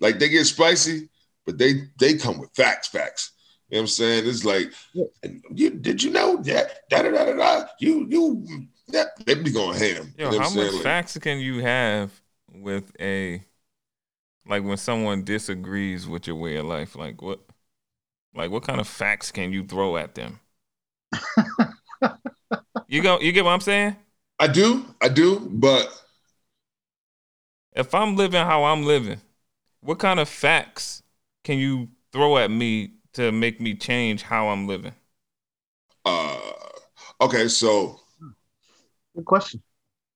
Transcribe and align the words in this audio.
Like 0.00 0.18
they 0.18 0.28
get 0.28 0.44
spicy, 0.44 1.08
but 1.46 1.58
they 1.58 1.88
they 1.98 2.14
come 2.14 2.38
with 2.38 2.50
facts, 2.54 2.88
facts. 2.88 3.32
You 3.68 3.76
know 3.76 3.80
what 3.80 3.82
I'm 3.82 3.88
saying? 3.88 4.26
It's 4.26 4.44
like, 4.44 4.72
you 5.54 5.70
did 5.70 6.02
you 6.02 6.10
know 6.10 6.38
that 6.42 6.88
da 6.88 7.02
da 7.02 7.10
da 7.10 7.24
da 7.26 7.34
da 7.34 7.66
you 7.80 8.06
you 8.08 8.66
that 8.88 9.08
they 9.26 9.34
be 9.34 9.50
going 9.50 9.78
ham. 9.78 10.14
Yo, 10.16 10.30
you 10.32 10.38
know 10.38 10.38
how 10.38 10.50
what 10.50 10.56
much? 10.66 10.72
Like, 10.74 10.82
facts 10.82 11.18
can 11.18 11.38
you 11.38 11.58
have 11.62 12.10
with 12.52 12.92
a 13.00 13.42
like 14.46 14.64
when 14.64 14.76
someone 14.76 15.24
disagrees 15.24 16.06
with 16.06 16.26
your 16.26 16.36
way 16.36 16.56
of 16.56 16.66
life? 16.66 16.96
Like 16.96 17.20
what 17.22 17.40
like 18.34 18.50
what 18.50 18.62
kind 18.64 18.80
of 18.80 18.88
facts 18.88 19.30
can 19.32 19.52
you 19.52 19.64
throw 19.64 19.96
at 19.96 20.14
them? 20.14 20.40
you 22.88 23.02
go 23.02 23.18
you 23.20 23.32
get 23.32 23.44
what 23.44 23.52
I'm 23.52 23.60
saying? 23.60 23.96
I 24.40 24.46
do, 24.48 24.84
I 25.00 25.08
do, 25.08 25.38
but 25.50 25.88
If 27.72 27.94
I'm 27.94 28.14
living 28.14 28.44
how 28.44 28.64
I'm 28.64 28.84
living, 28.84 29.22
what 29.80 29.98
kind 29.98 30.20
of 30.20 30.28
facts 30.28 31.02
can 31.44 31.58
you 31.58 31.88
throw 32.12 32.38
at 32.38 32.50
me 32.50 32.92
to 33.14 33.32
make 33.32 33.60
me 33.60 33.74
change 33.74 34.22
how 34.22 34.48
I'm 34.48 34.66
living? 34.66 34.94
uh 36.04 36.38
okay, 37.20 37.48
so 37.48 38.00
Good 39.14 39.24
question. 39.24 39.62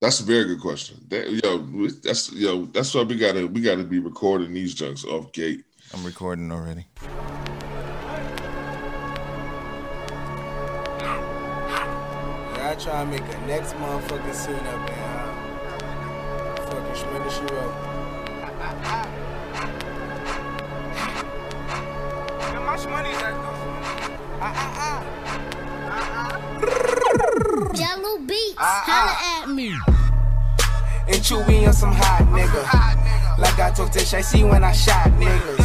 that's 0.01 0.21
a 0.21 0.25
very 0.25 0.45
good 0.45 0.61
question. 0.61 0.97
That, 1.09 1.31
yo, 1.31 1.59
that's 2.03 2.33
yo, 2.33 2.67
that's 2.67 2.95
why 2.95 3.03
we 3.03 3.17
gotta 3.17 3.47
we 3.47 3.61
gotta 3.61 3.85
be 3.85 3.99
recording 3.99 4.53
these 4.53 4.75
junks 4.75 5.05
off 5.05 5.33
gate. 5.33 5.65
I'm 5.95 6.05
recording 6.05 6.51
already. 6.51 6.87
I 12.65 12.75
try 12.79 13.05
to 13.05 13.11
make 13.11 13.21
a 13.21 13.47
next 13.47 13.75
motherfucking 13.75 14.35
scene 14.35 14.55
up 14.55 14.87
there. 14.87 15.29
Fucking 16.67 16.95
Shredder 16.95 17.31
She 17.31 17.55
Wrote. 17.55 17.93
Much 22.73 22.87
money 22.87 23.11
is 23.11 23.19
that 23.21 23.35
Jello 27.75 28.19
beats, 28.21 28.55
Ah, 28.57 28.83
holla 28.87 29.15
at 29.43 29.55
me. 29.55 29.77
And 31.07 31.21
Chewy 31.21 31.67
on 31.67 31.75
some 31.75 31.93
hot 31.93 32.25
nigga. 32.33 32.63
Like 33.39 33.59
I 33.59 33.71
told 33.73 33.93
Tish, 33.93 34.15
I 34.15 34.23
see 34.23 34.45
when 34.45 34.65
I 34.65 34.73
shot 34.73 35.09
niggas. 35.21 35.59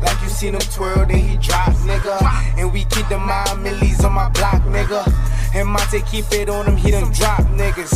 Like 0.00 0.22
you 0.22 0.28
seen 0.30 0.54
him 0.54 0.60
twirl, 0.72 1.04
then 1.04 1.18
he 1.18 1.36
drop, 1.36 1.74
nigga. 1.84 2.16
And 2.56 2.72
we 2.72 2.84
keep 2.84 3.06
the 3.08 3.18
mind 3.18 3.62
millies 3.62 4.02
on 4.02 4.14
my 4.14 4.30
block, 4.30 4.62
nigga. 4.62 5.04
And 5.54 5.68
Monte 5.68 6.00
keep 6.10 6.32
it 6.32 6.48
on 6.48 6.64
him, 6.64 6.76
he 6.78 6.92
done 6.92 7.12
drop 7.12 7.42
niggas. 7.60 7.92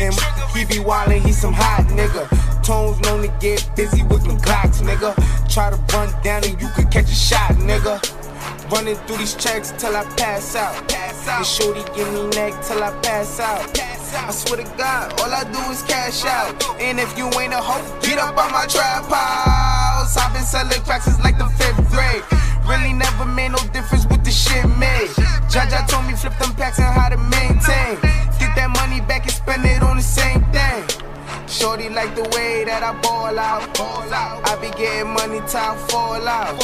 And 0.00 0.12
he 0.56 0.64
be 0.64 0.82
wildin', 0.82 1.24
he 1.24 1.30
some 1.30 1.52
hot 1.52 1.86
nigga. 1.86 2.51
Tones 2.62 3.00
known 3.00 3.22
to 3.22 3.28
get 3.40 3.68
busy 3.74 4.04
with 4.04 4.22
them 4.22 4.38
Glocks, 4.38 4.80
nigga. 4.82 5.12
Try 5.52 5.70
to 5.70 5.76
run 5.92 6.08
down 6.22 6.44
and 6.44 6.60
you 6.62 6.68
could 6.68 6.90
catch 6.90 7.10
a 7.10 7.14
shot, 7.14 7.50
nigga. 7.58 7.98
Running 8.70 8.94
through 9.06 9.16
these 9.16 9.34
checks 9.34 9.72
till 9.78 9.96
I 9.96 10.04
pass 10.16 10.54
out. 10.54 10.88
Pass 10.88 11.26
And 11.28 11.44
shorty 11.46 11.82
give 11.94 12.06
me 12.12 12.28
neck 12.30 12.54
till 12.62 12.82
I 12.82 12.90
pass 13.02 13.40
out. 13.40 13.66
I 14.14 14.30
swear 14.30 14.62
to 14.62 14.76
God, 14.76 15.20
all 15.20 15.32
I 15.32 15.42
do 15.44 15.58
is 15.72 15.82
cash 15.82 16.24
out. 16.24 16.54
And 16.80 17.00
if 17.00 17.18
you 17.18 17.26
ain't 17.40 17.52
a 17.52 17.60
hoe, 17.60 17.82
get 18.00 18.18
up 18.18 18.38
on 18.38 18.52
my 18.52 18.66
trap 18.66 19.10
house. 19.10 20.16
I've 20.16 20.32
been 20.32 20.44
selling 20.44 20.80
cracks 20.84 21.06
since 21.06 21.18
like 21.24 21.38
the 21.38 21.46
fifth 21.58 21.90
grade. 21.90 22.22
Really 22.68 22.92
never 22.92 23.24
made 23.24 23.50
no 23.50 23.58
difference 23.72 24.06
with 24.06 24.22
the 24.24 24.30
shit 24.30 24.64
made. 24.78 25.10
Jaja 25.50 25.88
told 25.88 26.06
me 26.06 26.14
flip 26.14 26.38
them 26.38 26.54
packs 26.54 26.78
and 26.78 26.94
how 26.94 27.08
to 27.08 27.16
maintain. 27.18 27.98
Get 28.38 28.54
that 28.54 28.70
money 28.70 29.00
back 29.00 29.24
and 29.24 29.32
spend 29.32 29.64
it 29.64 29.82
on 29.82 29.96
the 29.96 30.02
same 30.02 30.44
thing. 30.52 31.01
Shorty 31.52 31.90
like 31.90 32.16
the 32.16 32.22
way 32.32 32.64
that 32.64 32.82
I 32.82 32.96
ball 33.04 33.38
out. 33.38 33.68
I 34.48 34.56
be 34.56 34.70
getting 34.72 35.12
money, 35.12 35.38
time 35.46 35.76
fall 35.88 36.26
out. 36.26 36.56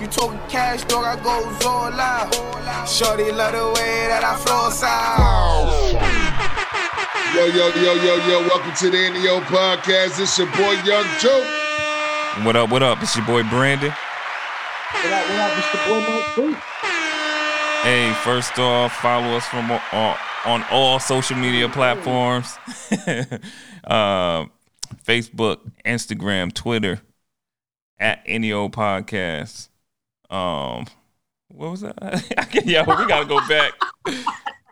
You 0.00 0.06
talking 0.06 0.38
cash, 0.48 0.84
dog, 0.84 1.04
I 1.04 1.16
goes 1.16 1.66
all 1.66 1.90
out. 1.90 2.30
Shorty 2.88 3.32
love 3.32 3.50
the 3.50 3.66
way 3.74 4.06
that 4.06 4.22
I 4.22 4.38
floss 4.38 4.84
out. 4.86 5.90
Yo, 7.34 7.46
yo, 7.50 7.66
yo, 7.82 7.94
yo, 7.98 8.14
yo, 8.30 8.40
welcome 8.46 8.72
to 8.78 8.90
the 8.90 9.10
NEO 9.10 9.40
podcast. 9.50 10.22
It's 10.22 10.38
your 10.38 10.46
boy 10.54 10.78
Young 10.86 11.06
Joe. 11.18 11.42
What 12.46 12.54
up, 12.54 12.70
what 12.70 12.84
up? 12.84 13.02
It's 13.02 13.16
your 13.16 13.26
boy 13.26 13.42
Brandon. 13.42 13.90
What 13.90 15.12
up, 15.12 15.28
what 15.30 15.40
up, 15.40 15.50
Mr. 15.58 15.78
Boy 15.90 16.46
Mike 16.46 16.62
Hey, 17.82 18.14
first 18.22 18.56
off, 18.60 18.92
follow 19.02 19.36
us 19.36 19.46
from 19.46 19.68
on, 19.72 20.16
on 20.44 20.64
all 20.70 20.98
social 21.00 21.36
media 21.36 21.68
platforms. 21.68 22.56
uh, 23.84 24.46
Facebook, 25.04 25.58
Instagram, 25.84 26.52
Twitter, 26.52 27.00
at 27.98 28.22
any 28.26 28.52
old 28.52 28.72
Podcast. 28.72 29.68
Um, 30.30 30.86
what 31.48 31.70
was 31.70 31.80
that? 31.82 31.94
I 32.38 32.44
can't, 32.44 32.66
yo, 32.66 32.80
we 32.82 33.06
gotta 33.06 33.26
go 33.26 33.40
back. 33.48 33.72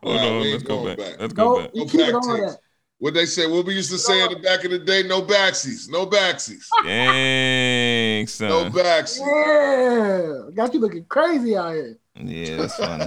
Hold 0.02 0.16
Nah, 0.16 0.26
on, 0.28 0.50
let's 0.50 0.62
go 0.62 0.84
back. 0.84 0.98
back. 0.98 1.20
Let's 1.20 1.34
No, 1.34 1.54
go 1.54 1.62
back. 1.62 1.70
you 1.74 1.80
No 1.84 1.88
keep 1.90 2.00
it 2.02 2.14
on 2.14 2.56
What 2.98 3.14
they 3.14 3.26
say, 3.26 3.46
what 3.46 3.64
we 3.66 3.74
used 3.74 3.90
to 3.90 3.98
say 3.98 4.22
in 4.22 4.32
the 4.32 4.38
back 4.38 4.64
of 4.64 4.70
the 4.70 4.78
day, 4.78 5.02
no 5.02 5.22
backsies, 5.22 5.88
no 5.90 6.06
backsies, 6.06 6.64
Dang, 6.84 8.26
son. 8.26 8.48
no 8.48 8.70
backsies. 8.70 9.20
Yeah, 9.20 10.50
got 10.54 10.72
you 10.74 10.80
looking 10.80 11.04
crazy 11.06 11.56
out 11.56 11.74
here. 11.74 11.98
Yeah, 12.14 12.56
that's 12.56 12.76
funny. 12.76 13.06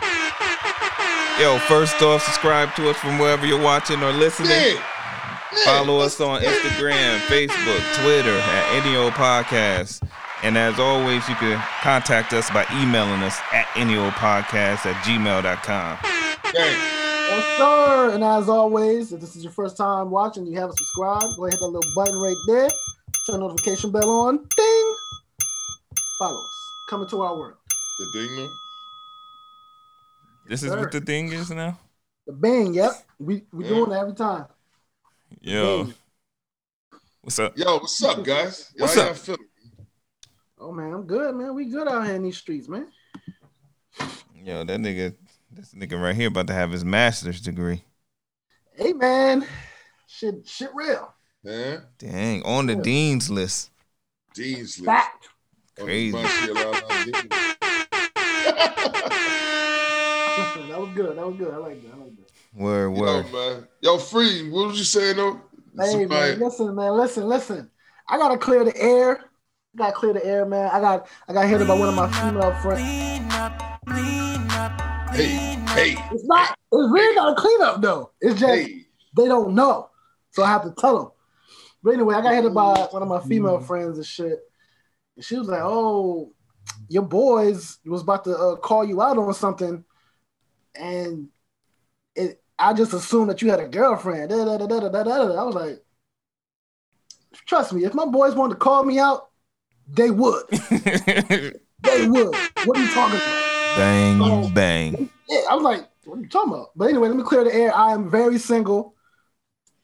Yo, 1.40 1.58
first 1.60 2.02
off, 2.02 2.22
subscribe 2.22 2.74
to 2.76 2.90
us 2.90 2.96
from 2.98 3.18
wherever 3.18 3.46
you're 3.46 3.62
watching 3.62 4.02
or 4.02 4.12
listening. 4.12 4.50
yeah. 4.50 4.74
yeah. 4.74 5.64
Follow 5.64 5.98
us 6.00 6.20
on 6.20 6.42
Instagram, 6.42 7.18
Facebook, 7.20 8.02
Twitter 8.02 8.36
at 8.38 8.84
NEO 8.84 9.10
Podcast. 9.10 10.02
And 10.42 10.56
as 10.56 10.78
always, 10.78 11.28
you 11.28 11.34
can 11.34 11.62
contact 11.82 12.32
us 12.32 12.48
by 12.50 12.64
emailing 12.72 13.22
us 13.22 13.38
at 13.52 13.66
NEOpodcast 13.74 14.86
at 14.86 14.94
gmail.com. 15.04 15.98
Gang. 16.52 16.98
Yes, 17.28 17.58
sir. 17.58 18.10
And 18.14 18.24
as 18.24 18.48
always, 18.48 19.12
if 19.12 19.20
this 19.20 19.36
is 19.36 19.42
your 19.42 19.52
first 19.52 19.76
time 19.76 20.10
watching, 20.10 20.46
you 20.46 20.58
haven't 20.58 20.76
subscribed, 20.78 21.36
go 21.36 21.44
ahead 21.44 21.54
hit 21.54 21.60
that 21.60 21.66
little 21.66 21.92
button 21.94 22.18
right 22.20 22.36
there. 22.46 22.68
Turn 23.26 23.40
notification 23.40 23.90
bell 23.90 24.10
on. 24.10 24.38
Ding. 24.56 24.96
Follow 26.18 26.40
us. 26.40 26.72
Coming 26.88 27.08
to 27.08 27.20
our 27.20 27.36
world. 27.36 27.54
The 27.98 28.10
ding 28.12 28.48
This 30.48 30.62
is 30.62 30.70
what 30.70 30.90
the 30.90 31.02
thing 31.02 31.30
is 31.30 31.50
now? 31.50 31.78
The 32.26 32.32
bang. 32.32 32.72
Yep. 32.72 32.92
We 33.18 33.42
we 33.52 33.64
Yeah. 33.64 33.70
doing 33.70 33.92
it 33.92 33.96
every 33.96 34.14
time. 34.14 34.46
Yo, 35.42 35.84
Bang. 35.84 35.94
what's 37.20 37.38
up? 37.38 37.58
Yo, 37.58 37.76
what's 37.78 38.02
up, 38.02 38.24
guys? 38.24 38.72
What's 38.78 38.94
How 38.94 39.02
up? 39.02 39.06
y'all 39.08 39.14
feeling? 39.14 39.48
Oh 40.58 40.72
man, 40.72 40.94
I'm 40.94 41.06
good, 41.06 41.34
man. 41.34 41.54
We 41.54 41.66
good 41.66 41.86
out 41.86 42.06
here 42.06 42.14
in 42.14 42.22
these 42.22 42.38
streets, 42.38 42.66
man. 42.66 42.88
Yo, 44.34 44.64
that 44.64 44.80
nigga, 44.80 45.14
this 45.50 45.74
nigga 45.74 46.00
right 46.00 46.16
here 46.16 46.28
about 46.28 46.46
to 46.46 46.54
have 46.54 46.70
his 46.70 46.84
master's 46.84 47.42
degree. 47.42 47.84
Hey 48.72 48.94
man, 48.94 49.44
shit, 50.06 50.48
shit 50.48 50.70
real. 50.74 51.12
Huh? 51.46 51.80
Dang, 51.98 52.42
on 52.44 52.66
the 52.66 52.76
dean's 52.76 53.28
list. 53.28 53.70
Dean's 54.32 54.80
list. 54.80 54.86
Fact. 54.86 55.28
Crazy. 55.76 56.16
that 60.38 60.80
was 60.80 60.90
good. 60.94 61.16
That 61.16 61.26
was 61.26 61.36
good. 61.36 61.54
I 61.54 61.56
like 61.56 61.82
that. 61.82 61.94
I 61.94 61.96
like 61.96 62.16
that. 62.16 62.30
Word, 62.54 62.96
Yo, 62.96 63.22
man. 63.32 63.68
Yo, 63.80 63.98
free. 63.98 64.50
What 64.50 64.68
was 64.68 64.78
you 64.78 64.84
saying 64.84 65.16
though? 65.16 65.40
Hey 65.78 65.92
Somebody- 65.92 66.08
man, 66.08 66.40
listen, 66.40 66.74
man, 66.74 66.92
listen, 66.96 67.28
listen. 67.28 67.70
I 68.08 68.16
gotta 68.16 68.38
clear 68.38 68.64
the 68.64 68.76
air. 68.76 69.20
I 69.74 69.78
gotta 69.78 69.92
clear 69.92 70.12
the 70.12 70.24
air, 70.24 70.44
man. 70.46 70.70
I 70.72 70.80
got 70.80 71.08
I 71.28 71.32
got 71.32 71.46
hit 71.46 71.66
by 71.66 71.74
one 71.74 71.88
of 71.88 71.94
my 71.94 72.10
female 72.10 72.54
friends. 72.54 72.80
Hey, 75.14 75.56
hey, 75.68 75.96
It's 76.12 76.24
not. 76.24 76.56
It's 76.72 76.92
really 76.92 77.14
not 77.14 77.32
a 77.32 77.40
cleanup 77.40 77.80
though. 77.80 78.10
It's 78.20 78.40
just 78.40 78.52
hey. 78.52 78.86
they 79.16 79.26
don't 79.26 79.54
know, 79.54 79.90
so 80.30 80.42
I 80.42 80.48
have 80.48 80.64
to 80.64 80.72
tell 80.72 80.98
them. 80.98 81.10
But 81.82 81.94
anyway, 81.94 82.14
I 82.14 82.22
got 82.22 82.34
hit 82.34 82.52
by 82.52 82.88
one 82.90 83.02
of 83.02 83.08
my 83.08 83.20
female 83.20 83.60
friends 83.60 83.98
and 83.98 84.06
shit. 84.06 84.38
And 85.16 85.24
she 85.24 85.36
was 85.36 85.48
like, 85.48 85.62
"Oh, 85.62 86.32
your 86.88 87.02
boys 87.02 87.78
was 87.84 88.02
about 88.02 88.24
to 88.24 88.36
uh, 88.36 88.56
call 88.56 88.84
you 88.84 89.00
out 89.00 89.18
on 89.18 89.32
something, 89.34 89.84
and 90.78 91.28
it. 92.14 92.42
I 92.58 92.72
just 92.72 92.92
assumed 92.92 93.30
that 93.30 93.42
you 93.42 93.50
had 93.50 93.60
a 93.60 93.68
girlfriend." 93.68 94.30
Da, 94.30 94.44
da, 94.44 94.56
da, 94.58 94.66
da, 94.66 94.80
da, 94.80 94.88
da, 94.88 95.02
da. 95.02 95.40
I 95.40 95.44
was 95.44 95.54
like, 95.54 95.84
"Trust 97.46 97.72
me, 97.72 97.84
if 97.84 97.94
my 97.94 98.06
boys 98.06 98.34
wanted 98.34 98.54
to 98.54 98.60
call 98.60 98.84
me 98.84 98.98
out, 98.98 99.28
they 99.88 100.10
would. 100.10 100.44
They 101.80 102.08
would. 102.08 102.34
What 102.64 102.76
are 102.76 102.82
you 102.82 102.88
talking 102.92 103.16
about?" 103.16 103.48
bang, 103.76 104.52
bang. 104.52 105.10
Yeah, 105.28 105.42
I 105.48 105.54
was 105.54 105.62
like, 105.62 105.88
"What 106.04 106.18
are 106.18 106.22
you 106.22 106.28
talking 106.28 106.52
about?" 106.52 106.70
But 106.74 106.88
anyway, 106.88 107.08
let 107.08 107.16
me 107.16 107.22
clear 107.22 107.44
the 107.44 107.54
air. 107.54 107.74
I 107.74 107.92
am 107.92 108.10
very 108.10 108.38
single. 108.38 108.94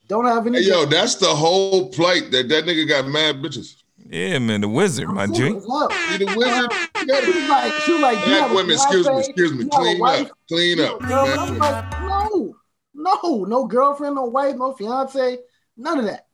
Don't 0.09 0.27
have 0.27 0.47
any. 0.47 0.59
Hey, 0.59 0.69
yo, 0.69 0.87
that's 0.87 1.15
the 1.15 1.29
whole 1.29 1.91
plight 1.91 2.31
that 2.33 2.49
that 2.49 2.65
nigga 2.65 2.89
got 2.89 3.07
mad 3.07 3.37
bitches. 3.37 3.84
Yeah, 4.15 4.39
man, 4.39 4.61
the 4.61 4.69
wizard, 4.69 5.09
my 5.09 5.27
G. 5.27 5.51
What's 5.55 5.93
up? 5.93 6.21
You 6.21 6.25
the 6.25 6.37
wizard? 6.37 6.73
She 6.99 7.33
was 7.33 7.49
like, 7.49 7.73
she 7.73 7.99
like, 7.99 8.27
you 8.29 8.33
have 8.35 8.49
Black 8.49 8.51
a 8.53 8.55
women, 8.55 8.71
excuse 8.71 9.09
me, 9.09 9.19
excuse 9.19 9.53
me. 9.53 9.65
you 9.65 9.71
have 9.73 10.27
a 10.27 10.31
Clean 10.47 10.81
up, 10.81 10.81
clean 10.81 10.81
up. 10.81 11.01
have 11.03 11.09
girl. 11.09 11.25
Black 11.27 11.39
I'm 11.41 11.47
women. 11.47 11.59
like, 11.59 12.01
no, 12.01 12.57
no, 12.95 13.45
no 13.45 13.67
girlfriend, 13.67 14.15
no 14.15 14.27
wife, 14.27 14.55
no 14.55 14.73
fiance, 14.75 15.39
none 15.77 15.99
of 15.99 16.05
that. 16.05 16.29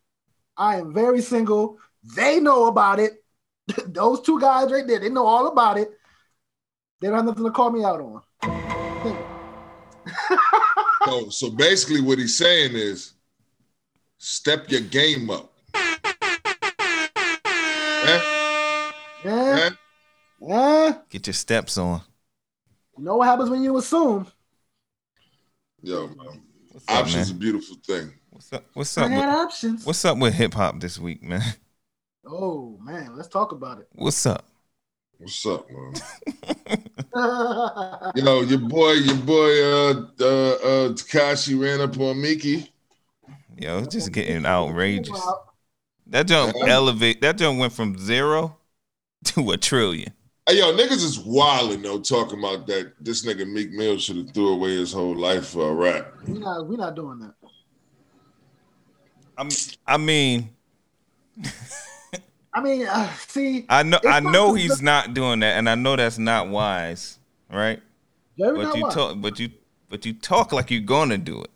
I 0.59 0.77
am 0.77 0.93
very 0.93 1.23
single. 1.23 1.79
They 2.05 2.39
know 2.39 2.67
about 2.67 3.01
it. 3.01 3.13
Those 3.87 4.21
two 4.21 4.39
guys 4.39 4.71
right 4.71 4.87
there, 4.87 4.99
they 4.99 5.09
know 5.09 5.25
all 5.25 5.47
about 5.47 5.79
it. 5.79 5.91
They 7.01 7.09
don't 7.09 7.17
have 7.17 7.25
nothing 7.25 7.45
to 7.45 7.51
call 7.51 7.71
me 7.71 7.83
out 7.83 8.03
on. 8.03 8.21
So, 11.07 11.31
so 11.31 11.51
basically, 11.51 12.03
what 12.03 12.19
he's 12.19 12.37
saying 12.37 12.73
is, 12.75 13.15
step 14.19 14.71
your 14.71 14.83
game 14.83 15.31
up. 15.31 15.50
Yeah, 19.25 19.71
yeah. 20.41 20.99
Get 21.11 21.27
your 21.27 21.35
steps 21.35 21.77
on. 21.79 22.03
You 22.97 23.05
know 23.05 23.17
what 23.17 23.27
happens 23.27 23.51
when 23.51 23.63
you 23.63 23.77
assume? 23.77 24.27
Yo, 25.83 26.09
man. 26.09 26.43
What's 26.73 26.89
up, 26.89 26.99
Options 27.01 27.27
is 27.27 27.31
a 27.31 27.35
beautiful 27.35 27.77
thing. 27.85 28.13
What's 28.31 28.53
up? 28.53 28.65
What's 28.75 28.99
up? 28.99 29.11
had 29.11 29.17
With, 29.17 29.25
options. 29.27 29.87
what's 29.87 30.05
up 30.05 30.19
with 30.19 30.35
hip 30.35 30.55
hop 30.55 30.81
this 30.81 30.99
week, 30.99 31.23
man? 31.23 31.43
Oh 32.27 32.79
man, 32.83 33.17
let's 33.17 33.29
talk 33.29 33.53
about 33.53 33.81
it. 33.81 33.89
What's 33.93 34.25
up? 34.27 34.47
What's 35.19 35.45
up, 35.47 35.67
man? 35.71 35.95
Yo, 38.15 38.43
your 38.43 38.59
boy, 38.59 38.93
your 38.93 39.17
boy, 39.17 39.65
uh, 39.65 39.91
uh, 40.21 40.25
uh, 40.25 40.89
Tekashi 40.93 41.61
ran 41.61 41.81
up 41.81 41.99
on 41.99 42.21
Miki. 42.21 42.71
Yo, 43.59 43.79
it's 43.79 43.89
just 43.89 44.13
getting 44.13 44.47
outrageous. 44.47 45.21
That 46.07 46.27
jump 46.27 46.55
Yeah. 46.57 46.75
elevate. 46.75 47.21
That 47.21 47.37
jump 47.37 47.59
went 47.59 47.73
from 47.73 47.99
zero 47.99 48.60
to 49.25 49.51
a 49.51 49.57
trillion. 49.57 50.13
Hey, 50.49 50.59
yo, 50.59 50.75
niggas 50.77 51.03
is 51.05 51.19
wilding 51.19 51.83
though, 51.83 52.01
talking 52.01 52.39
about 52.39 52.67
that. 52.67 52.93
This 53.01 53.25
nigga 53.25 53.47
Meek 53.51 53.71
Mill 53.73 53.99
should 53.99 54.17
have 54.17 54.31
threw 54.33 54.49
away 54.55 54.71
his 54.71 54.93
whole 54.93 55.15
life 55.17 55.49
for 55.49 55.71
a 55.71 55.75
rap. 55.75 56.13
we 56.27 56.39
not 56.39 56.67
we 56.67 56.77
not 56.77 56.95
doing 56.97 57.19
that. 57.21 57.35
I'm, 59.37 59.49
I 59.87 59.97
mean, 59.97 60.51
I 62.53 62.61
mean, 62.61 62.87
uh, 62.87 63.11
see, 63.29 63.65
I 63.69 63.83
know, 63.83 63.99
I 64.05 64.21
not 64.21 64.33
know 64.33 64.53
the- 64.55 64.61
he's 64.61 64.83
not 64.83 65.15
doing 65.15 65.41
that, 65.41 65.57
and 65.57 65.69
I 65.69 65.75
know 65.77 65.97
that's 65.97 66.19
not 66.19 66.49
wise, 66.49 67.19
right? 67.51 67.81
very 68.37 68.57
But 68.57 68.75
you 68.77 68.83
wise. 68.83 68.95
talk, 68.95 69.21
but 69.21 69.39
you, 69.39 69.51
but 69.89 70.05
you 70.05 70.13
talk 70.15 70.53
like 70.53 70.71
you're 70.71 70.81
gonna 70.81 71.17
do 71.19 71.43
it. 71.43 71.51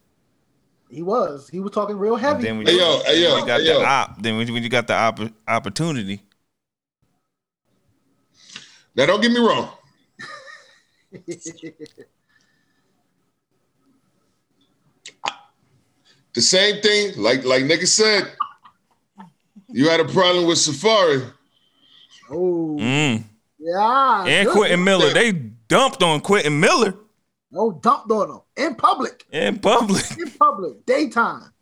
He 0.88 1.02
was. 1.02 1.48
He 1.48 1.58
was 1.60 1.72
talking 1.72 1.98
real 1.98 2.14
And 2.14 2.24
heavy. 2.24 2.42
then 2.44 2.58
when 2.58 2.66
Hey, 2.68 2.74
you, 2.74 2.78
yo, 2.78 3.02
hey, 3.04 3.22
yo, 3.22 3.44
got 3.46 3.60
hey, 3.60 3.66
the 3.66 3.72
yo. 3.80 3.84
op, 3.84 4.22
then 4.22 4.36
when 4.36 4.46
you, 4.62 4.68
got 4.68 4.86
the 4.86 4.94
opp- 4.94 5.32
opportunity, 5.48 6.22
Now, 8.94 9.06
don't 9.06 9.20
get 9.20 9.32
me 9.32 9.40
wrong. 9.40 9.70
The 16.34 16.40
same 16.40 16.82
thing, 16.82 17.12
like 17.16 17.44
like 17.44 17.62
nigga 17.62 17.86
said, 17.86 18.32
you 19.68 19.88
had 19.88 20.00
a 20.00 20.04
problem 20.04 20.46
with 20.46 20.58
Safaree. 20.58 21.30
oh, 22.30 22.76
mm. 22.80 23.22
yeah. 23.58 24.24
and 24.26 24.46
good. 24.48 24.56
Quentin 24.56 24.82
Miller, 24.82 25.12
they 25.12 25.30
dumped 25.32 26.02
on 26.02 26.20
Quentin 26.20 26.58
Miller 26.58 26.94
Oh, 27.56 27.70
dumped 27.70 28.10
on 28.10 28.30
him 28.30 28.40
in 28.56 28.74
public. 28.74 29.24
in 29.30 29.58
public. 29.60 30.04
In 30.18 30.30
public, 30.32 30.84
daytime. 30.84 31.52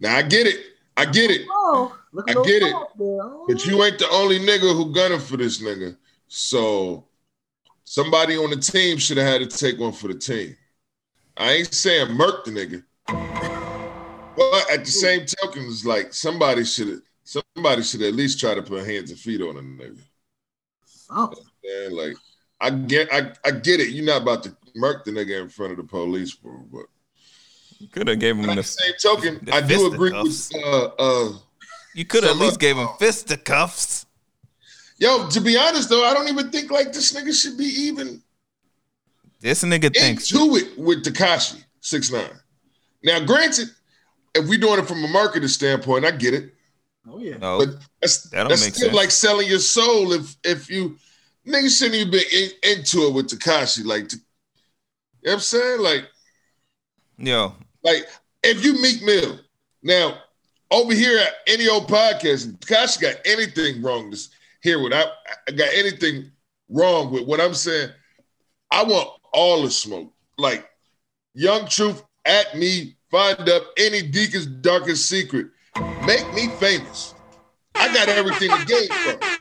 Now 0.00 0.16
I 0.16 0.22
get 0.22 0.48
it, 0.48 0.58
I 0.96 1.04
get 1.06 1.30
it, 1.30 1.46
Oh, 1.50 1.96
I 2.28 2.34
get 2.34 2.62
it. 2.62 2.74
Oh. 2.74 3.44
but 3.48 3.64
you 3.64 3.82
ain't 3.82 3.98
the 3.98 4.08
only 4.10 4.38
nigga 4.38 4.74
who 4.76 4.92
gunning 4.92 5.20
for 5.20 5.36
this 5.36 5.62
nigga. 5.62 5.96
So 6.28 7.06
somebody 7.84 8.36
on 8.36 8.50
the 8.50 8.56
team 8.56 8.98
should 8.98 9.16
have 9.16 9.40
had 9.40 9.50
to 9.50 9.56
take 9.56 9.78
one 9.78 9.92
for 9.92 10.08
the 10.08 10.14
team. 10.14 10.56
I 11.36 11.52
ain't 11.52 11.72
saying 11.72 12.12
murk 12.12 12.44
the 12.44 12.50
nigga, 12.50 12.84
but 14.36 14.70
at 14.70 14.84
the 14.84 14.90
same 14.90 15.24
token, 15.26 15.64
it's 15.64 15.84
like 15.84 16.12
somebody 16.12 16.64
should 16.64 16.88
have 16.88 17.00
somebody 17.24 17.82
should 17.82 18.02
at 18.02 18.14
least 18.14 18.38
try 18.38 18.54
to 18.54 18.62
put 18.62 18.86
hands 18.86 19.10
and 19.10 19.18
feet 19.18 19.40
on 19.40 19.56
a 19.56 19.60
nigga. 19.60 19.98
Man, 21.64 21.96
like 21.96 22.16
I 22.60 22.70
get, 22.70 23.08
I, 23.12 23.32
I 23.44 23.50
get 23.50 23.80
it. 23.80 23.88
You're 23.90 24.04
not 24.04 24.22
about 24.22 24.42
to 24.44 24.56
murk 24.74 25.04
the 25.04 25.10
nigga 25.10 25.40
in 25.42 25.48
front 25.48 25.72
of 25.72 25.78
the 25.78 25.84
police, 25.84 26.34
bro. 26.34 26.64
But 26.70 26.86
Could 27.88 28.08
have 28.08 28.18
gave 28.20 28.36
him 28.36 28.46
the 28.46 28.54
the. 28.56 28.62
same 28.62 28.92
token, 29.02 29.40
the 29.42 29.52
I 29.54 29.60
do 29.60 29.92
agree 29.92 30.12
with 30.12 30.50
uh 30.56 30.84
uh. 30.98 31.32
You 31.94 32.04
could 32.04 32.22
have 32.24 32.32
at 32.36 32.38
least 32.38 32.54
uh, 32.54 32.58
gave 32.58 32.76
him 32.76 32.88
fisticuffs. 32.98 34.06
Yo, 34.98 35.28
to 35.28 35.40
be 35.40 35.56
honest 35.56 35.88
though, 35.88 36.04
I 36.04 36.14
don't 36.14 36.28
even 36.28 36.50
think 36.50 36.70
like 36.70 36.92
this 36.92 37.12
nigga 37.12 37.34
should 37.34 37.58
be 37.58 37.64
even 37.64 38.22
This 39.40 39.62
nigga 39.64 39.92
thinks. 39.94 40.30
into 40.32 40.56
it 40.56 40.78
with 40.78 41.04
Tekashi 41.04 41.64
six 41.80 42.10
nine. 42.10 42.30
Now, 43.02 43.18
granted, 43.24 43.68
if 44.34 44.48
we're 44.48 44.60
doing 44.60 44.78
it 44.78 44.86
from 44.86 45.02
a 45.04 45.08
marketing 45.08 45.48
standpoint, 45.48 46.04
I 46.04 46.12
get 46.12 46.34
it. 46.34 46.54
Oh 47.10 47.18
yeah. 47.18 47.36
No, 47.38 47.58
But 47.58 47.70
that's 48.00 48.22
That 48.30 48.48
that's 48.48 48.64
make 48.64 48.74
still 48.74 48.86
sense. 48.88 48.96
like 48.96 49.10
selling 49.10 49.48
your 49.48 49.58
soul. 49.58 50.12
If 50.12 50.36
if 50.44 50.70
you 50.70 50.96
niggas 51.46 51.76
shouldn't 51.78 51.96
even 51.96 52.12
be 52.12 52.22
in, 52.32 52.76
into 52.78 53.02
it 53.08 53.12
with 53.12 53.28
Tekashi, 53.28 53.84
like, 53.84 54.12
you 54.12 54.18
know 55.24 55.32
what 55.32 55.32
I'm 55.34 55.40
saying, 55.40 55.80
like. 55.80 56.04
yo, 57.18 57.54
Like, 57.82 58.06
if 58.42 58.64
you 58.64 58.80
Meek 58.80 59.02
Mill, 59.02 59.38
now 59.82 60.18
over 60.70 60.94
here 60.94 61.18
at 61.18 61.34
any 61.46 61.68
old 61.68 61.88
podcast, 61.88 62.58
Tekashi 62.58 63.00
got 63.00 63.16
anything 63.24 63.82
wrong 63.82 64.10
this 64.10 64.30
here 64.62 64.82
with 64.82 64.92
I, 64.92 65.04
I 65.48 65.52
got 65.52 65.68
anything 65.74 66.30
wrong 66.68 67.12
with 67.12 67.26
what 67.26 67.40
I'm 67.40 67.54
saying, 67.54 67.90
I 68.70 68.84
want 68.84 69.08
all 69.32 69.62
the 69.62 69.70
smoke. 69.70 70.12
Like, 70.38 70.68
Young 71.34 71.66
Truth 71.68 72.02
at 72.24 72.56
me, 72.56 72.96
find 73.10 73.48
up 73.48 73.62
any 73.76 74.02
deacon's 74.02 74.46
darkest 74.46 75.08
secret. 75.08 75.48
Make 76.06 76.32
me 76.34 76.48
famous. 76.58 77.14
I 77.74 77.92
got 77.92 78.08
everything 78.08 78.50
to 78.50 78.64
gain 78.64 78.88
from 78.88 79.18
it. 79.20 79.40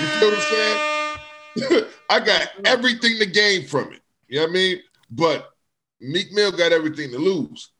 You 0.00 0.06
feel 0.06 0.30
what 0.30 0.38
I'm 0.38 1.76
saying? 1.76 1.84
I 2.10 2.20
got 2.20 2.48
everything 2.64 3.18
to 3.18 3.26
gain 3.26 3.66
from 3.66 3.92
it. 3.92 4.00
You 4.28 4.36
know 4.36 4.42
what 4.42 4.50
I 4.50 4.54
mean? 4.54 4.78
But 5.10 5.50
Meek 6.00 6.32
Mill 6.32 6.52
got 6.52 6.72
everything 6.72 7.10
to 7.10 7.18
lose. 7.18 7.70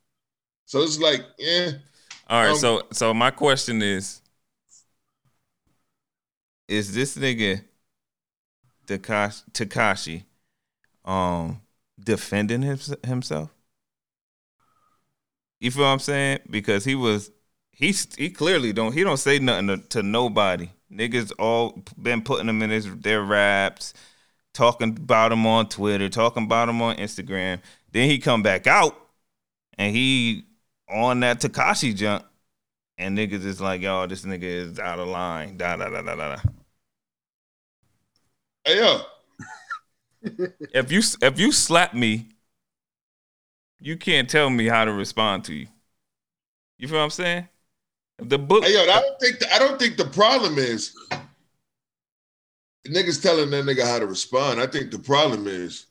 So 0.70 0.82
it's 0.82 1.00
like, 1.00 1.26
yeah, 1.36 1.72
All 2.28 2.44
right, 2.44 2.50
Um, 2.50 2.56
so 2.56 2.82
so 2.92 3.12
my 3.12 3.32
question 3.32 3.82
is: 3.82 4.20
Is 6.68 6.94
this 6.94 7.16
nigga 7.16 7.64
Tekashi, 8.86 10.22
um 11.04 11.60
defending 11.98 12.62
his, 12.62 12.94
himself? 13.04 13.50
You 15.58 15.72
feel 15.72 15.82
what 15.82 15.88
I'm 15.88 15.98
saying? 15.98 16.38
Because 16.48 16.84
he 16.84 16.94
was 16.94 17.32
he 17.72 17.92
he 18.16 18.30
clearly 18.30 18.72
don't 18.72 18.92
he 18.92 19.02
don't 19.02 19.16
say 19.16 19.40
nothing 19.40 19.66
to, 19.66 19.78
to 19.88 20.04
nobody. 20.04 20.70
Niggas 20.88 21.32
all 21.36 21.82
been 22.00 22.22
putting 22.22 22.48
him 22.48 22.62
in 22.62 22.70
his 22.70 22.88
their 22.94 23.24
raps, 23.24 23.92
talking 24.54 24.90
about 24.90 25.32
him 25.32 25.44
on 25.48 25.68
Twitter, 25.68 26.08
talking 26.08 26.44
about 26.44 26.68
him 26.68 26.80
on 26.80 26.94
Instagram. 26.94 27.60
Then 27.90 28.08
he 28.08 28.20
come 28.20 28.44
back 28.44 28.68
out 28.68 28.96
and 29.76 29.96
he 29.96 30.44
on 30.92 31.20
that 31.20 31.40
Tekashi 31.40 31.94
jump, 31.94 32.24
and 32.98 33.16
niggas 33.16 33.44
is 33.44 33.60
like, 33.60 33.80
yo, 33.80 34.06
this 34.06 34.24
nigga 34.24 34.42
is 34.42 34.78
out 34.78 34.98
of 34.98 35.08
line. 35.08 35.56
Da 35.56 35.76
da 35.76 35.88
da 35.88 36.02
da 36.02 36.14
da. 36.14 36.36
da. 36.36 36.42
hey, 38.64 38.78
yo, 38.78 39.02
If 40.74 40.92
you 40.92 41.02
if 41.22 41.38
you 41.38 41.52
slap 41.52 41.94
me, 41.94 42.28
you 43.78 43.96
can't 43.96 44.28
tell 44.28 44.50
me 44.50 44.66
how 44.66 44.84
to 44.84 44.92
respond 44.92 45.44
to 45.44 45.54
you. 45.54 45.66
You 46.78 46.88
feel 46.88 46.98
what 46.98 47.04
I'm 47.04 47.10
saying? 47.10 47.48
The 48.18 48.38
book, 48.38 48.64
hey, 48.64 48.74
yo, 48.74 48.82
I 48.82 49.00
don't 49.00 49.20
think 49.20 49.38
the, 49.38 49.54
I 49.54 49.58
don't 49.58 49.78
think 49.78 49.96
the 49.96 50.04
problem 50.04 50.58
is 50.58 50.94
niggas 52.86 53.22
telling 53.22 53.50
that 53.50 53.64
nigga 53.64 53.86
how 53.86 53.98
to 53.98 54.06
respond. 54.06 54.60
I 54.60 54.66
think 54.66 54.90
the 54.90 54.98
problem 54.98 55.46
is 55.46 55.86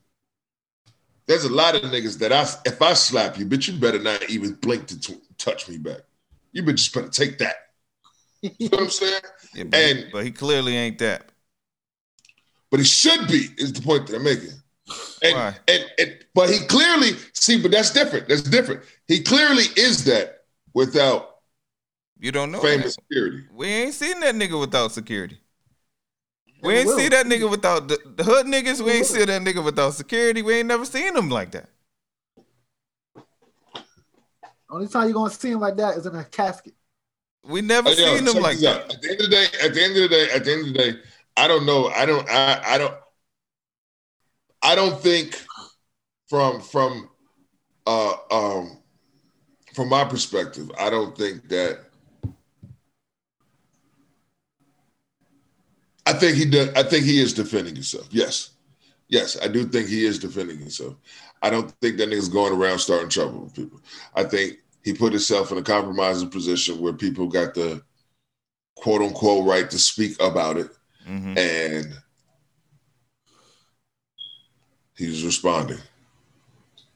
there's 1.30 1.44
a 1.46 1.54
lot 1.54 1.76
of 1.76 1.84
niggas 1.84 2.18
that 2.20 2.34
I 2.34 2.42
if 2.66 2.82
I 2.82 2.94
slap 2.94 3.38
you, 3.38 3.46
bitch, 3.46 3.68
you 3.72 3.80
better 3.80 4.00
not 4.00 4.28
even 4.32 4.56
blink 4.56 4.88
to 4.88 5.00
t- 5.00 5.22
touch 5.38 5.70
me 5.70 5.78
back. 5.78 6.00
You 6.52 6.64
bitch 6.64 6.78
just 6.78 6.94
better 6.94 7.08
take 7.08 7.38
that. 7.38 7.56
You 8.42 8.70
know 8.70 8.78
what 8.78 8.84
I'm 8.84 8.90
saying? 8.90 9.22
Yeah, 9.54 9.64
but, 9.66 9.80
he, 9.80 9.92
and- 9.92 10.06
but 10.14 10.24
he 10.26 10.32
clearly 10.32 10.76
ain't 10.76 10.98
that. 11.00 11.26
But 12.72 12.80
he 12.80 12.86
should 12.86 13.28
be, 13.28 13.48
is 13.58 13.74
the 13.74 13.82
point 13.82 14.08
that 14.08 14.16
I'm 14.16 14.24
making. 14.24 14.52
And, 15.22 15.36
Why? 15.36 15.58
and, 15.68 15.86
and 16.00 16.18
but 16.34 16.50
he 16.50 16.60
clearly 16.68 17.12
see, 17.34 17.62
but 17.62 17.72
that's 17.72 17.92
different. 17.92 18.28
That's 18.30 18.42
different. 18.42 18.82
He 19.08 19.22
clearly 19.22 19.66
is 19.76 20.06
that 20.06 20.44
without 20.74 21.42
You 22.20 22.32
don't 22.32 22.52
know. 22.52 22.60
famous 22.60 22.96
that. 22.96 23.04
security. 23.04 23.44
We 23.54 23.68
ain't 23.68 23.94
seen 23.94 24.20
that 24.22 24.36
nigga 24.36 24.60
without 24.60 24.94
security. 24.94 25.40
We 26.62 26.74
ain't 26.76 26.90
see 26.90 27.08
that 27.10 27.26
nigga 27.26 27.50
without 27.50 27.88
the, 27.88 27.98
the 28.16 28.24
hood 28.24 28.46
niggas. 28.46 28.82
We 28.82 28.92
ain't 28.92 29.06
see 29.06 29.24
that 29.24 29.42
nigga 29.42 29.64
without 29.64 29.94
security. 29.94 30.42
We 30.42 30.56
ain't 30.56 30.68
never 30.68 30.86
seen 30.86 31.16
him 31.16 31.30
like 31.30 31.52
that. 31.52 31.70
Only 34.70 34.88
time 34.88 35.06
you're 35.06 35.14
gonna 35.14 35.32
see 35.32 35.52
him 35.52 35.60
like 35.60 35.78
that 35.78 35.98
is 35.98 36.06
in 36.06 36.16
a 36.16 36.24
casket. 36.24 36.74
We 37.44 37.62
never 37.62 37.90
Hey, 37.90 38.02
yo, 38.04 38.16
seen 38.16 38.28
him 38.28 38.42
like 38.44 38.58
this 38.58 38.68
out. 38.68 38.88
that. 38.90 38.96
At 38.96 39.02
the 39.02 39.10
end 39.12 39.22
of 39.22 39.30
the 39.30 39.36
day, 39.36 39.46
at 39.64 39.74
the 39.74 39.84
end 39.84 39.96
of 39.98 40.02
the 40.04 40.10
day, 40.10 40.30
at 40.32 40.46
the 40.46 40.52
end 40.52 40.62
of 40.68 40.74
the 40.74 40.80
day, 40.80 41.00
I 41.38 41.48
don't 41.48 41.66
know. 41.66 41.88
I 41.88 42.06
don't. 42.06 42.30
I. 42.30 42.62
I 42.66 42.78
don't. 42.78 42.94
I 44.62 44.76
don't 44.76 45.02
think 45.02 45.42
from 46.28 46.62
from 46.62 47.10
uh 47.88 48.14
um 48.30 48.78
from 49.74 49.90
my 49.90 50.04
perspective, 50.04 50.70
I 50.78 50.90
don't 50.90 51.18
think 51.18 51.48
that 51.50 51.86
think 56.14 56.38
he 56.38 56.46
does. 56.46 56.70
I 56.76 56.84
think 56.84 57.06
he 57.06 57.20
is 57.22 57.34
defending 57.34 57.76
himself. 57.76 58.08
Yes, 58.12 58.52
yes, 59.08 59.38
I 59.42 59.48
do 59.48 59.66
think 59.66 59.88
he 59.88 60.06
is 60.06 60.20
defending 60.20 60.58
himself. 60.60 60.96
I 61.42 61.50
don't 61.50 61.72
think 61.82 61.98
that 61.98 62.10
nigga's 62.10 62.30
going 62.30 62.54
around 62.54 62.80
starting 62.80 63.10
trouble 63.10 63.42
with 63.44 63.56
people. 63.56 63.80
I 64.16 64.24
think 64.24 64.58
he 64.84 64.94
put 64.94 65.14
himself 65.14 65.52
in 65.52 65.58
a 65.58 65.62
compromising 65.64 66.30
position 66.30 66.80
where 66.82 66.94
people 66.94 67.28
got 67.28 67.54
the 67.54 67.82
quote 68.76 69.02
unquote 69.02 69.46
right 69.48 69.70
to 69.70 69.80
speak 69.80 70.22
about 70.22 70.58
it, 70.58 70.70
Mhm. 71.08 71.38
and 71.38 71.94
he's 74.96 75.24
responding. 75.24 75.80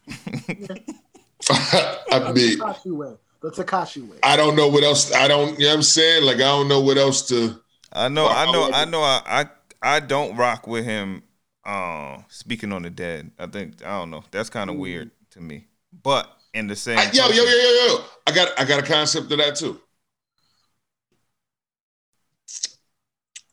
I 1.50 2.32
mean, 2.34 2.58
Tekashi 2.60 2.92
way. 2.92 3.16
The 3.42 3.52
Tekashi 3.52 4.08
way. 4.08 4.18
I 4.24 4.38
don't 4.38 4.56
know 4.56 4.68
what 4.70 4.84
else. 4.84 5.14
I 5.14 5.28
don't. 5.28 5.60
You 5.60 5.66
know 5.66 5.72
what 5.72 5.76
I'm 5.78 5.84
saying? 5.84 6.24
Like 6.24 6.38
I 6.38 6.40
don't 6.40 6.68
know 6.70 6.80
what 6.82 6.98
else 6.98 7.28
to. 7.30 7.60
I 7.94 8.10
know, 8.10 8.28
I 8.28 8.52
know, 8.52 8.70
I 8.74 8.86
know. 8.86 9.02
I, 9.02 9.22
I, 9.26 9.46
I 9.82 10.00
don't 10.00 10.36
rock 10.36 10.68
with 10.68 10.86
him. 10.86 11.24
Uh, 11.66 12.18
speaking 12.28 12.74
on 12.74 12.82
the 12.82 12.90
dead, 12.90 13.32
I 13.40 13.48
think 13.48 13.86
I 13.86 14.00
don't 14.00 14.12
know. 14.12 14.24
That's 14.32 14.50
kind 14.50 14.70
of 14.70 14.76
weird 14.76 15.12
to 15.32 15.40
me. 15.42 15.68
But 16.04 16.30
in 16.54 16.68
the 16.68 16.76
same, 16.76 16.98
I, 16.98 17.10
yo, 17.14 17.28
yo, 17.28 17.44
yo, 17.44 17.44
yo, 17.44 17.88
yo. 17.88 18.04
I 18.28 18.32
got, 18.32 18.60
I 18.60 18.66
got 18.66 18.84
a 18.84 18.86
concept 18.86 19.32
of 19.32 19.38
that 19.38 19.56
too. 19.56 19.80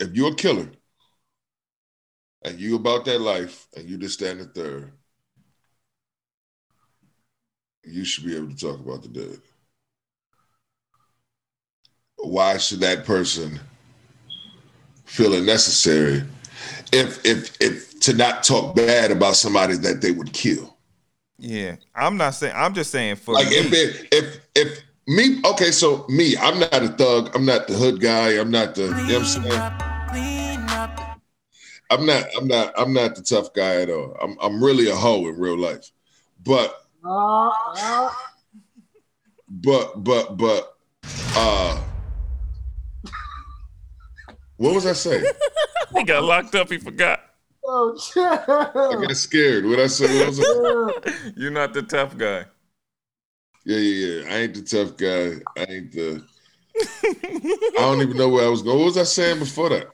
If 0.01 0.13
you're 0.15 0.33
a 0.33 0.35
killer 0.35 0.71
and 2.43 2.59
you 2.59 2.77
about 2.77 3.05
that 3.05 3.21
life 3.21 3.69
and 3.77 3.89
you 3.89 3.99
just 3.99 4.15
stand 4.15 4.41
the 4.41 4.47
third, 4.47 4.93
you 7.85 8.05
should 8.05 8.25
be 8.25 8.37
able 8.37 8.49
to 8.49 8.57
talk 8.57 8.81
about 8.81 9.03
the 9.03 9.09
dead. 9.09 9.41
Why 12.17 12.57
should 12.59 12.81
that 12.81 13.05
person 13.05 13.61
feel 15.11 15.33
it 15.35 15.43
necessary 15.45 16.23
if 16.93 17.25
if 17.25 17.57
if 17.61 18.01
to 18.01 18.15
not 18.15 18.43
talk 18.43 18.75
bad 18.77 19.11
about 19.11 19.35
somebody 19.37 19.77
that 19.77 20.01
they 20.01 20.13
would 20.13 20.33
kill? 20.33 20.77
yeah, 21.39 21.77
I'm 21.95 22.17
not 22.17 22.31
saying. 22.35 22.55
I'm 22.57 22.75
just 22.75 22.91
saying 22.91 23.17
for 23.17 23.35
like 23.35 23.49
me. 23.49 23.57
if 23.57 23.73
it, 23.73 24.09
if 24.13 24.41
if 24.55 24.81
me 25.09 25.41
okay 25.45 25.71
so 25.73 26.07
me 26.09 26.37
i'm 26.37 26.61
not 26.61 26.73
a 26.73 26.89
thug 26.89 27.35
i'm 27.35 27.45
not 27.45 27.67
the 27.67 27.75
hood 27.75 28.01
guy 28.01 28.39
i'm 28.39 28.51
not 28.51 28.75
the 28.77 28.83
you 28.83 28.91
know 28.91 28.97
what 28.97 29.17
i'm 29.17 29.25
saying 29.25 30.61
i'm 31.91 32.07
not 32.07 32.25
i'm 32.37 32.47
not 32.47 32.73
i'm 32.79 32.93
not 32.93 33.17
the 33.17 33.23
tough 33.23 33.53
guy 33.53 33.81
at 33.81 33.91
all 33.91 34.17
i'm, 34.23 34.37
I'm 34.41 34.63
really 34.63 34.89
a 34.89 34.95
hoe 34.95 35.27
in 35.27 35.37
real 35.41 35.59
life 35.59 35.91
but 36.45 36.87
Uh, 37.05 37.49
uh, 37.49 38.11
but 39.49 40.05
but 40.05 40.37
but 40.37 40.77
uh 41.35 41.81
what 44.61 44.75
was 44.75 44.87
i 44.87 44.93
saying 44.93 45.25
he 45.97 46.05
got 46.05 46.23
locked 46.23 46.55
up. 46.55 46.71
He 46.71 46.79
forgot. 46.79 47.21
oh, 47.67 47.99
i 48.17 49.07
got 49.07 49.17
scared 49.17 49.65
what 49.65 49.81
i 49.81 49.87
say 49.87 50.07
what 50.19 50.27
was 50.29 50.39
You're 51.37 51.51
not 51.51 51.73
the 51.73 51.83
tough 51.83 52.17
guy. 52.17 52.45
yeah 53.65 53.77
yeah 53.79 54.07
yeah 54.07 54.35
i 54.35 54.37
ain't 54.39 54.55
the 54.55 54.63
tough 54.63 54.97
guy 54.97 55.41
i 55.61 55.67
ain't 55.73 55.93
the 55.93 56.23
i 57.77 57.81
don't 57.81 58.03
even 58.03 58.17
know 58.17 58.29
where 58.29 58.45
i 58.47 58.49
was 58.49 58.63
going 58.63 58.79
what 58.79 58.85
was 58.85 58.99
i 58.99 59.03
saying 59.03 59.39
before 59.39 59.71
that 59.71 59.89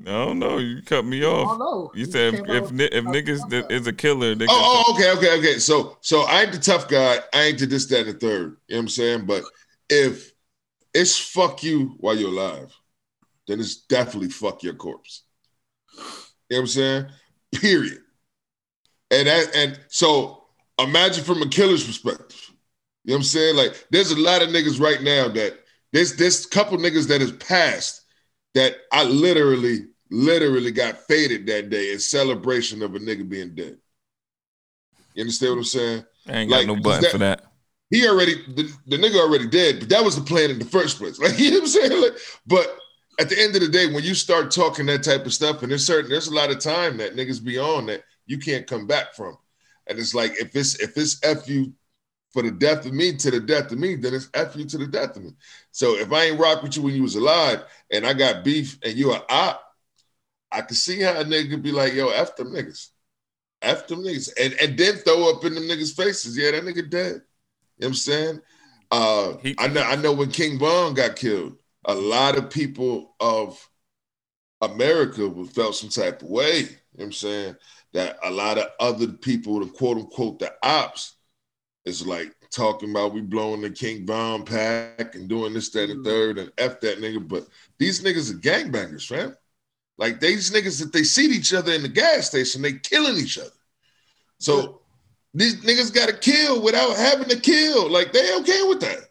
No, 0.00 0.32
no, 0.32 0.58
you 0.58 0.80
cut 0.82 1.04
me 1.04 1.22
I 1.22 1.26
off. 1.26 1.48
don't 1.48 1.58
know. 1.58 1.90
You 1.94 2.04
said 2.04 2.34
if 2.34 2.44
came 2.44 2.54
if, 2.54 2.64
out- 2.64 2.80
if 2.80 3.04
niggas 3.04 3.72
is 3.72 3.86
a 3.86 3.92
killer, 3.92 4.34
they 4.36 4.46
Oh, 4.48 4.84
oh, 4.86 4.94
okay, 4.94 5.10
okay, 5.16 5.38
okay. 5.38 5.58
So, 5.58 5.96
so 6.00 6.22
I 6.22 6.42
ain't 6.42 6.52
the 6.52 6.58
tough 6.58 6.86
guy. 6.88 7.18
I 7.34 7.42
ain't 7.46 7.58
the 7.58 7.66
this, 7.66 7.86
that, 7.86 8.06
and 8.06 8.14
the 8.14 8.18
third. 8.18 8.56
You 8.68 8.76
know 8.76 8.78
what 8.78 8.78
I'm 8.78 8.88
saying? 8.88 9.26
But 9.26 9.42
if 9.90 10.30
it's 10.94 11.16
fuck 11.18 11.64
you 11.64 11.96
while 11.98 12.16
you're 12.16 12.30
alive, 12.30 12.72
then 13.48 13.58
it's 13.60 13.76
definitely 13.76 14.28
fuck 14.28 14.62
your 14.62 14.74
corpse. 14.74 15.24
You 15.96 16.00
know 16.00 16.04
what 16.48 16.60
I'm 16.60 16.66
saying? 16.66 17.06
Period. 17.54 17.98
And 19.10 19.26
that, 19.26 19.56
and 19.56 19.80
so 19.88 20.44
imagine 20.78 21.24
from 21.24 21.42
a 21.42 21.48
killer's 21.48 21.84
perspective. 21.84 22.50
You 23.04 23.10
know 23.12 23.16
what 23.16 23.20
I'm 23.20 23.24
saying? 23.24 23.56
Like, 23.56 23.86
there's 23.90 24.12
a 24.12 24.20
lot 24.20 24.42
of 24.42 24.50
niggas 24.50 24.80
right 24.80 25.02
now 25.02 25.28
that 25.28 25.58
there's 25.92 26.16
this 26.16 26.44
couple 26.46 26.76
niggas 26.78 27.08
that 27.08 27.22
has 27.22 27.32
passed 27.32 28.02
that 28.54 28.76
I 28.92 29.04
literally, 29.04 29.86
literally 30.10 30.70
got 30.70 30.98
faded 30.98 31.46
that 31.46 31.70
day 31.70 31.92
in 31.92 31.98
celebration 31.98 32.82
of 32.82 32.94
a 32.94 32.98
nigga 32.98 33.26
being 33.28 33.54
dead. 33.54 33.78
You 35.14 35.22
understand 35.22 35.52
what 35.52 35.58
I'm 35.58 35.64
saying? 35.64 36.04
I 36.28 36.32
ain't 36.32 36.50
got 36.50 36.66
no 36.66 36.76
button 36.76 37.02
that- 37.02 37.12
for 37.12 37.18
that. 37.18 37.44
He 37.90 38.06
already 38.06 38.34
the, 38.48 38.70
the 38.86 38.98
nigga 38.98 39.16
already 39.18 39.48
dead, 39.48 39.80
but 39.80 39.88
that 39.88 40.04
was 40.04 40.14
the 40.14 40.20
plan 40.20 40.50
in 40.50 40.58
the 40.58 40.66
first 40.66 40.98
place. 40.98 41.18
Like 41.22 41.38
you 41.38 41.50
know 41.50 41.56
what 41.56 41.62
I'm 41.62 41.68
saying? 41.68 42.02
Like, 42.02 42.12
but 42.46 42.78
at 43.18 43.28
the 43.28 43.40
end 43.40 43.54
of 43.56 43.60
the 43.60 43.68
day, 43.68 43.86
when 43.92 44.04
you 44.04 44.14
start 44.14 44.50
talking 44.50 44.86
that 44.86 45.02
type 45.02 45.26
of 45.26 45.34
stuff, 45.34 45.62
and 45.62 45.70
there's 45.70 45.84
certain 45.86 46.10
there's 46.10 46.28
a 46.28 46.34
lot 46.34 46.50
of 46.50 46.60
time 46.60 46.96
that 46.98 47.16
niggas 47.16 47.44
be 47.44 47.58
on 47.58 47.86
that 47.86 48.04
you 48.26 48.38
can't 48.38 48.66
come 48.66 48.86
back 48.86 49.14
from. 49.14 49.36
And 49.86 49.98
it's 49.98 50.14
like 50.14 50.32
if 50.40 50.54
it's 50.54 50.76
if 50.80 50.96
it's 50.96 51.18
F 51.24 51.48
you 51.48 51.72
for 52.32 52.42
the 52.42 52.50
death 52.50 52.86
of 52.86 52.92
me 52.92 53.16
to 53.16 53.30
the 53.30 53.40
death 53.40 53.72
of 53.72 53.78
me, 53.78 53.96
then 53.96 54.14
it's 54.14 54.28
F 54.34 54.54
you 54.54 54.64
to 54.66 54.78
the 54.78 54.86
death 54.86 55.16
of 55.16 55.24
me. 55.24 55.32
So 55.72 55.96
if 55.96 56.12
I 56.12 56.24
ain't 56.24 56.38
rock 56.38 56.62
with 56.62 56.76
you 56.76 56.82
when 56.82 56.94
you 56.94 57.02
was 57.02 57.16
alive 57.16 57.64
and 57.90 58.06
I 58.06 58.12
got 58.12 58.44
beef 58.44 58.78
and 58.84 58.94
you 58.94 59.12
a 59.12 59.24
op, 59.28 59.62
I 60.52 60.60
can 60.60 60.76
see 60.76 61.00
how 61.00 61.12
a 61.12 61.24
nigga 61.24 61.50
could 61.50 61.62
be 61.62 61.72
like, 61.72 61.94
yo, 61.94 62.08
F 62.08 62.36
them 62.36 62.52
niggas. 62.52 62.88
F 63.62 63.86
them 63.88 64.02
niggas. 64.04 64.30
And 64.40 64.54
and 64.60 64.78
then 64.78 64.96
throw 64.96 65.34
up 65.34 65.44
in 65.44 65.54
them 65.54 65.64
niggas' 65.64 65.96
faces. 65.96 66.36
Yeah, 66.36 66.52
that 66.52 66.62
nigga 66.62 66.88
dead. 66.88 67.14
You 67.14 67.14
know 67.14 67.20
what 67.78 67.86
I'm 67.88 67.94
saying? 67.94 68.40
Uh, 68.90 69.36
He- 69.42 69.56
I 69.58 69.68
know 69.68 69.82
I 69.82 69.96
know 69.96 70.12
when 70.12 70.30
King 70.30 70.58
Von 70.58 70.94
got 70.94 71.16
killed, 71.16 71.56
a 71.88 71.94
lot 71.94 72.36
of 72.36 72.50
people 72.50 73.16
of 73.18 73.68
America 74.60 75.32
felt 75.46 75.74
some 75.74 75.88
type 75.88 76.22
of 76.22 76.28
way. 76.28 76.58
You 76.58 76.64
know 76.64 76.70
what 76.92 77.04
I'm 77.04 77.12
saying? 77.12 77.56
That 77.94 78.18
a 78.22 78.30
lot 78.30 78.58
of 78.58 78.66
other 78.78 79.08
people, 79.08 79.60
the 79.60 79.66
quote 79.66 79.96
unquote 79.96 80.38
the 80.38 80.52
ops, 80.62 81.14
is 81.86 82.06
like 82.06 82.34
talking 82.50 82.90
about 82.90 83.14
we 83.14 83.22
blowing 83.22 83.62
the 83.62 83.70
King 83.70 84.06
Von 84.06 84.44
pack 84.44 85.14
and 85.14 85.28
doing 85.28 85.54
this, 85.54 85.70
that, 85.70 85.88
and 85.88 86.04
the 86.04 86.08
mm. 86.08 86.12
third, 86.12 86.38
and 86.38 86.52
F 86.58 86.80
that 86.80 86.98
nigga. 86.98 87.26
But 87.26 87.46
these 87.78 88.02
niggas 88.02 88.30
are 88.30 88.38
gangbangers, 88.38 89.06
fam. 89.06 89.34
Like 89.96 90.20
these 90.20 90.50
niggas, 90.50 90.84
if 90.84 90.92
they 90.92 91.02
see 91.02 91.26
each 91.26 91.54
other 91.54 91.72
in 91.72 91.82
the 91.82 91.88
gas 91.88 92.28
station, 92.28 92.60
they 92.62 92.74
killing 92.74 93.16
each 93.16 93.38
other. 93.38 93.50
So 94.38 94.82
these 95.34 95.56
niggas 95.64 95.92
got 95.92 96.08
to 96.08 96.16
kill 96.16 96.62
without 96.62 96.96
having 96.96 97.28
to 97.28 97.40
kill. 97.40 97.90
Like 97.90 98.12
they 98.12 98.36
okay 98.40 98.62
with 98.68 98.80
that. 98.80 99.07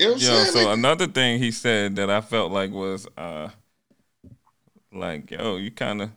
You 0.00 0.06
know 0.06 0.12
what 0.12 0.16
I'm 0.16 0.20
Yo, 0.22 0.44
so 0.44 0.64
Like, 0.64 0.78
another 0.78 1.06
thing 1.06 1.38
he 1.38 1.50
said 1.50 1.96
that 1.96 2.10
I 2.10 2.20
felt 2.22 2.50
like 2.50 2.70
was 2.70 3.06
uh 3.16 3.50
like, 4.92 5.30
yo, 5.30 5.56
you 5.56 5.70
kind 5.70 6.02
of 6.02 6.10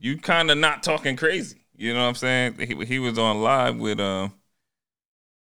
you 0.00 0.18
kind 0.18 0.50
of 0.50 0.58
not 0.58 0.82
talking 0.82 1.16
crazy. 1.16 1.60
You 1.76 1.94
know 1.94 2.02
what 2.02 2.08
I'm 2.08 2.14
saying? 2.16 2.54
He 2.58 2.84
he 2.84 2.98
was 2.98 3.18
on 3.18 3.42
live 3.42 3.76
with 3.78 4.00
uh 4.00 4.28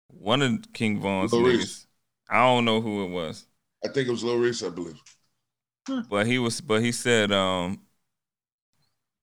one 0.07 0.41
of 0.41 0.73
King 0.73 1.01
Von's 1.01 1.33
Lil 1.33 1.43
niggas. 1.43 1.85
I 2.29 2.37
don't 2.45 2.65
know 2.65 2.81
who 2.81 3.03
it 3.03 3.09
was, 3.09 3.45
I 3.83 3.89
think 3.89 4.07
it 4.07 4.11
was 4.11 4.23
Lil 4.23 4.39
Reese, 4.39 4.63
I 4.63 4.69
believe. 4.69 4.99
but 6.09 6.25
he 6.27 6.39
was 6.39 6.61
but 6.61 6.81
he 6.81 6.91
said 6.91 7.31
um 7.31 7.79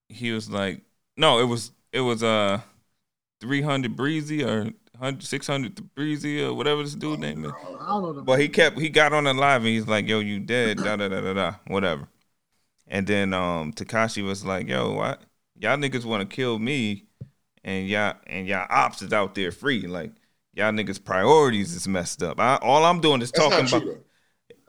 he 0.09 0.33
was 0.33 0.51
like 0.51 0.83
no, 1.17 1.41
it 1.41 1.45
was 1.45 1.73
it 1.93 2.01
was 2.01 2.23
uh 2.23 2.61
300 3.43 3.97
breezy 3.97 4.45
or 4.45 4.63
100 4.99 5.25
600 5.25 5.95
breezy 5.97 6.45
or 6.45 6.55
whatever 6.55 6.83
this 6.85 6.95
dude 6.95 7.19
name 7.19 7.45
is. 7.45 7.53
I 7.53 7.87
don't 7.89 8.17
know. 8.17 8.23
But 8.23 8.39
he 8.39 8.49
kept 8.49 8.79
he 8.79 8.89
got 8.89 9.13
on 9.13 9.25
the 9.25 9.35
live 9.35 9.63
and 9.63 9.69
he's 9.69 9.89
like, 9.89 10.09
"Yo, 10.09 10.21
you 10.21 10.39
dead?" 10.39 10.77
Da 10.77 10.95
da 10.97 11.09
da 11.09 11.21
da 11.21 11.35
da, 11.35 11.55
whatever. 11.67 12.09
And 12.87 13.05
then 13.05 13.35
um 13.35 13.73
Takashi 13.73 14.25
was 14.25 14.45
like, 14.45 14.69
"Yo, 14.69 14.93
what? 14.93 15.23
Y'all 15.59 15.77
niggas 15.77 16.05
want 16.05 16.29
to 16.29 16.35
kill 16.35 16.61
me, 16.61 17.07
and 17.65 17.89
y'all 17.89 18.15
and 18.29 18.47
y'all 18.47 18.67
ops 18.71 19.03
is 19.03 19.13
out 19.13 19.35
there 19.35 19.51
free. 19.51 19.89
Like 19.89 20.13
y'all 20.55 20.73
niggas 20.73 21.05
priorities 21.05 21.75
is 21.75 21.89
messed 21.89 22.23
up. 22.23 22.39
I, 22.39 22.57
all 22.63 22.85
I'm 22.85 23.01
doing 23.01 23.23
is 23.23 23.33
That's 23.33 23.49
talking 23.49 23.67
about. 23.67 23.85
though. 23.85 23.99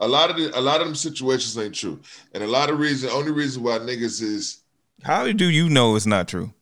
A 0.00 0.08
lot 0.08 0.30
of 0.30 0.36
the, 0.36 0.58
a 0.58 0.60
lot 0.60 0.80
of 0.80 0.88
them 0.88 0.96
situations 0.96 1.56
ain't 1.56 1.76
true, 1.76 2.00
and 2.32 2.42
a 2.42 2.48
lot 2.48 2.70
of 2.70 2.80
reason, 2.80 3.10
only 3.10 3.30
reason 3.30 3.62
why 3.62 3.78
niggas 3.78 4.20
is 4.20 4.62
How 5.04 5.30
do 5.30 5.48
you 5.48 5.68
know 5.68 5.94
it's 5.94 6.06
not 6.06 6.26
true? 6.26 6.52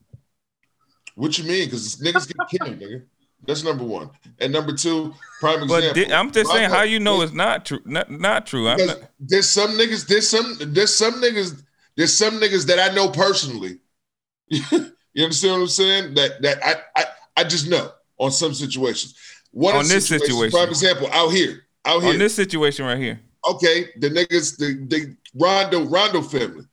What 1.15 1.39
you 1.39 1.45
mean? 1.45 1.67
Because 1.67 1.97
niggas 1.97 2.27
get 2.29 2.61
killed, 2.61 2.79
nigga. 2.79 3.03
That's 3.45 3.65
number 3.65 3.83
one, 3.83 4.11
and 4.39 4.53
number 4.53 4.73
two, 4.73 5.13
prime 5.41 5.67
But 5.67 5.83
example. 5.83 6.05
di- 6.05 6.13
I'm 6.13 6.31
just 6.31 6.51
saying, 6.53 6.71
how 6.71 6.83
you 6.83 7.01
know 7.01 7.23
it's 7.23 7.33
not 7.33 7.65
true? 7.67 7.81
Not 7.85 8.09
not 8.09 8.47
true. 8.47 8.65
Not, 8.65 8.79
there's 9.19 9.49
some 9.49 9.71
niggas, 9.73 10.07
there's 10.07 10.29
some, 10.29 10.57
there's 10.61 10.95
some 10.95 11.15
niggas, 11.15 11.61
there's 11.97 12.17
some 12.17 12.41
niggas 12.41 12.67
that 12.67 12.79
I 12.79 12.95
know 12.95 13.09
personally. 13.11 13.81
you 14.49 15.25
understand 15.25 15.55
what 15.55 15.61
I'm 15.63 15.67
saying? 15.67 16.15
That 16.15 16.41
that 16.43 16.65
I 16.65 16.77
I, 16.95 17.05
I 17.39 17.45
just 17.45 17.69
know 17.69 17.91
on 18.19 18.31
some 18.31 18.55
situations. 18.55 19.17
What 19.51 19.75
On 19.75 19.89
this 19.89 20.07
situation. 20.07 20.51
prime 20.51 20.69
example, 20.69 21.09
out 21.13 21.31
here, 21.31 21.65
out 21.85 22.03
here. 22.03 22.13
on 22.13 22.19
this 22.19 22.35
situation 22.35 22.87
right 22.87 22.99
here. 22.99 23.21
okay, 23.47 23.87
the 23.97 24.09
niggas, 24.09 24.57
the, 24.57 24.87
the 24.87 25.17
Rondo, 25.35 25.85
Rondo 25.85 26.23
family. 26.23 26.65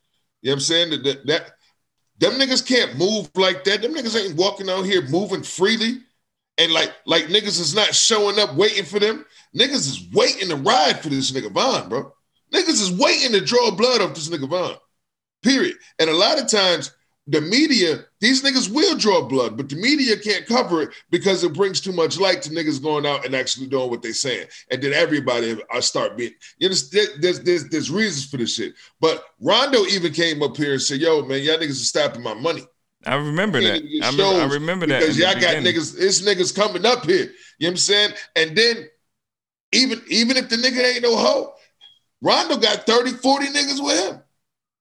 You 0.42 0.52
know 0.52 0.52
what 0.52 0.54
I'm 0.54 0.60
saying? 0.60 0.90
That, 0.92 1.04
that, 1.04 1.28
that 1.28 1.52
them 2.20 2.34
niggas 2.34 2.66
can't 2.66 2.98
move 2.98 3.30
like 3.36 3.64
that. 3.64 3.82
Them 3.82 3.94
niggas 3.94 4.22
ain't 4.22 4.36
walking 4.36 4.70
out 4.70 4.84
here 4.84 5.08
moving 5.08 5.44
freely. 5.44 6.00
And 6.58 6.74
like, 6.74 6.94
like 7.06 7.26
niggas 7.26 7.60
is 7.60 7.74
not 7.74 7.96
showing 7.96 8.38
up 8.38 8.56
waiting 8.56 8.84
for 8.84 9.00
them. 9.00 9.26
Niggas 9.58 9.88
is 9.88 10.08
waiting 10.14 10.50
to 10.50 10.58
ride 10.58 11.00
for 11.02 11.10
this 11.10 11.32
nigga 11.32 11.52
Von, 11.52 11.88
bro. 11.88 12.14
Niggas 12.54 12.82
is 12.82 12.92
waiting 12.92 13.32
to 13.32 13.46
draw 13.46 13.72
blood 13.72 14.02
off 14.02 14.14
this 14.14 14.30
nigga 14.30 14.50
Von. 14.50 14.76
Period. 15.42 15.76
And 16.00 16.10
a 16.10 16.14
lot 16.14 16.38
of 16.38 16.50
times, 16.50 16.92
the 17.30 17.42
media, 17.42 18.06
these 18.20 18.42
niggas 18.42 18.74
will 18.74 18.98
draw 18.98 19.22
blood, 19.22 19.56
but 19.56 19.70
the 19.70 19.76
media 19.76 20.18
can't 20.18 20.48
cover 20.48 20.82
it 20.82 20.90
because 21.12 21.44
it 21.44 21.54
brings 21.54 21.80
too 21.80 21.92
much 21.92 22.20
light 22.20 22.42
to 22.42 22.50
niggas 22.50 22.82
going 22.82 23.06
out 23.06 23.24
and 23.24 23.36
actually 23.36 23.68
doing 23.68 23.90
what 23.92 24.02
they're 24.02 24.14
saying. 24.14 24.48
And 24.72 24.82
then 24.82 24.94
everybody 24.94 25.56
I 25.72 25.80
start 25.80 26.18
being, 26.18 26.34
you 26.58 26.70
know, 26.70 26.76
there's, 27.20 27.40
there's, 27.42 27.70
there's 27.70 27.92
reasons 27.92 28.26
for 28.26 28.38
this 28.38 28.56
shit. 28.56 28.74
But 29.00 29.24
Rondo 29.40 29.86
even 29.86 30.12
came 30.12 30.42
up 30.42 30.58
here 30.58 30.74
and 30.74 30.82
said, 30.82 31.02
yo, 31.02 31.24
man, 31.24 31.44
y'all 31.44 31.58
niggas 31.58 31.70
are 31.70 31.86
stopping 31.86 32.24
my 32.24 32.34
money. 32.34 32.64
I 33.06 33.16
remember 33.16 33.62
that. 33.62 33.84
I 34.04 34.10
remember, 34.10 34.24
I 34.24 34.46
remember 34.46 34.88
that. 34.88 35.02
Because 35.02 35.18
y'all 35.18 35.36
got 35.36 35.58
niggas, 35.58 35.98
this 35.98 36.22
niggas 36.24 36.56
coming 36.56 36.86
up 36.86 37.06
here. 37.06 37.18
You 37.18 37.26
know 37.26 37.32
what 37.60 37.70
I'm 37.70 37.78
saying? 37.78 38.12
And 38.36 38.58
then 38.58 38.90
even, 39.72 40.02
even 40.10 40.36
if 40.36 40.50
the 40.50 40.56
nigga 40.56 40.96
ain't 40.96 41.04
no 41.04 41.16
hoe, 41.16 41.54
Rondo 42.22 42.58
got 42.58 42.88
30, 42.88 43.12
40 43.12 43.48
niggas 43.48 43.84
with 43.86 44.10
him. 44.10 44.22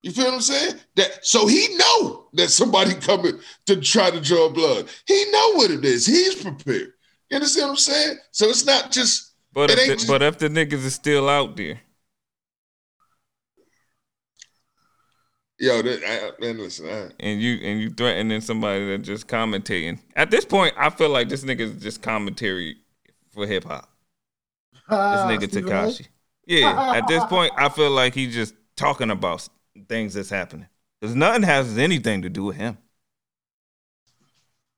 You 0.02 0.12
feel 0.12 0.26
what 0.26 0.34
I'm 0.34 0.40
saying? 0.40 0.74
That 0.96 1.26
so 1.26 1.46
he 1.46 1.76
know 1.76 2.28
that 2.34 2.50
somebody 2.50 2.94
coming 2.94 3.38
to 3.66 3.80
try 3.80 4.10
to 4.10 4.20
draw 4.20 4.48
blood. 4.48 4.88
He 5.06 5.30
know 5.30 5.54
what 5.54 5.70
it 5.70 5.84
is. 5.84 6.06
He's 6.06 6.42
prepared. 6.42 6.92
You 7.30 7.34
understand 7.36 7.64
what 7.64 7.70
I'm 7.70 7.76
saying? 7.76 8.18
So 8.30 8.46
it's 8.46 8.64
not 8.64 8.90
just. 8.92 9.32
But 9.52 9.70
if 9.70 9.76
the, 9.76 9.94
just, 9.94 10.08
but 10.08 10.22
if 10.22 10.38
the 10.38 10.48
niggas 10.48 10.84
is 10.84 10.94
still 10.94 11.28
out 11.28 11.56
there, 11.56 11.80
yo, 15.58 15.82
that, 15.82 16.00
I, 16.06 16.40
man, 16.40 16.58
listen, 16.58 16.88
I, 16.88 17.10
and 17.18 17.40
you 17.40 17.54
and 17.62 17.80
you 17.80 17.90
threatening 17.90 18.40
somebody 18.40 18.86
that 18.86 18.98
just 18.98 19.26
commentating. 19.26 19.98
At 20.14 20.30
this 20.30 20.44
point, 20.44 20.74
I 20.78 20.90
feel 20.90 21.08
like 21.08 21.28
this 21.28 21.44
nigga 21.44 21.60
is 21.60 21.82
just 21.82 22.02
commentary 22.02 22.76
for 23.32 23.46
hip 23.46 23.64
hop. 23.64 23.90
Uh, 24.88 25.28
This 25.28 25.50
nigga 25.50 25.62
Tekashi. 25.62 26.06
Yeah, 26.46 26.94
at 26.94 27.08
this 27.08 27.24
point, 27.24 27.52
I 27.56 27.68
feel 27.68 27.90
like 27.90 28.14
he's 28.14 28.32
just 28.32 28.54
talking 28.76 29.10
about 29.10 29.48
things 29.86 30.14
that's 30.14 30.30
happening 30.30 30.68
because 31.00 31.14
nothing 31.16 31.42
has 31.42 31.76
anything 31.78 32.22
to 32.22 32.28
do 32.28 32.44
with 32.44 32.56
him. 32.56 32.78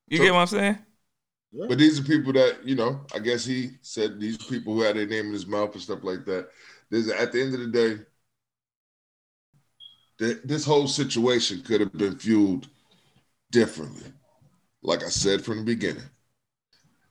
You 0.07 0.17
So- 0.17 0.23
get 0.23 0.33
what 0.33 0.39
I'm 0.41 0.47
saying? 0.47 0.77
but 1.67 1.77
these 1.77 1.99
are 1.99 2.03
people 2.03 2.31
that 2.33 2.65
you 2.65 2.75
know. 2.75 3.05
I 3.13 3.19
guess 3.19 3.43
he 3.45 3.71
said 3.81 4.19
these 4.19 4.37
people 4.37 4.73
who 4.73 4.81
had 4.81 4.95
their 4.95 5.05
name 5.05 5.27
in 5.27 5.33
his 5.33 5.45
mouth 5.47 5.73
and 5.73 5.81
stuff 5.81 5.99
like 6.03 6.25
that. 6.25 6.49
There's 6.89 7.09
at 7.09 7.31
the 7.31 7.41
end 7.41 7.53
of 7.53 7.59
the 7.59 7.67
day, 7.67 8.03
th- 10.19 10.41
this 10.43 10.65
whole 10.65 10.87
situation 10.87 11.61
could 11.61 11.81
have 11.81 11.93
been 11.93 12.17
fueled 12.17 12.67
differently. 13.51 14.11
Like 14.83 15.03
I 15.03 15.09
said 15.09 15.43
from 15.43 15.57
the 15.59 15.63
beginning, 15.63 16.09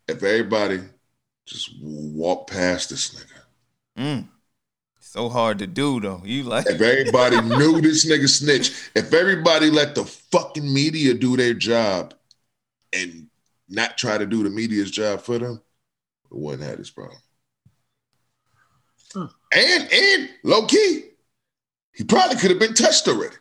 if 0.09 0.23
everybody 0.23 0.81
just 1.47 1.71
walk 1.81 2.49
past 2.49 2.91
this 2.91 3.15
nigga. 3.15 3.43
Mm. 3.99 4.29
So 5.11 5.29
hard 5.29 5.59
to 5.59 5.67
do 5.67 5.99
though. 5.99 6.23
You 6.25 6.45
like 6.45 6.67
If 6.69 6.81
everybody 6.81 7.41
knew 7.57 7.81
this 7.81 8.09
nigga 8.09 8.29
snitch, 8.29 8.91
if 8.95 9.13
everybody 9.13 9.69
let 9.69 9.97
the 9.97 10.05
fucking 10.05 10.73
media 10.73 11.15
do 11.15 11.37
their 11.37 11.53
job 11.53 12.15
and 12.93 13.27
not 13.69 13.99
try 13.99 14.19
to 14.19 14.25
do 14.25 14.45
the 14.45 14.51
media's 14.51 14.89
job 14.89 15.21
for 15.21 15.37
them, 15.37 15.61
we 16.31 16.41
wouldn't 16.41 16.63
have 16.63 16.79
this 16.79 16.91
problem. 16.91 17.19
Hmm. 19.13 19.25
And 19.53 19.93
and 19.93 20.31
low 20.45 20.67
key, 20.67 21.07
he 21.93 22.05
probably 22.05 22.37
could 22.37 22.53
have 22.53 22.61
been 22.61 22.75
touched 22.75 23.09
already. 23.09 23.35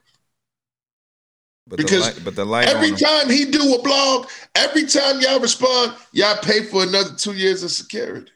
but 1.68 1.78
because 1.78 2.08
the 2.08 2.14
light, 2.16 2.26
but 2.26 2.36
the 2.36 2.46
light 2.46 2.68
Every 2.68 2.94
time 2.94 3.30
he 3.30 3.46
do 3.46 3.76
a 3.76 3.84
blog, 3.84 4.28
every 4.56 4.88
time 4.88 5.22
y'all 5.22 5.40
respond, 5.40 5.94
y'all 6.14 6.38
pay 6.38 6.64
for 6.64 6.82
another 6.82 7.14
two 7.16 7.34
years 7.34 7.62
of 7.62 7.70
security. 7.70 8.32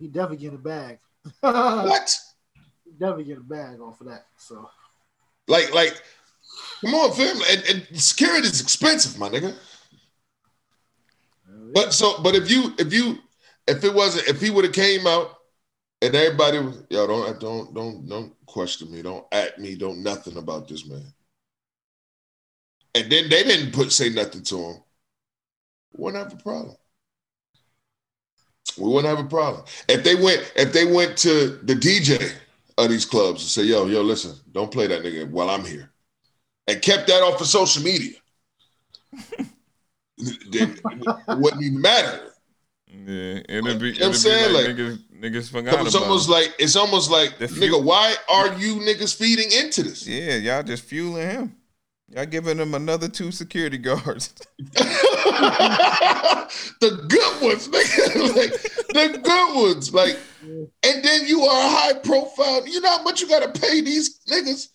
He 0.00 0.08
definitely 0.08 0.38
get 0.38 0.54
a 0.54 0.58
bag. 0.58 0.98
what? 1.40 2.18
he 2.84 2.92
definitely 2.92 3.24
get 3.24 3.38
a 3.38 3.42
bag 3.42 3.78
off 3.80 4.00
of 4.00 4.06
that. 4.08 4.24
So 4.38 4.68
Like, 5.46 5.72
like, 5.74 6.00
come 6.80 6.94
on, 6.94 7.12
fam. 7.12 7.36
And, 7.50 7.62
and 7.68 8.00
security 8.00 8.48
is 8.48 8.60
expensive, 8.62 9.18
my 9.18 9.28
nigga. 9.28 9.54
But 11.74 11.92
so, 11.92 12.20
but 12.22 12.34
if 12.34 12.50
you, 12.50 12.72
if 12.78 12.92
you, 12.92 13.18
if 13.68 13.84
it 13.84 13.94
wasn't, 13.94 14.26
if 14.28 14.40
he 14.40 14.50
would 14.50 14.64
have 14.64 14.72
came 14.72 15.06
out 15.06 15.36
and 16.00 16.14
everybody 16.14 16.58
was, 16.58 16.82
yo, 16.88 17.06
don't, 17.06 17.38
don't, 17.38 17.74
don't, 17.74 18.08
don't 18.08 18.46
question 18.46 18.90
me, 18.90 19.02
don't 19.02 19.26
at 19.30 19.60
me, 19.60 19.76
don't 19.76 20.02
nothing 20.02 20.38
about 20.38 20.66
this 20.66 20.88
man. 20.88 21.12
And 22.94 23.12
then 23.12 23.28
they 23.28 23.44
didn't 23.44 23.72
put 23.72 23.92
say 23.92 24.08
nothing 24.08 24.42
to 24.44 24.58
him. 24.58 24.76
Wouldn't 25.92 26.24
have 26.24 26.40
a 26.40 26.42
problem. 26.42 26.76
We 28.80 28.88
wouldn't 28.88 29.14
have 29.16 29.24
a 29.24 29.28
problem 29.28 29.64
if 29.88 30.02
they 30.02 30.14
went, 30.14 30.52
if 30.56 30.72
they 30.72 30.84
went 30.90 31.16
to 31.18 31.58
the 31.62 31.74
DJ 31.74 32.32
of 32.78 32.88
these 32.88 33.04
clubs 33.04 33.42
and 33.42 33.50
say, 33.50 33.62
yo, 33.64 33.86
yo, 33.86 34.00
listen, 34.02 34.34
don't 34.52 34.70
play 34.72 34.86
that 34.86 35.02
nigga 35.02 35.30
while 35.30 35.50
I'm 35.50 35.64
here, 35.64 35.90
and 36.66 36.80
kept 36.80 37.06
that 37.08 37.22
off 37.22 37.40
of 37.40 37.46
social 37.46 37.82
media. 37.82 38.16
then 40.50 40.78
it 40.84 41.38
wouldn't 41.38 41.62
even 41.62 41.80
matter. 41.80 42.30
Yeah, 42.86 43.40
it'll 43.48 43.78
be. 43.78 43.90
You 43.92 44.00
know 44.00 44.00
what 44.00 44.02
I'm 44.06 44.10
be 44.12 44.16
saying? 44.16 44.54
like, 44.54 44.66
Like- 44.66 44.76
niggas, 44.76 44.98
niggas 45.20 45.50
forgot 45.50 45.86
It's 45.86 45.94
almost 45.94 46.28
like 46.28 46.54
it's 46.58 46.76
almost 46.76 47.10
like 47.10 47.38
nigga, 47.38 47.82
why 47.82 48.14
are 48.28 48.54
you 48.58 48.76
niggas 48.76 49.14
feeding 49.14 49.50
into 49.52 49.82
this? 49.82 50.06
yeah, 50.06 50.36
y'all 50.36 50.62
just 50.62 50.84
fueling 50.84 51.28
him. 51.28 51.56
Y'all 52.12 52.26
giving 52.26 52.58
him 52.58 52.74
another 52.74 53.06
two 53.08 53.30
security 53.30 53.78
guards. 53.78 54.34
the 56.80 57.04
good 57.08 57.42
ones, 57.42 57.68
nigga. 57.68 58.34
like 58.94 59.12
the 59.12 59.18
good 59.18 59.54
ones. 59.56 59.94
Like, 59.94 60.18
and 60.42 61.04
then 61.04 61.26
you 61.26 61.42
are 61.42 61.66
a 61.66 61.68
high 61.68 61.92
profile. 61.94 62.66
You 62.66 62.80
know 62.80 62.90
how 62.90 63.02
much 63.02 63.20
you 63.20 63.28
gotta 63.28 63.48
pay 63.50 63.80
these 63.80 64.20
niggas 64.28 64.68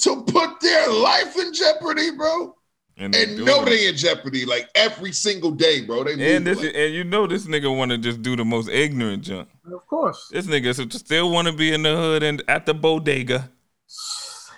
to 0.00 0.22
put 0.22 0.60
their 0.60 0.88
life 0.90 1.36
in 1.38 1.52
jeopardy, 1.52 2.10
bro? 2.12 2.54
And, 2.98 3.12
they 3.12 3.24
And 3.24 3.32
doing 3.36 3.44
know 3.46 3.62
it. 3.62 3.66
they 3.66 3.88
in 3.88 3.96
jeopardy 3.96 4.46
like 4.46 4.70
every 4.74 5.12
single 5.12 5.50
day, 5.50 5.82
bro. 5.84 6.04
They 6.04 6.36
And 6.36 6.46
this, 6.46 6.58
like- 6.62 6.74
and 6.74 6.94
you 6.94 7.04
know 7.04 7.26
this 7.26 7.44
nigga 7.46 7.74
want 7.76 7.90
to 7.90 7.98
just 7.98 8.22
do 8.22 8.34
the 8.36 8.44
most 8.46 8.70
ignorant 8.70 9.22
junk. 9.24 9.50
of 9.70 9.86
course. 9.86 10.28
This 10.32 10.46
nigga 10.46 10.68
s- 10.68 10.98
still 10.98 11.30
want 11.30 11.48
to 11.48 11.52
be 11.52 11.74
in 11.74 11.82
the 11.82 11.94
hood 11.94 12.22
and 12.22 12.42
at 12.48 12.64
the 12.64 12.72
bodega. 12.72 13.50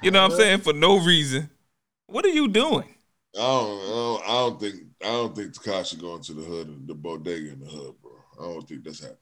You 0.01 0.13
know 0.13 0.23
what 0.23 0.31
I'm 0.33 0.39
saying? 0.39 0.61
For 0.61 0.73
no 0.73 1.01
reason. 1.05 1.51
What 2.09 2.25
are 2.25 2.31
you 2.31 2.49
doing? 2.49 2.97
I 3.35 3.39
don't, 3.39 3.81
I 3.81 3.87
don't, 3.87 4.23
I 4.23 4.27
don't 4.27 4.61
think 4.61 4.75
I 5.03 5.07
don't 5.07 5.37
think 5.37 5.53
Tekashi 5.55 6.01
going 6.01 6.23
to 6.23 6.35
the 6.35 6.43
hood, 6.43 6.87
the 6.87 6.95
bodega 6.95 7.53
in 7.53 7.61
the 7.61 7.67
hood, 7.67 7.95
bro. 8.03 8.13
I 8.39 8.43
don't 8.53 8.69
think 8.69 8.85
that's 8.85 9.01
happening. 9.01 9.19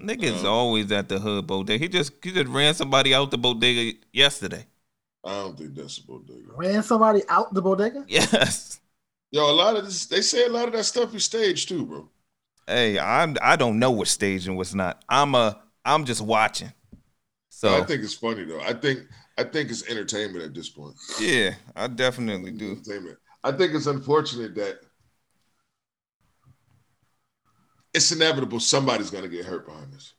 Nigga's 0.00 0.44
Uh, 0.44 0.48
always 0.48 0.92
at 0.92 1.08
the 1.08 1.18
hood 1.18 1.46
bodega. 1.48 1.78
He 1.82 1.88
just 1.88 2.12
he 2.22 2.30
just 2.32 2.46
ran 2.48 2.74
somebody 2.74 3.12
out 3.14 3.30
the 3.32 3.38
bodega 3.38 3.98
yesterday. 4.12 4.66
I 5.24 5.30
don't 5.40 5.58
think 5.58 5.74
that's 5.74 5.98
a 5.98 6.02
bodega. 6.06 6.52
Ran 6.54 6.82
somebody 6.82 7.22
out 7.28 7.52
the 7.54 7.62
bodega. 7.62 8.06
Yes. 8.06 8.80
Yo, 9.32 9.50
a 9.50 9.52
lot 9.52 9.76
of 9.76 9.84
this, 9.84 10.06
they 10.06 10.22
say 10.22 10.46
a 10.46 10.48
lot 10.48 10.66
of 10.68 10.72
that 10.72 10.84
stuff 10.84 11.14
is 11.14 11.24
staged 11.24 11.68
too, 11.68 11.84
bro. 11.84 12.08
Hey, 12.66 12.98
I'm 12.98 13.36
I 13.42 13.56
don't 13.56 13.78
know 13.78 13.90
what's 13.90 14.10
staged 14.10 14.46
and 14.48 14.56
what's 14.56 14.74
not. 14.74 15.02
I'm 15.08 15.34
a 15.34 15.60
I'm 15.84 16.04
just 16.04 16.20
watching. 16.22 16.72
So 17.48 17.70
I 17.78 17.80
think 17.82 18.02
it's 18.02 18.14
funny 18.14 18.44
though. 18.44 18.60
I 18.60 18.74
think 18.74 19.00
I 19.36 19.44
think 19.44 19.70
it's 19.70 19.88
entertainment 19.88 20.44
at 20.44 20.54
this 20.54 20.68
point. 20.68 20.94
yeah, 21.20 21.54
I 21.74 21.88
definitely 21.88 22.52
do. 22.52 22.72
Entertainment. 22.72 23.18
I 23.42 23.52
think 23.52 23.74
it's 23.74 23.86
unfortunate 23.86 24.54
that 24.54 24.80
it's 27.92 28.10
inevitable 28.12 28.60
somebody's 28.60 29.10
gonna 29.10 29.28
get 29.28 29.44
hurt 29.44 29.66
behind 29.66 29.92
this. 29.92 30.14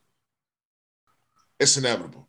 It's 1.59 1.77
inevitable. 1.77 2.27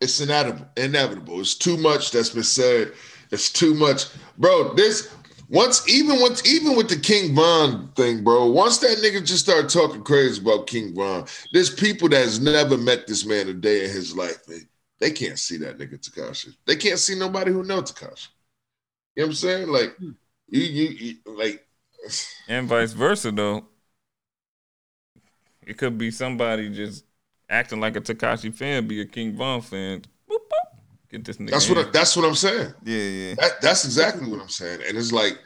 It's 0.00 0.20
inevitable. 0.20 0.66
Inevitable. 0.76 1.40
It's 1.40 1.54
too 1.54 1.76
much 1.76 2.10
that's 2.10 2.30
been 2.30 2.42
said. 2.42 2.92
It's 3.30 3.50
too 3.50 3.74
much, 3.74 4.06
bro. 4.38 4.74
This 4.74 5.14
once 5.48 5.88
even 5.88 6.20
once 6.20 6.46
even 6.46 6.76
with 6.76 6.88
the 6.88 6.96
King 6.96 7.34
Von 7.34 7.90
thing, 7.96 8.24
bro. 8.24 8.46
Once 8.46 8.78
that 8.78 8.98
nigga 8.98 9.24
just 9.24 9.44
started 9.44 9.68
talking 9.68 10.02
crazy 10.02 10.40
about 10.40 10.66
King 10.66 10.94
Von, 10.94 11.26
there's 11.52 11.70
people 11.70 12.08
that's 12.08 12.38
never 12.38 12.76
met 12.76 13.06
this 13.06 13.24
man 13.24 13.48
a 13.48 13.54
day 13.54 13.84
in 13.84 13.90
his 13.90 14.16
life. 14.16 14.38
Man. 14.48 14.66
They 15.00 15.10
can't 15.10 15.38
see 15.38 15.58
that 15.58 15.78
nigga 15.78 15.98
Tekashi. 15.98 16.54
They 16.66 16.76
can't 16.76 16.98
see 16.98 17.18
nobody 17.18 17.52
who 17.52 17.62
know 17.64 17.82
Tekashi. 17.82 18.28
You 19.16 19.22
know 19.22 19.26
what 19.26 19.30
I'm 19.30 19.34
saying? 19.34 19.68
Like 19.68 19.96
hmm. 19.96 20.10
you, 20.48 20.60
you, 20.62 20.88
you 20.88 21.36
like 21.36 21.66
And 22.48 22.68
vice 22.68 22.92
versa 22.92 23.30
though. 23.30 23.66
It 25.66 25.78
could 25.78 25.96
be 25.96 26.10
somebody 26.10 26.68
just 26.70 27.04
acting 27.48 27.80
like 27.80 27.96
a 27.96 28.00
Tekashi 28.00 28.54
fan, 28.54 28.86
be 28.86 29.00
a 29.00 29.06
King 29.06 29.34
Von 29.34 29.62
fan. 29.62 30.02
Boop, 30.30 30.36
boop. 30.36 30.78
Get 31.10 31.24
this 31.24 31.36
nigga. 31.38 31.50
that's 31.50 31.68
in. 31.68 31.76
what 31.76 31.86
I, 31.86 31.90
that's 31.90 32.16
what 32.16 32.26
I'm 32.26 32.34
saying. 32.34 32.74
yeah, 32.84 32.98
yeah. 32.98 33.34
That, 33.34 33.60
that's 33.62 33.84
exactly 33.84 34.28
what 34.30 34.40
I'm 34.40 34.48
saying. 34.48 34.80
And 34.86 34.98
it's 34.98 35.12
like, 35.12 35.38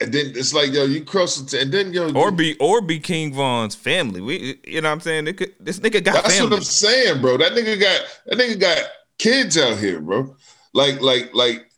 and 0.00 0.12
then 0.12 0.32
it's 0.36 0.54
like, 0.54 0.72
yo, 0.72 0.84
you 0.84 1.04
cross 1.04 1.40
it, 1.40 1.52
and 1.60 1.72
then 1.72 1.92
yo, 1.92 2.12
Or 2.12 2.30
be 2.30 2.56
or 2.58 2.80
be 2.80 3.00
King 3.00 3.32
Von's 3.34 3.74
family. 3.74 4.20
We 4.20 4.58
you 4.66 4.80
know 4.80 4.88
what 4.88 4.92
I'm 4.94 5.00
saying? 5.00 5.26
It 5.26 5.36
could, 5.36 5.54
this 5.58 5.80
nigga 5.80 6.04
got 6.04 6.14
That's 6.14 6.36
family. 6.36 6.50
what 6.50 6.56
I'm 6.58 6.64
saying, 6.64 7.20
bro. 7.20 7.36
That 7.36 7.52
nigga 7.52 7.80
got 7.80 8.00
that 8.26 8.38
nigga 8.38 8.60
got 8.60 8.78
kids 9.18 9.58
out 9.58 9.78
here, 9.78 10.00
bro. 10.00 10.36
Like, 10.72 11.00
like, 11.00 11.34
like 11.34 11.70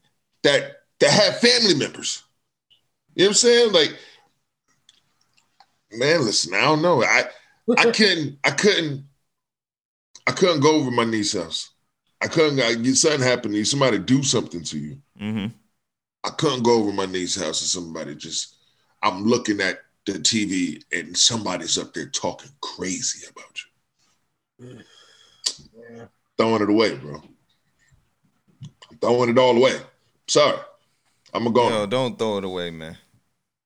that 0.43 0.83
that 1.01 1.11
have 1.11 1.39
family 1.39 1.75
members. 1.75 2.23
You 3.15 3.25
know 3.25 3.29
what 3.29 3.31
I'm 3.31 3.35
saying? 3.35 3.73
Like, 3.73 3.97
man, 5.93 6.25
listen, 6.25 6.55
I 6.55 6.61
don't 6.63 6.83
know. 6.83 7.03
I 7.03 7.25
I 7.79 7.85
couldn't 7.91 8.39
I 8.45 8.51
couldn't 8.51 9.05
I 10.27 10.33
couldn't 10.33 10.61
go 10.61 10.77
over 10.77 10.91
my 10.91 11.05
niece's 11.05 11.43
house. 11.43 11.71
I 12.21 12.27
couldn't. 12.27 12.61
I, 12.61 12.71
you- 12.71 12.95
something 12.95 13.23
happened 13.23 13.55
to 13.55 13.59
you. 13.59 13.65
Somebody 13.65 13.99
do 13.99 14.23
something 14.23 14.63
to 14.65 14.79
you. 14.79 14.99
hmm 15.19 15.47
I 16.25 16.31
couldn't 16.31 16.63
go 16.63 16.75
over 16.75 16.93
my 16.93 17.07
niece's 17.07 17.43
house 17.43 17.61
and 17.63 17.69
somebody 17.69 18.15
just. 18.15 18.57
I'm 19.03 19.25
looking 19.25 19.61
at 19.61 19.79
the 20.05 20.13
TV 20.13 20.83
and 20.93 21.17
somebody's 21.17 21.79
up 21.79 21.95
there 21.95 22.09
talking 22.09 22.51
crazy 22.61 23.27
about 23.31 23.59
you. 24.59 24.79
Yeah. 25.97 26.05
Throwing 26.37 26.63
it 26.63 26.71
away, 26.71 26.97
bro. 26.97 27.23
Throwing 29.01 29.31
it 29.31 29.39
all 29.39 29.57
away. 29.57 29.79
Sorry, 30.29 30.59
I'm 31.33 31.45
gonna 31.45 31.55
go. 31.55 31.69
Yo, 31.69 31.87
don't 31.87 32.19
throw 32.19 32.39
it 32.39 32.45
away, 32.45 32.71
man. 32.71 32.97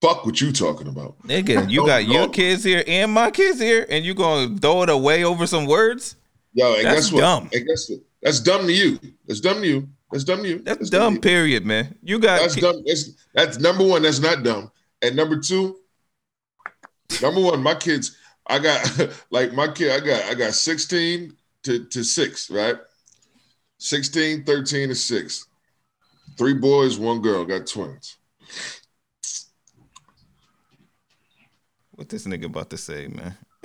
Fuck 0.01 0.27
what 0.27 0.41
you 0.41 0.53
talking 0.53 0.87
about. 0.87 1.19
Nigga, 1.23 1.71
you 1.71 1.79
Don't 1.79 1.87
got 1.87 2.07
your 2.07 2.29
kids 2.29 2.63
here 2.63 2.85
and 2.87 3.11
my 3.11 3.31
kids 3.31 3.59
here, 3.59 3.87
and 3.89 4.05
you 4.05 4.15
gonna 4.15 4.57
throw 4.59 4.83
it 4.83 4.91
away 4.91 5.25
over 5.25 5.47
some 5.47 5.67
words? 5.67 6.17
Yo, 6.53 6.75
and 6.75 6.85
That's 6.85 6.95
guess 6.97 7.13
what? 7.13 7.21
dumb. 7.21 7.51
And 7.53 7.67
guess 7.67 7.89
what? 7.91 8.01
That's 8.23 8.41
dumb 8.41 8.67
to 8.67 8.73
you. 8.73 8.99
That's 9.27 9.41
dumb 9.41 9.61
to 9.61 9.67
you. 9.67 9.89
That's 10.15 10.23
dumb 10.23 10.45
you. 10.45 10.61
That's, 10.61 10.91
dumb 10.91 11.15
dumb. 11.15 11.21
Period, 11.21 11.67
man. 11.67 11.99
You 12.01 12.21
got 12.21 12.39
That's 12.39 12.55
dumb. 12.55 12.85
That's, 12.87 13.11
that's 13.35 13.59
number 13.59 13.85
one. 13.85 14.03
That's 14.03 14.21
not 14.21 14.45
dumb. 14.45 14.71
And 15.03 15.17
number 15.17 15.41
two, 15.41 15.81
number 17.21 17.41
one, 17.41 17.61
my 17.61 17.75
kids. 17.75 18.17
I 18.47 18.61
got 18.61 19.11
like 19.33 19.55
my 19.55 19.67
kid. 19.67 19.91
I 19.91 20.07
got 20.07 20.25
I 20.27 20.35
got 20.35 20.53
sixteen 20.53 21.33
to 21.65 21.87
to 21.87 22.05
six, 22.05 22.49
right? 22.49 22.77
16, 23.79 24.45
13, 24.45 24.91
and 24.91 24.97
six. 24.97 25.49
Three 26.39 26.55
boys, 26.55 26.97
one 26.97 27.21
girl. 27.21 27.45
Got 27.45 27.67
twins. 27.67 28.17
What 31.91 32.09
this 32.09 32.25
nigga 32.25 32.45
about 32.45 32.71
to 32.71 32.77
say, 32.77 33.09
man? 33.09 33.37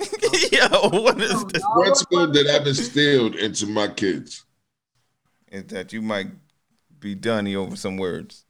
Yo, 0.50 0.88
what 1.00 1.20
is 1.20 1.44
this? 1.44 1.62
Principle 1.74 2.26
that 2.32 2.48
I've 2.48 2.66
instilled 2.66 3.36
into 3.36 3.68
my 3.68 3.86
kids. 3.86 4.46
Is 5.50 5.64
that 5.64 5.92
you 5.92 6.02
might 6.02 6.28
be 7.00 7.14
dunny 7.14 7.56
over 7.56 7.76
some 7.76 7.96
words? 7.96 8.44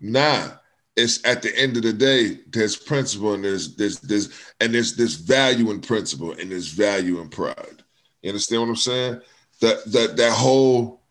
Nah, 0.00 0.50
it's 0.96 1.24
at 1.24 1.42
the 1.42 1.56
end 1.58 1.76
of 1.76 1.82
the 1.82 1.92
day, 1.92 2.40
there's 2.48 2.76
principle 2.76 3.34
and 3.34 3.44
there's 3.44 3.76
there's 3.76 4.00
there's 4.00 4.32
and 4.60 4.74
there's 4.74 4.96
this 4.96 5.14
value 5.14 5.70
in 5.70 5.80
principle 5.80 6.32
and 6.32 6.50
there's 6.50 6.68
value 6.68 7.20
in 7.20 7.28
pride. 7.28 7.82
You 8.22 8.30
understand 8.30 8.62
what 8.62 8.68
I'm 8.68 8.76
saying? 8.76 9.20
That 9.60 9.84
that 9.92 10.16
that 10.16 10.32
whole 10.32 11.02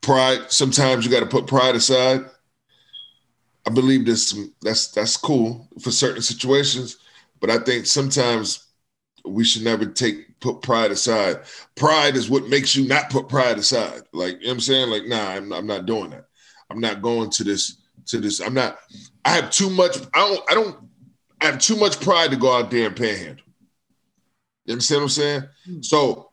pride. 0.00 0.50
Sometimes 0.50 1.04
you 1.04 1.10
got 1.10 1.20
to 1.20 1.26
put 1.26 1.46
pride 1.46 1.74
aside. 1.74 2.24
I 3.66 3.70
believe 3.70 4.06
this 4.06 4.36
that's 4.62 4.88
that's 4.88 5.16
cool 5.16 5.68
for 5.80 5.90
certain 5.90 6.22
situations, 6.22 6.98
but 7.40 7.50
I 7.50 7.58
think 7.58 7.86
sometimes 7.86 8.66
we 9.24 9.44
should 9.44 9.62
never 9.62 9.86
take 9.86 10.29
put 10.40 10.62
pride 10.62 10.90
aside. 10.90 11.40
Pride 11.76 12.16
is 12.16 12.30
what 12.30 12.48
makes 12.48 12.74
you 12.74 12.86
not 12.86 13.10
put 13.10 13.28
pride 13.28 13.58
aside. 13.58 14.02
Like 14.12 14.40
you 14.40 14.40
know 14.40 14.48
what 14.48 14.54
I'm 14.54 14.60
saying, 14.60 14.90
like 14.90 15.06
nah, 15.06 15.30
I'm, 15.30 15.52
I'm 15.52 15.66
not 15.66 15.86
doing 15.86 16.10
that. 16.10 16.26
I'm 16.70 16.80
not 16.80 17.02
going 17.02 17.30
to 17.30 17.44
this 17.44 17.78
to 18.06 18.18
this. 18.18 18.40
I'm 18.40 18.54
not. 18.54 18.78
I 19.24 19.30
have 19.30 19.50
too 19.50 19.70
much. 19.70 19.96
I 20.14 20.20
don't. 20.20 20.50
I 20.50 20.54
don't. 20.54 20.76
I 21.40 21.46
have 21.46 21.58
too 21.58 21.76
much 21.76 22.00
pride 22.00 22.30
to 22.30 22.36
go 22.36 22.52
out 22.52 22.70
there 22.70 22.86
and 22.86 22.96
panhandle. 22.96 23.44
You 24.66 24.72
understand 24.72 25.00
what 25.00 25.04
I'm 25.04 25.08
saying? 25.08 25.42
Hmm. 25.66 25.82
So 25.82 26.30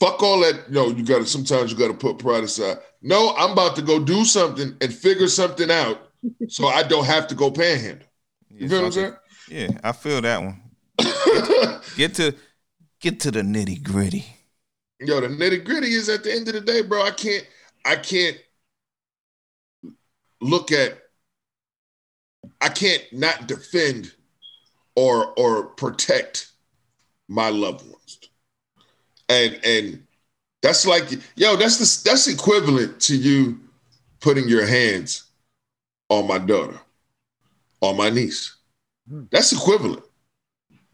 fuck 0.00 0.22
all 0.22 0.40
that. 0.40 0.68
You 0.68 0.74
know, 0.74 0.88
you 0.88 1.04
got 1.04 1.18
to. 1.18 1.26
Sometimes 1.26 1.72
you 1.72 1.78
got 1.78 1.88
to 1.88 1.94
put 1.94 2.18
pride 2.18 2.44
aside. 2.44 2.78
No, 3.02 3.34
I'm 3.36 3.52
about 3.52 3.76
to 3.76 3.82
go 3.82 3.98
do 3.98 4.24
something 4.24 4.76
and 4.80 4.94
figure 4.94 5.28
something 5.28 5.70
out, 5.70 6.10
so 6.48 6.66
I 6.66 6.82
don't 6.82 7.06
have 7.06 7.26
to 7.28 7.34
go 7.34 7.50
panhandle. 7.50 8.06
You 8.50 8.68
feel 8.68 8.80
what 8.80 8.86
I'm 8.86 8.92
saying? 8.92 9.14
Yeah, 9.48 9.68
I 9.82 9.92
feel 9.92 10.20
that 10.20 10.42
one. 10.42 10.60
saying? 11.00 11.80
Get 11.96 12.14
to 12.14 12.34
get 13.02 13.20
to 13.20 13.30
the 13.30 13.42
nitty 13.42 13.82
gritty. 13.82 14.24
Yo, 15.00 15.20
the 15.20 15.26
nitty 15.26 15.64
gritty 15.64 15.92
is 15.92 16.08
at 16.08 16.24
the 16.24 16.32
end 16.32 16.48
of 16.48 16.54
the 16.54 16.60
day, 16.60 16.80
bro. 16.80 17.02
I 17.02 17.10
can't, 17.10 17.46
I 17.84 17.96
can't 17.96 18.38
look 20.40 20.72
at, 20.72 20.96
I 22.60 22.68
can't 22.68 23.02
not 23.12 23.48
defend 23.48 24.12
or 24.94 25.34
or 25.38 25.64
protect 25.64 26.52
my 27.28 27.48
loved 27.48 27.82
ones, 27.82 28.18
and 29.28 29.58
and 29.64 30.06
that's 30.62 30.86
like, 30.86 31.04
yo, 31.34 31.56
that's 31.56 31.78
the 31.78 32.08
that's 32.08 32.28
equivalent 32.28 33.00
to 33.00 33.16
you 33.16 33.58
putting 34.20 34.48
your 34.48 34.64
hands 34.64 35.24
on 36.08 36.28
my 36.28 36.38
daughter, 36.38 36.78
on 37.80 37.96
my 37.96 38.10
niece. 38.10 38.56
Hmm. 39.08 39.24
That's 39.32 39.52
equivalent. 39.52 40.04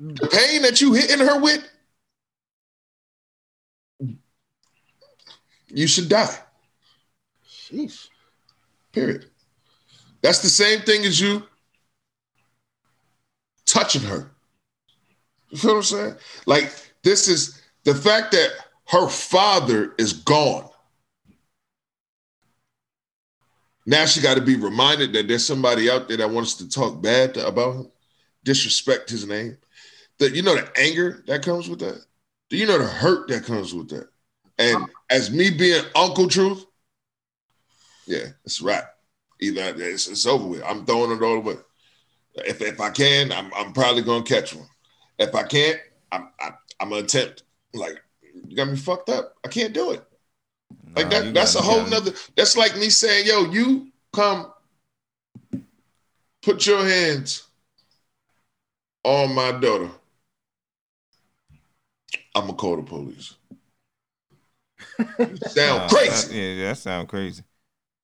The 0.01 0.27
hmm. 0.27 0.37
pain 0.37 0.63
that 0.63 0.81
you 0.81 0.95
hitting 0.95 1.19
her 1.19 1.39
with, 1.39 1.69
you 5.69 5.87
should 5.87 6.09
die. 6.09 6.37
Sheesh. 7.49 8.09
Period. 8.93 9.27
That's 10.23 10.41
the 10.41 10.49
same 10.49 10.81
thing 10.81 11.05
as 11.05 11.21
you 11.21 11.43
touching 13.67 14.03
her. 14.03 14.31
You 15.51 15.59
feel 15.59 15.73
what 15.73 15.77
I'm 15.79 15.83
saying? 15.83 16.15
Like 16.47 16.73
this 17.03 17.29
is 17.29 17.61
the 17.85 17.95
fact 17.95 18.33
that 18.33 18.51
her 18.89 19.09
father 19.09 19.95
is 19.99 20.13
gone. 20.13 20.69
Now 23.87 24.05
she 24.05 24.21
got 24.21 24.35
to 24.35 24.43
be 24.43 24.57
reminded 24.57 25.13
that 25.15 25.29
there's 25.29 25.47
somebody 25.47 25.91
out 25.91 26.09
there 26.09 26.19
that 26.19 26.31
wants 26.31 26.55
to 26.55 26.69
talk 26.69 27.01
bad 27.01 27.35
to- 27.35 27.47
about 27.47 27.77
him, 27.77 27.91
disrespect 28.45 29.09
his 29.09 29.27
name. 29.27 29.57
That 30.19 30.35
you 30.35 30.43
know 30.43 30.57
the 30.57 30.71
anger 30.77 31.23
that 31.27 31.43
comes 31.43 31.69
with 31.69 31.79
that. 31.79 32.05
Do 32.51 32.57
you 32.57 32.67
know 32.67 32.79
the 32.79 32.85
hurt 32.85 33.29
that 33.29 33.45
comes 33.45 33.73
with 33.73 33.89
that? 33.91 34.09
And 34.59 34.87
as 35.09 35.31
me 35.31 35.51
being 35.51 35.85
Uncle 35.95 36.29
Truth, 36.29 36.67
yeah, 38.07 38.27
it's 38.45 38.61
right. 38.61 38.85
Either 39.41 39.75
it's, 39.77 40.09
it's 40.09 40.27
over 40.27 40.47
with. 40.47 40.63
I'm 40.65 40.85
throwing 40.85 41.17
it 41.17 41.23
all 41.23 41.37
away. 41.37 41.57
If 42.35 42.61
if 42.61 42.81
I 42.81 42.91
can, 42.91 43.31
I'm 43.33 43.53
I'm 43.55 43.73
probably 43.73 44.03
gonna 44.03 44.25
catch 44.25 44.55
one. 44.55 44.67
If 45.19 45.35
I 45.35 45.45
can't, 45.45 45.79
I'm 46.11 46.29
I, 46.41 46.53
I'm 46.81 46.91
gonna 46.91 47.03
attempt. 47.03 47.45
Like 47.75 48.03
you 48.47 48.57
got 48.57 48.69
me 48.69 48.77
fucked 48.77 49.11
up. 49.11 49.35
I 49.45 49.49
can't 49.49 49.73
do 49.73 49.93
it. 49.93 50.05
Like 50.97 51.11
Nah, 51.11 51.21
that. 51.21 51.35
That's 51.35 51.55
a 51.55 51.61
whole 51.61 51.87
nother. 51.87 52.13
That's 52.37 52.57
like 52.57 52.77
me 52.77 52.91
saying, 52.91 53.27
"Yo, 53.27 53.51
you 53.51 53.89
come, 54.13 54.53
put 56.43 56.67
your 56.67 56.85
hands 56.85 57.45
on 59.05 59.35
my 59.35 59.53
daughter." 59.53 59.91
I'm 62.35 62.47
gonna 62.47 62.55
call 62.55 62.77
the 62.77 62.83
police. 62.83 63.35
You 64.99 65.37
sound 65.49 65.91
crazy. 65.91 66.29
that- 66.29 66.35
yeah, 66.35 66.69
that 66.69 66.79
sound 66.79 67.09
crazy. 67.09 67.43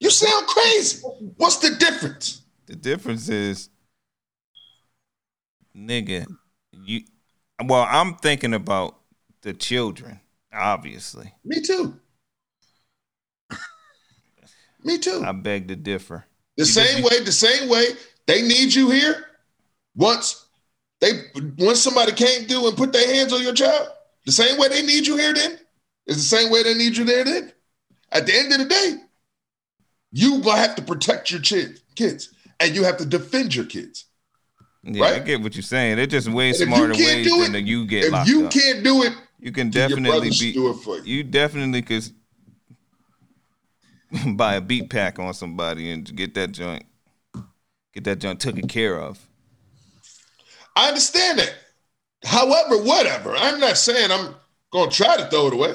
You 0.01 0.11
sound 0.11 0.47
crazy. 0.47 1.03
What's 1.37 1.57
the 1.59 1.71
difference? 1.77 2.43
The 2.67 2.77
difference 2.77 3.29
is, 3.29 3.69
nigga, 5.77 6.27
you. 6.73 7.03
Well, 7.65 7.87
I'm 7.89 8.17
thinking 8.17 8.55
about 8.55 8.97
the 9.43 9.53
children, 9.55 10.21
obviously. 10.53 11.33
Me 11.45 11.61
too. 11.61 11.95
Me 14.83 14.99
too. 14.99 15.23
I 15.25 15.33
beg 15.33 15.69
to 15.69 15.77
differ. 15.77 16.25
The 16.57 16.63
You 16.63 16.67
same 16.67 17.03
just- 17.03 17.11
way, 17.11 17.25
the 17.25 17.33
same 17.33 17.69
way 17.69 17.87
they 18.27 18.43
need 18.43 18.75
you 18.75 18.91
here. 18.91 19.27
Once 19.97 20.47
they 21.01 21.13
once 21.59 21.81
somebody 21.81 22.13
came 22.13 22.47
through 22.49 22.67
and 22.69 22.77
put 22.77 22.93
their 22.93 23.15
hands 23.15 23.33
on 23.33 23.43
your 23.43 23.53
child, 23.55 23.89
the 24.27 24.33
same 24.33 24.59
way 24.59 24.69
they 24.69 24.83
need 24.83 25.07
you 25.07 25.17
here 25.17 25.33
then 25.33 25.59
is 26.07 26.17
the 26.17 26.37
same 26.37 26.51
way 26.51 26.63
they 26.63 26.75
need 26.75 26.97
you 26.97 27.05
there 27.05 27.25
then. 27.25 27.53
At 28.13 28.27
the 28.27 28.37
end 28.37 28.53
of 28.53 28.59
the 28.59 28.67
day, 28.67 28.95
you 30.13 30.41
gonna 30.43 30.59
have 30.61 30.77
to 30.77 30.83
protect 30.83 31.31
your 31.31 31.41
kid, 31.41 31.81
kids, 31.97 32.31
and 32.61 32.75
you 32.75 32.85
have 32.85 32.97
to 32.99 33.07
defend 33.07 33.55
your 33.55 33.65
kids. 33.65 34.05
Yeah, 34.85 35.05
I 35.05 35.19
get 35.19 35.41
what 35.41 35.55
you're 35.55 35.63
saying. 35.63 35.97
They're 35.97 36.07
just 36.07 36.29
way 36.29 36.49
And 36.49 36.57
smarter 36.57 36.93
ways 36.93 37.27
than 37.27 37.41
it, 37.41 37.53
the 37.53 37.63
you 37.63 37.87
get 37.87 38.05
If 38.05 38.29
you 38.29 38.47
up. 38.47 38.53
can't 38.53 38.85
do 38.85 39.03
it, 39.03 39.13
you 39.41 39.51
can 39.51 39.71
definitely 39.71 40.31
be. 40.31 40.53
do 40.53 40.71
it 40.71 40.75
for 40.75 40.99
you. 40.99 41.17
You 41.17 41.25
definitely 41.25 41.83
could 41.83 42.05
buy 44.37 44.55
a 44.55 44.61
beat 44.61 44.91
pack 44.91 45.19
on 45.19 45.33
somebody 45.35 45.91
and 45.91 46.15
get 46.15 46.35
that 46.35 46.53
joint, 46.53 46.85
get 47.95 48.05
that 48.05 48.19
joint 48.21 48.41
taken 48.41 48.69
care 48.69 49.01
of. 49.01 49.27
I 50.77 50.89
understand 50.89 51.39
that. 51.39 51.55
However, 52.25 52.79
whatever. 52.83 53.35
I'm 53.37 53.61
not 53.61 53.77
saying 53.77 54.11
I'm 54.11 54.35
gonna 54.73 54.91
try 54.91 55.17
to 55.17 55.27
throw 55.27 55.47
it 55.49 55.55
away. 55.55 55.75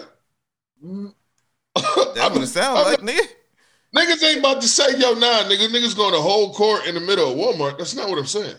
Mm, 0.83 1.13
That's 1.75 2.33
what 2.33 2.43
it 2.43 2.47
sounds 2.47 2.85
like, 2.85 2.99
nigga. 2.99 3.27
Niggas 3.95 4.23
ain't 4.23 4.39
about 4.39 4.61
to 4.61 4.67
say, 4.67 4.97
yo, 4.97 5.13
nah, 5.13 5.43
nigga, 5.43 5.67
niggas 5.67 5.95
going 5.95 6.13
to 6.13 6.21
hold 6.21 6.55
court 6.55 6.85
in 6.85 6.93
the 6.93 7.01
middle 7.01 7.31
of 7.31 7.37
Walmart. 7.37 7.77
That's 7.77 7.95
not 7.95 8.07
what 8.07 8.19
I'm 8.19 8.25
saying. 8.25 8.55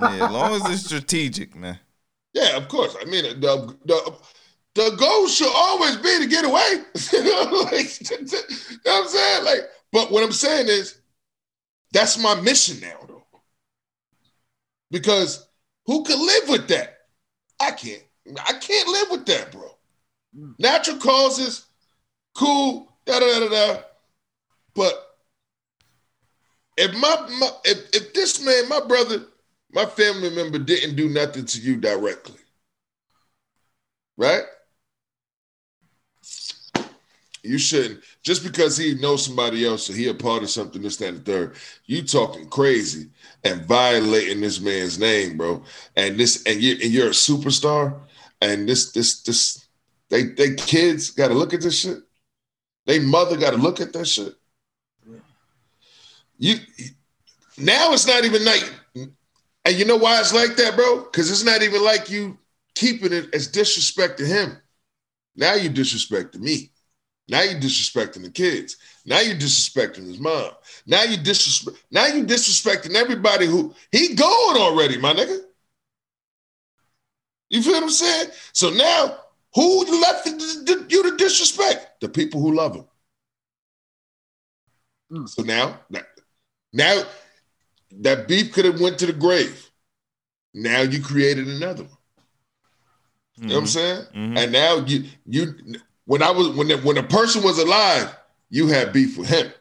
Yeah, 0.00 0.24
as 0.26 0.30
long 0.30 0.54
as 0.54 0.68
it's 0.68 0.84
strategic, 0.84 1.54
man. 1.56 1.78
Yeah, 2.34 2.56
of 2.56 2.68
course. 2.68 2.96
I 3.00 3.04
mean, 3.04 3.40
the 3.40 3.76
the, 3.84 4.14
the 4.74 4.96
goal 4.96 5.28
should 5.28 5.52
always 5.54 5.96
be 5.96 6.18
to 6.18 6.26
get 6.26 6.44
away. 6.44 6.82
you 7.12 7.24
know 7.24 7.68
like, 7.70 8.10
you 8.10 8.16
know 8.18 8.26
what 8.84 9.02
I'm 9.02 9.08
saying? 9.08 9.44
Like, 9.44 9.60
but 9.92 10.10
what 10.10 10.24
I'm 10.24 10.32
saying 10.32 10.66
is, 10.68 10.98
that's 11.92 12.18
my 12.18 12.40
mission 12.40 12.80
now, 12.80 12.98
though. 13.06 13.24
Because 14.90 15.46
who 15.86 16.02
could 16.04 16.18
live 16.18 16.48
with 16.48 16.68
that? 16.68 16.98
I 17.60 17.70
can't. 17.70 18.02
I 18.46 18.52
can't 18.54 18.88
live 18.88 19.10
with 19.10 19.26
that, 19.26 19.52
bro. 19.52 19.73
Natural 20.58 20.96
causes, 20.98 21.66
cool, 22.34 22.92
da 23.04 23.20
da 23.20 23.40
da 23.40 23.48
da. 23.48 23.80
But 24.74 24.94
if 26.76 26.92
my, 26.94 27.28
my 27.38 27.50
if, 27.64 27.94
if 27.94 28.12
this 28.14 28.44
man, 28.44 28.68
my 28.68 28.80
brother, 28.80 29.24
my 29.72 29.86
family 29.86 30.30
member 30.30 30.58
didn't 30.58 30.96
do 30.96 31.08
nothing 31.08 31.44
to 31.44 31.60
you 31.60 31.76
directly, 31.76 32.40
right? 34.16 34.44
You 37.44 37.58
shouldn't 37.58 38.02
just 38.22 38.42
because 38.42 38.76
he 38.78 38.94
knows 38.94 39.26
somebody 39.26 39.66
else 39.66 39.90
or 39.90 39.92
he 39.92 40.08
a 40.08 40.14
part 40.14 40.42
of 40.42 40.50
something, 40.50 40.80
this, 40.80 40.96
that, 40.96 41.08
and 41.08 41.18
the 41.18 41.32
third. 41.32 41.56
You 41.84 42.02
talking 42.02 42.48
crazy 42.48 43.10
and 43.44 43.66
violating 43.66 44.40
this 44.40 44.60
man's 44.60 44.98
name, 44.98 45.36
bro. 45.36 45.62
And 45.94 46.18
this 46.18 46.42
and 46.46 46.62
you 46.62 46.72
and 46.82 46.90
you're 46.90 47.08
a 47.08 47.10
superstar. 47.10 48.00
And 48.40 48.66
this 48.66 48.92
this 48.92 49.22
this 49.22 49.63
they 50.14 50.22
they 50.22 50.54
kids 50.54 51.10
got 51.10 51.28
to 51.28 51.34
look 51.34 51.52
at 51.54 51.60
this 51.60 51.80
shit. 51.80 51.98
They 52.86 53.00
mother 53.00 53.36
got 53.36 53.50
to 53.50 53.56
look 53.56 53.80
at 53.80 53.92
that 53.94 54.06
shit. 54.06 54.34
You 56.38 56.54
now 57.58 57.92
it's 57.92 58.06
not 58.06 58.24
even 58.24 58.44
like, 58.44 58.72
and 58.94 59.74
you 59.74 59.84
know 59.84 59.96
why 59.96 60.20
it's 60.20 60.32
like 60.32 60.54
that, 60.54 60.76
bro? 60.76 61.02
Because 61.02 61.32
it's 61.32 61.42
not 61.42 61.62
even 61.62 61.82
like 61.82 62.10
you 62.10 62.38
keeping 62.76 63.12
it 63.12 63.34
as 63.34 63.48
disrespect 63.48 64.18
to 64.18 64.24
him. 64.24 64.56
Now 65.34 65.54
you 65.54 65.68
disrespecting 65.68 66.40
me. 66.40 66.70
Now 67.28 67.42
you 67.42 67.56
disrespecting 67.56 68.22
the 68.22 68.30
kids. 68.30 68.76
Now 69.04 69.18
you 69.18 69.34
disrespecting 69.34 70.06
his 70.06 70.20
mom. 70.20 70.50
Now 70.86 71.02
you 71.02 71.16
disrespect. 71.16 71.84
Now 71.90 72.06
you 72.06 72.24
disrespecting 72.24 72.94
everybody 72.94 73.46
who 73.46 73.74
he 73.90 74.14
going 74.14 74.60
already, 74.60 74.96
my 74.96 75.12
nigga. 75.12 75.40
You 77.50 77.62
feel 77.62 77.72
what 77.72 77.82
I'm 77.82 77.90
saying? 77.90 78.30
So 78.52 78.70
now 78.70 79.23
who 79.54 80.00
left 80.00 80.26
you 80.26 81.02
to 81.02 81.16
disrespect? 81.16 82.00
The 82.00 82.08
people 82.08 82.40
who 82.40 82.54
love 82.54 82.76
him. 82.76 82.84
Mm. 85.12 85.28
So 85.28 85.42
now, 85.42 85.80
now 86.72 87.02
that 88.00 88.26
beef 88.26 88.52
could 88.52 88.64
have 88.64 88.80
went 88.80 88.98
to 88.98 89.06
the 89.06 89.12
grave. 89.12 89.70
Now 90.52 90.82
you 90.82 91.00
created 91.00 91.48
another 91.48 91.84
one. 91.84 91.98
You 93.36 93.48
know 93.48 93.54
what 93.54 93.60
I'm 93.60 93.66
saying? 93.66 94.04
Mhm. 94.14 94.38
And 94.38 94.52
now 94.52 94.76
you 94.86 95.04
you 95.26 95.54
when 96.04 96.22
I 96.22 96.30
was 96.30 96.50
when 96.50 96.68
the, 96.68 96.78
when 96.78 96.98
a 96.98 97.02
person 97.02 97.42
was 97.42 97.58
alive, 97.58 98.16
you 98.48 98.68
had 98.68 98.92
beef 98.92 99.18
with 99.18 99.28
him. 99.28 99.52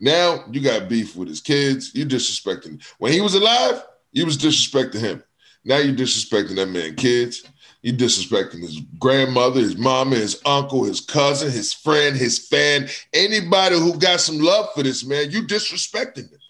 Now 0.00 0.44
you 0.50 0.60
got 0.60 0.88
beef 0.88 1.14
with 1.14 1.28
his 1.28 1.40
kids. 1.40 1.94
You 1.94 2.06
disrespecting 2.06 2.82
when 2.98 3.12
he 3.12 3.20
was 3.20 3.34
alive, 3.34 3.84
you 4.12 4.26
was 4.26 4.36
disrespecting 4.36 5.00
him. 5.00 5.22
Now 5.64 5.78
you 5.78 5.92
disrespecting 5.94 6.56
that 6.56 6.66
man 6.66 6.96
kids. 6.96 7.44
You 7.82 7.92
disrespecting 7.92 8.60
his 8.60 8.80
grandmother, 8.98 9.60
his 9.60 9.76
mama, 9.76 10.16
his 10.16 10.40
uncle, 10.44 10.84
his 10.84 11.00
cousin, 11.00 11.50
his 11.50 11.72
friend, 11.72 12.16
his 12.16 12.38
fan, 12.38 12.88
anybody 13.12 13.78
who 13.78 13.96
got 13.98 14.20
some 14.20 14.38
love 14.40 14.70
for 14.74 14.82
this 14.82 15.06
man. 15.06 15.30
You 15.30 15.42
disrespecting 15.42 16.28
them. 16.28 16.40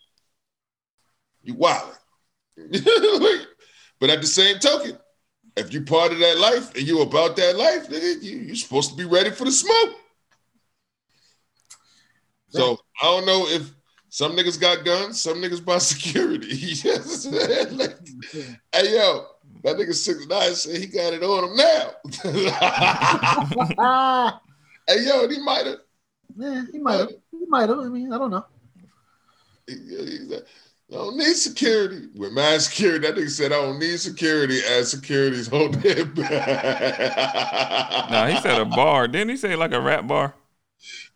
You 1.43 1.55
wild. 1.55 1.97
but 4.01 4.11
at 4.11 4.21
the 4.21 4.27
same 4.27 4.59
token, 4.59 4.99
if 5.57 5.73
you 5.73 5.83
part 5.83 6.13
of 6.13 6.19
that 6.19 6.39
life 6.39 6.75
and 6.75 6.87
you 6.87 7.03
about 7.03 7.37
that 7.37 7.57
life, 7.57 7.89
nigga, 7.89 8.23
you 8.23 8.39
you 8.39 8.57
supposed 8.57 8.91
to 8.91 8.97
be 8.97 9.05
ready 9.05 9.31
for 9.31 9.45
the 9.45 9.53
smoke. 9.53 9.97
So 12.51 12.79
I 13.01 13.05
don't 13.05 13.27
know 13.27 13.47
if 13.49 13.71
some 14.09 14.33
niggas 14.33 14.61
got 14.61 14.85
guns, 14.85 15.21
some 15.21 15.39
niggas 15.43 15.65
by 15.65 15.79
security. 15.79 16.49
Yes. 16.85 17.27
Like, 17.73 17.99
hey 18.73 18.95
yo, 18.95 19.27
that 19.65 19.77
nigga 19.77 19.95
six 19.95 20.27
nine 20.27 20.55
said 20.55 20.77
he 20.81 20.87
got 20.87 21.13
it 21.13 21.23
on 21.23 21.45
him 21.51 21.57
now. 21.57 21.91
Ah, 23.79 24.41
hey 24.87 25.05
yo, 25.07 25.29
he 25.29 25.39
might 25.41 25.67
have. 25.67 25.79
yeah, 26.37 26.65
he 26.73 26.79
might 26.79 26.99
have. 27.01 27.11
He 27.31 27.47
might 27.49 27.69
have. 27.69 27.79
I 27.79 27.85
mean, 27.89 28.13
I 28.13 28.19
don't 28.19 28.31
know. 28.31 28.45
I 29.71 30.95
don't 30.95 31.17
need 31.19 31.35
security. 31.35 32.09
With 32.15 32.33
my 32.33 32.57
security, 32.59 33.07
that 33.07 33.17
nigga 33.17 33.29
said 33.31 33.53
I 33.53 33.57
don't 33.57 33.79
need 33.79 34.01
security 34.01 34.61
as 34.65 34.91
security's 34.91 35.47
holding 35.47 35.81
it 35.85 36.15
back. 36.15 38.11
Nah, 38.11 38.27
he 38.29 38.37
said 38.41 38.59
a 38.61 38.65
bar. 38.65 39.07
Didn't 39.09 39.29
he 39.31 39.37
say 39.37 39.55
like 39.57 39.73
a 39.73 39.81
rap 39.81 40.07
bar? 40.07 40.35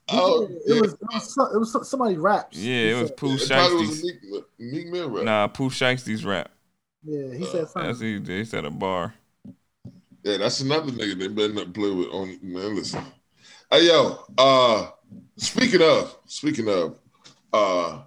Oh, 0.09 0.47
it, 0.67 0.79
was, 0.81 0.93
it 0.93 0.99
was 1.01 1.37
it 1.55 1.59
was 1.59 1.89
somebody 1.89 2.19
raps. 2.19 2.59
Yeah, 2.59 2.75
it 2.75 2.95
was 3.01 3.09
said- 3.09 3.17
Pooh 3.17 3.35
It 3.37 3.49
probably 3.49 3.87
was 3.87 4.03
Shiesty's. 4.03 4.03
a 4.03 4.07
Meek, 4.07 4.45
Meek 4.59 4.87
Mill 4.89 5.09
rap. 5.11 5.25
Nah, 5.25 5.47
Pooh 5.49 5.71
Shiesty's 5.71 6.25
rap. 6.25 6.51
Yeah, 7.05 7.35
he 7.35 7.45
said 7.45 7.61
That's 7.63 7.73
something. 7.73 8.25
he, 8.25 8.39
he 8.39 8.45
said 8.45 8.65
a 8.65 8.71
bar. 8.71 9.15
Yeah, 10.25 10.37
that's 10.37 10.61
another 10.61 10.93
nigga 10.93 11.19
they 11.19 11.29
better 11.29 11.53
not 11.53 11.75
play 11.75 11.91
with 11.91 12.09
on 12.09 12.39
man. 12.43 12.77
Listen. 12.77 13.05
Hey 13.71 13.89
yo, 13.89 14.19
uh 14.39 14.91
speaking 15.37 15.83
of, 15.83 16.17
speaking 16.27 16.69
of, 16.69 16.97
uh 17.53 18.03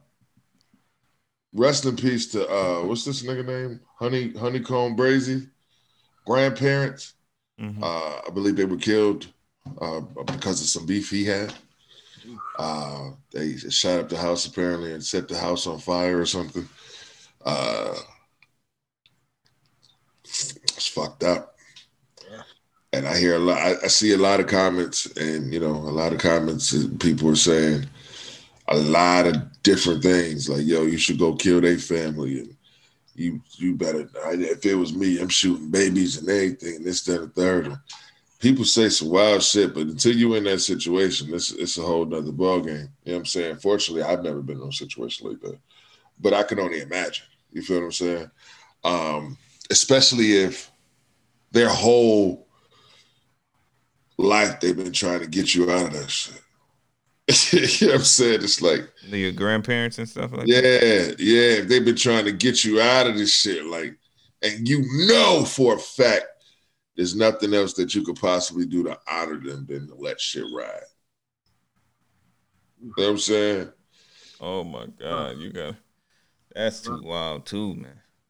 rest 1.54 1.86
in 1.86 1.96
peace 1.96 2.28
to 2.32 2.48
uh 2.50 2.86
what's 2.86 3.06
this 3.06 3.24
nigga 3.24 3.46
name? 3.46 3.80
Honey 3.98 4.32
Honeykomb 4.34 4.98
Brazy, 4.98 5.50
grandparents. 6.26 7.14
Mhm. 7.60 7.82
Uh 7.84 8.22
I 8.28 8.30
believe 8.34 8.56
they 8.56 8.66
were 8.66 8.78
killed 8.78 9.28
uh 9.82 10.02
because 10.26 10.62
of 10.62 10.68
some 10.68 10.86
beef 10.86 11.10
he 11.10 11.26
had. 11.26 11.54
Uh 12.58 13.12
they 13.32 13.58
shot 13.58 14.00
up 14.00 14.10
the 14.10 14.18
house 14.18 14.46
apparently 14.46 14.94
and 14.94 15.04
set 15.04 15.28
the 15.28 15.38
house 15.38 15.68
on 15.68 15.80
fire 15.80 16.20
or 16.22 16.26
something. 16.26 16.68
Uh 17.46 17.94
it's 20.64 20.88
fucked 20.88 21.24
up 21.24 21.56
and 22.96 23.08
I 23.08 23.18
hear 23.18 23.36
a 23.36 23.40
lot. 23.40 23.58
I, 23.58 23.76
I 23.84 23.88
see 23.88 24.14
a 24.14 24.18
lot 24.18 24.40
of 24.40 24.48
comments, 24.48 25.06
and 25.18 25.54
you 25.54 25.60
know, 25.60 25.74
a 25.74 25.92
lot 25.92 26.14
of 26.14 26.20
comments. 26.20 26.72
and 26.72 27.00
People 27.00 27.30
are 27.30 27.36
saying 27.36 27.86
a 28.70 28.78
lot 28.78 29.28
of 29.28 29.36
different 29.64 30.02
things, 30.02 30.48
like 30.48 30.66
"Yo, 30.66 30.84
you 30.84 30.98
should 30.98 31.20
go 31.20 31.36
kill 31.36 31.60
their 31.60 31.78
family," 31.78 32.40
and 32.40 32.56
you 33.14 33.42
you 33.58 33.76
better. 33.76 34.10
If 34.32 34.66
it 34.66 34.76
was 34.76 34.96
me, 34.96 35.20
I'm 35.20 35.30
shooting 35.30 35.70
babies 35.70 36.18
and 36.18 36.30
everything, 36.30 36.78
and 36.78 36.86
this, 36.86 37.04
that, 37.04 37.22
and 37.22 37.32
the 37.32 37.42
third. 37.42 37.66
And 37.68 37.78
people 38.40 38.64
say 38.64 38.88
some 38.88 39.10
wild 39.10 39.44
shit, 39.44 39.74
but 39.74 39.88
until 39.88 40.16
you 40.16 40.36
in 40.36 40.46
that 40.46 40.60
situation, 40.60 41.34
it's 41.34 41.52
it's 41.52 41.78
a 41.78 41.82
whole 41.82 42.06
nother 42.06 42.32
ballgame. 42.32 42.90
You 43.04 43.12
know 43.12 43.14
what 43.14 43.16
I'm 43.18 43.26
saying? 43.26 43.58
Fortunately, 43.58 44.04
I've 44.04 44.24
never 44.24 44.42
been 44.42 44.62
in 44.62 44.70
a 44.70 44.72
situation 44.72 45.28
like 45.28 45.42
that, 45.42 45.60
but 46.22 46.34
I 46.34 46.44
can 46.44 46.60
only 46.60 46.80
imagine. 46.80 47.26
You 47.52 47.62
feel 47.62 47.80
what 47.80 47.86
I'm 47.86 47.92
saying? 47.92 48.32
Um, 48.86 49.38
especially 49.70 50.34
if 50.34 50.72
their 51.52 51.70
whole 51.70 52.48
life 54.18 54.60
they've 54.60 54.76
been 54.76 54.92
trying 54.92 55.20
to 55.20 55.28
get 55.28 55.54
you 55.56 55.70
out 55.72 55.88
of 55.88 55.94
that 55.94 56.10
shit. 56.10 56.42
you 57.82 57.88
know 57.88 57.94
what 57.94 58.00
I'm 58.02 58.06
saying? 58.06 58.44
It's 58.44 58.62
like, 58.62 58.82
Your 59.04 59.32
grandparents 59.32 59.98
and 59.98 60.08
stuff 60.08 60.32
like 60.32 60.46
that. 60.46 60.48
yeah, 60.48 61.16
yeah, 61.18 61.62
they've 61.62 61.84
been 61.84 61.96
trying 61.96 62.26
to 62.26 62.32
get 62.32 62.64
you 62.64 62.80
out 62.80 63.08
of 63.08 63.18
this 63.18 63.36
shit, 63.36 63.66
like, 63.66 63.98
and 64.42 64.68
you 64.68 64.86
know 65.08 65.44
for 65.44 65.76
a 65.76 65.80
fact 65.80 66.26
there's 66.96 67.16
nothing 67.16 67.54
else 67.54 67.74
that 67.74 67.96
you 67.96 68.04
could 68.04 68.16
possibly 68.16 68.66
do 68.66 68.84
to 68.84 68.98
honor 69.10 69.40
them 69.40 69.66
than 69.68 69.88
to 69.88 69.96
let 69.96 70.22
shit 70.22 70.46
ride. 70.56 70.82
You 72.82 72.94
know 72.98 73.04
what 73.04 73.10
I'm 73.10 73.18
saying? 73.18 73.72
Oh 74.40 74.64
my 74.64 74.86
God, 75.00 75.38
you 75.38 75.50
got 75.52 75.76
that's 76.54 76.82
too 76.82 77.02
wild 77.04 77.46
too, 77.46 77.76
man. 77.76 78.00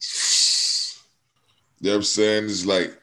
You 1.80 1.90
know 1.90 1.90
what 1.92 1.96
I'm 1.98 2.02
saying? 2.04 2.44
It's 2.44 2.66
like, 2.66 2.98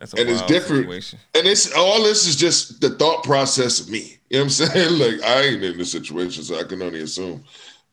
And 0.00 0.28
it's 0.28 0.42
different. 0.42 0.86
situation. 0.86 1.18
and 1.34 1.46
it's 1.46 1.72
all 1.74 2.02
this 2.02 2.26
is 2.26 2.36
just 2.36 2.80
the 2.80 2.90
thought 2.90 3.24
process 3.24 3.80
of 3.80 3.90
me. 3.90 4.18
You 4.30 4.38
know 4.38 4.44
what 4.44 4.44
I'm 4.44 4.50
saying? 4.50 4.98
Like 4.98 5.22
I 5.28 5.42
ain't 5.42 5.64
in 5.64 5.78
this 5.78 5.92
situation, 5.92 6.42
so 6.44 6.58
I 6.58 6.64
can 6.64 6.82
only 6.82 7.00
assume. 7.02 7.44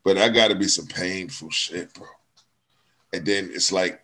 But 0.04 0.18
I 0.18 0.30
gotta 0.30 0.56
be 0.56 0.68
some 0.68 0.88
painful 0.88 1.50
shit, 1.50 1.94
bro. 1.94 2.08
And 3.14 3.26
then 3.26 3.50
it's 3.54 3.72
like 3.72 4.02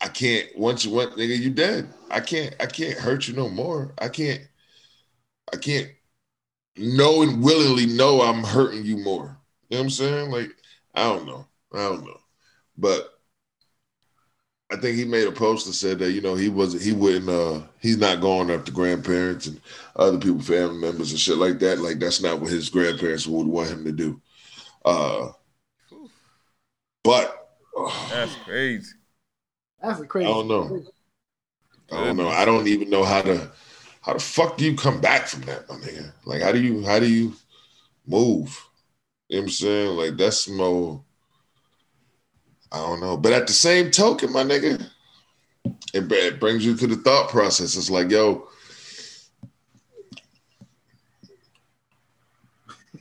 I 0.00 0.08
can't 0.08 0.48
once 0.58 0.84
you 0.84 0.92
went, 0.92 1.12
nigga, 1.12 1.38
you 1.38 1.50
dead. 1.50 1.88
I 2.10 2.20
can't 2.20 2.54
I 2.60 2.66
can't 2.66 2.98
hurt 2.98 3.28
you 3.28 3.34
no 3.34 3.48
more. 3.48 3.92
I 3.98 4.08
can't 4.08 4.40
I 5.52 5.56
can't 5.56 5.90
know 6.76 7.22
and 7.22 7.42
willingly 7.42 7.86
know 7.86 8.22
I'm 8.22 8.44
hurting 8.44 8.84
you 8.84 8.98
more. 8.98 9.38
You 9.70 9.78
know 9.78 9.80
what 9.80 9.84
I'm 9.84 9.90
saying? 9.90 10.30
Like, 10.30 10.50
I 10.94 11.04
don't 11.04 11.26
know. 11.26 11.46
I 11.74 11.78
don't 11.88 12.04
know. 12.04 12.20
But 12.76 13.11
I 14.72 14.76
think 14.76 14.96
he 14.96 15.04
made 15.04 15.28
a 15.28 15.32
post 15.32 15.66
that 15.66 15.74
said 15.74 15.98
that 15.98 16.12
you 16.12 16.22
know 16.22 16.34
he 16.34 16.48
wasn't 16.48 16.82
he 16.82 16.92
wouldn't 16.92 17.28
uh 17.28 17.60
he's 17.78 17.98
not 17.98 18.22
going 18.22 18.50
after 18.50 18.72
grandparents 18.72 19.46
and 19.46 19.60
other 19.96 20.18
people 20.18 20.40
family 20.40 20.78
members 20.78 21.10
and 21.10 21.20
shit 21.20 21.36
like 21.36 21.58
that 21.58 21.78
like 21.78 21.98
that's 21.98 22.22
not 22.22 22.40
what 22.40 22.50
his 22.50 22.70
grandparents 22.70 23.26
would 23.26 23.46
want 23.46 23.68
him 23.68 23.84
to 23.84 23.92
do 23.92 24.20
uh 24.86 25.28
but 27.04 27.50
uh, 27.76 28.08
That's 28.10 28.34
crazy. 28.36 28.92
That's 29.82 30.00
a 30.00 30.06
crazy. 30.06 30.30
I 30.30 30.32
don't 30.32 30.48
know. 30.48 30.82
I 31.90 31.96
don't 31.96 32.16
know 32.16 32.28
I 32.28 32.44
don't 32.44 32.68
even 32.68 32.88
know 32.88 33.04
how 33.04 33.22
to 33.22 33.50
how 34.00 34.14
the 34.14 34.20
fuck 34.20 34.56
do 34.56 34.64
you 34.64 34.74
come 34.74 35.00
back 35.00 35.26
from 35.26 35.42
that 35.42 35.68
my 35.68 35.74
nigga 35.76 36.12
like 36.24 36.40
how 36.40 36.52
do 36.52 36.60
you 36.60 36.82
how 36.84 36.98
do 36.98 37.06
you 37.06 37.34
move 38.06 38.68
you 39.28 39.36
know 39.36 39.42
what 39.42 39.44
I'm 39.44 39.50
saying 39.50 39.96
like 39.96 40.16
that's 40.16 40.48
more 40.48 41.04
I 42.72 42.78
don't 42.78 43.00
know 43.00 43.16
but 43.16 43.32
at 43.32 43.46
the 43.46 43.52
same 43.52 43.90
token 43.90 44.32
my 44.32 44.42
nigga 44.42 44.90
it, 45.92 46.10
it 46.10 46.40
brings 46.40 46.64
you 46.64 46.74
to 46.76 46.86
the 46.86 46.96
thought 46.96 47.28
process. 47.28 47.76
It's 47.76 47.90
like, 47.90 48.10
yo, 48.10 48.48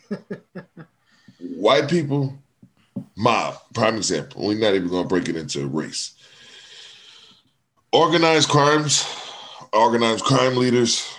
white 1.40 1.90
people, 1.90 2.38
mob, 3.16 3.56
prime 3.74 3.96
example. 3.96 4.46
We're 4.46 4.60
not 4.60 4.76
even 4.76 4.90
going 4.90 5.04
to 5.04 5.10
break 5.10 5.30
it 5.30 5.38
into 5.38 5.68
race. 5.68 6.14
Organized 7.94 8.50
crimes, 8.50 9.06
organized 9.74 10.24
crime 10.24 10.56
leaders, 10.56 11.10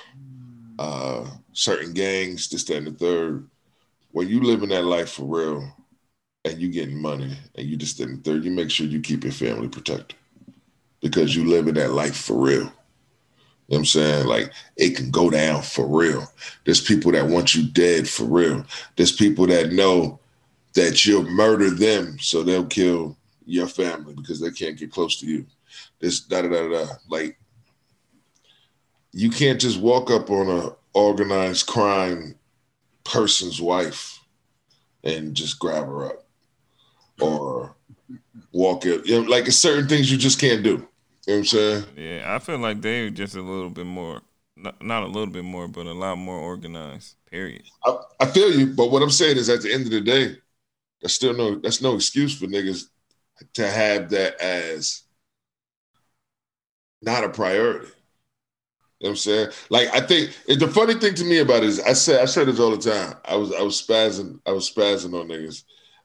uh, 0.79 1.27
certain 1.53 1.93
gangs, 1.93 2.49
this, 2.49 2.65
that, 2.65 2.77
and 2.77 2.87
the 2.87 2.93
third. 2.93 3.49
When 4.11 4.29
you 4.29 4.43
living 4.43 4.71
that 4.71 4.85
life 4.85 5.13
for 5.13 5.25
real 5.25 5.75
and 6.45 6.59
you 6.59 6.69
getting 6.69 7.01
money 7.01 7.37
and 7.55 7.67
you 7.67 7.77
just 7.77 8.01
and 8.01 8.25
third, 8.25 8.45
you 8.45 8.51
make 8.51 8.71
sure 8.71 8.87
you 8.87 9.01
keep 9.01 9.25
your 9.25 9.33
family 9.33 9.69
protected 9.69 10.17
because 11.01 11.37
you 11.37 11.47
living 11.47 11.75
that 11.75 11.93
life 11.93 12.17
for 12.17 12.37
real. 12.37 12.73
You 13.69 13.79
know 13.79 13.79
I'm 13.79 13.85
saying? 13.85 14.27
Like 14.27 14.53
it 14.77 14.97
can 14.97 15.11
go 15.11 15.31
down 15.31 15.63
for 15.63 15.87
real. 15.87 16.27
There's 16.65 16.81
people 16.81 17.13
that 17.13 17.27
want 17.27 17.55
you 17.55 17.67
dead 17.69 18.09
for 18.09 18.25
real. 18.25 18.65
There's 18.97 19.13
people 19.13 19.47
that 19.47 19.73
know 19.73 20.19
that 20.75 21.05
you'll 21.07 21.25
murder 21.25 21.71
them, 21.71 22.19
so 22.19 22.43
they'll 22.43 22.67
kill 22.67 23.17
your 23.45 23.69
family 23.69 24.15
because 24.15 24.41
they 24.41 24.51
can't 24.51 24.79
get 24.79 24.91
close 24.93 25.19
to 25.21 25.27
you. 25.27 25.47
This 26.01 26.21
da 26.21 26.43
da 26.43 26.49
da 26.49 26.69
da. 26.69 26.87
Like 27.09 27.39
you 29.13 29.31
can't 29.31 29.61
just 29.61 29.81
walk 29.81 30.11
up 30.11 30.31
on 30.31 30.49
a 30.49 30.71
organized 30.95 31.67
crime 31.67 32.35
person's 33.05 33.61
wife 33.61 34.21
and 35.05 35.35
just 35.35 35.59
grab 35.59 35.87
her 35.87 36.07
up 36.07 36.23
or 37.23 37.77
walk 38.53 38.87
it. 38.87 39.07
You 39.07 39.23
know, 39.23 39.31
like 39.31 39.47
it's 39.47 39.57
certain 39.57 39.89
things 39.89 40.11
you 40.11 40.19
just 40.19 40.41
can't 40.41 40.63
do. 40.63 40.71
You 40.71 40.77
know 40.77 40.87
what 41.25 41.37
I'm 41.39 41.45
saying? 41.45 41.85
Yeah, 41.97 42.35
I 42.35 42.39
feel 42.39 42.59
like 42.59 42.81
they're 42.81 43.11
just 43.11 43.37
a 43.37 43.43
little 43.43 43.71
bit 43.71 43.87
more, 43.87 44.23
not, 44.57 44.83
not 44.83 45.03
a 45.03 45.07
little 45.07 45.29
bit 45.29 45.45
more, 45.45 45.69
but 45.69 45.87
a 45.87 45.93
lot 45.93 46.17
more 46.17 46.39
organized. 46.39 47.17
Period. 47.31 47.63
I, 47.85 47.97
I 48.21 48.27
feel 48.27 48.53
you, 48.53 48.67
but 48.67 48.91
what 48.91 49.03
I'm 49.03 49.11
saying 49.11 49.37
is, 49.37 49.49
at 49.49 49.63
the 49.63 49.73
end 49.73 49.85
of 49.85 49.93
the 49.93 50.01
day, 50.01 50.37
that's 51.01 51.15
still 51.15 51.35
no 51.35 51.57
that's 51.57 51.81
no 51.81 51.95
excuse 51.95 52.39
for 52.39 52.47
niggas 52.47 52.85
to 53.55 53.69
have 53.69 54.11
that 54.11 54.41
as 54.41 55.03
not 57.01 57.25
a 57.25 57.29
priority. 57.29 57.89
You 59.01 59.09
know 59.09 59.11
what 59.11 59.11
I'm 59.11 59.17
saying? 59.17 59.49
Like 59.71 59.89
I 59.95 60.01
think 60.01 60.33
the 60.47 60.69
funny 60.69 60.95
thing 60.95 61.15
to 61.15 61.25
me 61.25 61.39
about 61.39 61.65
it 61.65 61.71
is 61.71 61.81
I 61.81 61.93
said 61.93 62.21
I 62.21 62.27
said 62.27 62.47
this 62.47 62.61
all 62.61 62.77
the 62.77 62.91
time. 62.91 63.17
I 63.25 63.35
was 63.35 63.53
I 63.53 63.63
was 63.63 63.83
spazzing 63.83 64.39
I 64.47 64.53
was 64.53 64.71
spazzing 64.71 65.19
on 65.19 65.29
niggas 65.29 65.65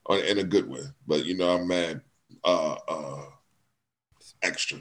on 0.10 0.20
in 0.20 0.40
a 0.40 0.44
good 0.44 0.70
way, 0.70 0.82
but 1.06 1.26
you 1.26 1.38
know 1.38 1.56
I'm 1.56 1.68
mad 1.68 2.02
uh 2.44 2.76
uh 2.88 3.26
extra. 4.42 4.80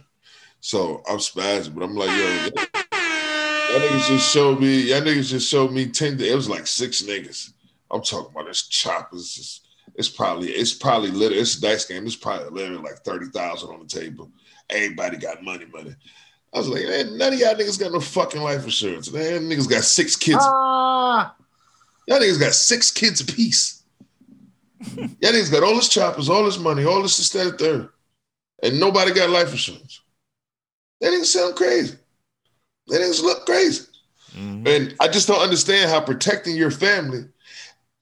So 0.61 1.03
I'm 1.09 1.19
spazzing, 1.19 1.75
but 1.75 1.85
I'm 1.85 1.95
like, 1.95 2.11
yo, 2.11 2.17
y'all 2.17 3.81
niggas 3.81 4.09
just 4.09 4.33
showed 4.33 4.61
me, 4.61 4.81
y'all 4.83 5.01
niggas 5.01 5.29
just 5.29 5.49
showed 5.49 5.73
me 5.73 5.87
10, 5.87 6.21
it 6.21 6.35
was 6.35 6.49
like 6.49 6.67
six 6.67 7.03
niggas. 7.03 7.53
I'm 7.91 8.03
talking 8.03 8.33
about 8.33 8.47
this 8.47 8.67
choppers. 8.67 9.33
Just, 9.35 9.69
it's 9.95 10.09
probably, 10.09 10.49
it's 10.49 10.75
probably 10.75 11.11
literally, 11.11 11.41
it's 11.41 11.57
a 11.57 11.61
dice 11.61 11.85
game. 11.85 12.05
It's 12.05 12.17
probably 12.17 12.51
literally 12.51 12.83
like 12.83 12.99
30,000 13.05 13.69
on 13.71 13.81
the 13.81 13.87
table. 13.87 14.31
Everybody 14.69 15.19
got 15.19 15.45
money, 15.45 15.67
money. 15.73 15.95
I 16.53 16.59
was 16.59 16.69
like, 16.69 16.85
man, 16.85 17.17
none 17.17 17.35
of 17.35 17.39
y'all 17.39 17.55
niggas 17.55 17.79
got 17.79 17.93
no 17.93 18.01
fucking 18.01 18.43
life 18.43 18.65
insurance. 18.65 19.13
Man, 19.13 19.49
niggas 19.49 19.71
got 19.71 19.85
six 19.85 20.17
kids. 20.17 20.39
Ah, 20.41 21.37
Y'all 22.09 22.19
niggas 22.19 22.41
got 22.41 22.55
six 22.55 22.91
kids 22.91 23.21
apiece. 23.21 23.83
y'all 24.97 25.33
niggas 25.33 25.51
got 25.51 25.63
all 25.63 25.77
his 25.77 25.89
choppers, 25.89 26.29
all 26.29 26.45
his 26.45 26.59
money, 26.59 26.85
all 26.85 27.03
this 27.03 27.17
this, 27.17 27.31
that, 27.31 27.47
and 27.47 27.59
third. 27.59 27.89
And 28.63 28.81
nobody 28.81 29.13
got 29.13 29.31
life 29.31 29.51
insurance. 29.51 30.01
That 31.01 31.13
niggas 31.13 31.27
sound 31.27 31.57
crazy. 31.57 31.97
That 32.87 33.01
niggas 33.01 33.23
look 33.23 33.45
crazy. 33.45 33.85
Mhm. 34.35 34.69
And 34.69 34.97
I 35.01 35.09
just 35.09 35.29
don't 35.29 35.43
understand 35.43 35.91
how 35.91 36.01
protecting 36.01 36.57
your 36.57 36.71
family 36.71 37.25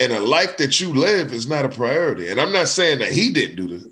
and 0.01 0.13
a 0.13 0.21
life 0.21 0.57
that 0.59 0.81
you 0.81 0.93
live 0.93 1.33
is 1.33 1.49
not 1.49 1.65
a 1.65 1.69
priority. 1.69 2.29
And 2.29 2.41
I'm 2.41 2.53
not 2.53 2.69
saying 2.69 2.99
that 2.99 3.13
he 3.13 3.33
didn't 3.33 3.57
do 3.57 3.69
this, 3.69 3.87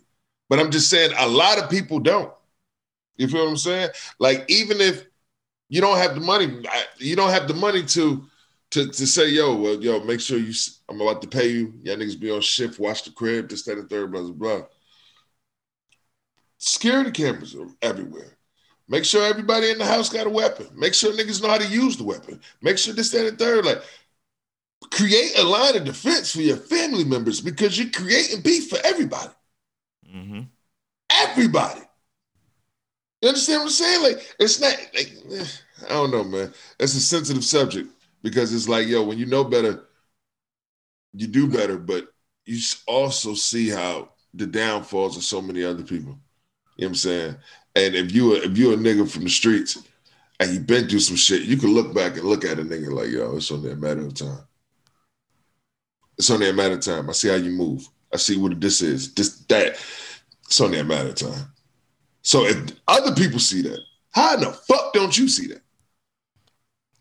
but 0.49 0.59
I'm 0.59 0.71
just 0.71 0.91
saying 0.91 1.13
a 1.19 1.29
lot 1.29 1.59
of 1.59 1.71
people 1.71 2.01
don't. 2.01 2.33
You 3.17 3.29
feel 3.29 3.45
what 3.45 3.51
I'm 3.51 3.57
saying? 3.57 3.91
Like 4.19 4.45
even 4.49 4.81
if 4.81 5.05
you 5.69 5.81
don't 5.81 5.99
have 5.99 6.15
the 6.15 6.21
money, 6.21 6.63
you 6.99 7.17
don't 7.17 7.31
have 7.31 7.49
the 7.49 7.55
money 7.55 7.85
to 7.85 8.25
to 8.73 8.87
to 8.89 9.07
say, 9.07 9.29
yo, 9.29 9.55
well, 9.55 9.83
yo, 9.83 10.03
make 10.03 10.21
sure 10.21 10.39
you. 10.39 10.53
I'm 10.89 11.01
about 11.01 11.23
to 11.23 11.29
pay 11.29 11.49
you. 11.49 11.75
Y'all 11.85 11.97
niggas 11.97 12.19
be 12.19 12.31
on 12.31 12.41
shift, 12.41 12.79
watch 12.79 13.05
the 13.05 13.11
crib, 13.11 13.49
this, 13.49 13.63
that, 13.65 13.79
and 13.79 13.89
third, 13.89 14.11
blah, 14.11 14.23
blah, 14.23 14.33
blah. 14.33 14.63
Security 16.59 17.11
cameras 17.11 17.55
are 17.55 17.69
everywhere. 17.83 18.37
Make 18.89 19.05
sure 19.05 19.25
everybody 19.25 19.71
in 19.71 19.79
the 19.79 19.85
house 19.85 20.09
got 20.09 20.27
a 20.27 20.31
weapon. 20.31 20.69
Make 20.75 20.95
sure 20.95 21.13
niggas 21.13 21.43
know 21.43 21.49
how 21.49 21.59
to 21.59 21.67
use 21.67 21.97
the 21.97 22.05
weapon. 22.05 22.41
Make 22.61 22.79
sure 22.79 22.95
this, 22.95 23.11
that, 23.11 23.27
and 23.27 23.39
third. 23.39 23.65
Like, 23.65 23.83
create 24.91 25.39
a 25.39 25.45
line 25.45 25.77
of 25.77 25.85
defense 25.85 26.33
for 26.33 26.41
your 26.41 26.57
family 26.57 27.05
members 27.05 27.41
because 27.41 27.79
you're 27.79 27.91
creating 27.91 28.41
beef 28.41 28.69
for 28.69 28.79
everybody. 28.85 29.31
Mm-hmm. 30.15 30.41
Everybody. 31.11 31.81
You 33.21 33.29
understand 33.29 33.61
what 33.61 33.67
I'm 33.67 33.71
saying? 33.71 34.03
Like, 34.03 34.35
it's 34.41 34.61
not 34.61 34.77
like 34.95 35.13
eh, 35.31 35.45
I 35.87 35.89
don't 35.91 36.11
know, 36.11 36.25
man. 36.25 36.53
It's 36.81 36.95
a 36.95 37.01
sensitive 37.01 37.45
subject 37.45 37.89
because 38.23 38.55
it's 38.55 38.69
like, 38.69 38.87
yo, 38.87 39.03
when 39.03 39.19
you 39.19 39.27
know 39.27 39.45
better, 39.45 39.89
you 41.13 41.27
do 41.27 41.49
better, 41.49 41.77
but 41.77 42.09
you 42.45 42.59
also 42.87 43.35
see 43.35 43.69
how 43.69 44.11
the 44.35 44.47
downfalls 44.47 45.17
of 45.17 45.23
so 45.23 45.41
many 45.43 45.63
other 45.63 45.83
people. 45.83 46.19
You 46.77 46.87
know 46.87 46.87
what 46.87 46.89
I'm 46.89 46.95
saying? 46.95 47.37
And 47.75 47.95
if 47.95 48.13
you 48.15 48.35
if 48.35 48.57
you're 48.57 48.75
a 48.75 48.77
nigga 48.77 49.11
from 49.11 49.25
the 49.25 49.31
streets 49.31 49.79
and 50.41 50.53
you've 50.53 50.67
been 50.67 50.89
through 50.89 51.01
some 51.01 51.17
shit, 51.17 51.43
you 51.43 51.57
can 51.57 51.75
look 51.75 51.95
back 51.95 52.17
and 52.17 52.25
look 52.25 52.45
at 52.45 52.59
a 52.59 52.63
nigga 52.63 52.91
like, 52.93 53.11
yo, 53.11 53.37
it's 53.37 53.51
only 53.51 53.71
a 53.71 53.77
matter 53.77 54.07
of 54.07 54.15
time. 54.15 54.45
It's 56.19 56.31
only 56.31 56.49
a 56.49 56.53
matter 56.53 56.75
of 56.75 56.81
time. 56.81 57.09
I 57.09 57.13
see 57.13 57.29
how 57.29 57.37
you 57.37 57.51
move. 57.51 57.89
I 58.13 58.17
see 58.17 58.37
what 58.37 58.61
this 58.61 58.83
is. 58.83 59.15
This 59.15 59.41
that. 59.47 59.77
It's 60.47 60.61
only 60.61 60.81
a 60.81 60.85
matter 60.85 61.09
of 61.09 61.15
time. 61.15 61.47
So 62.23 62.45
if 62.45 62.73
other 62.87 63.15
people 63.15 63.39
see 63.39 63.63
that, 63.63 63.81
how 64.11 64.35
in 64.35 64.41
the 64.41 64.53
fuck 64.53 64.93
don't 64.93 65.17
you 65.17 65.29
see 65.29 65.47
that? 65.49 65.63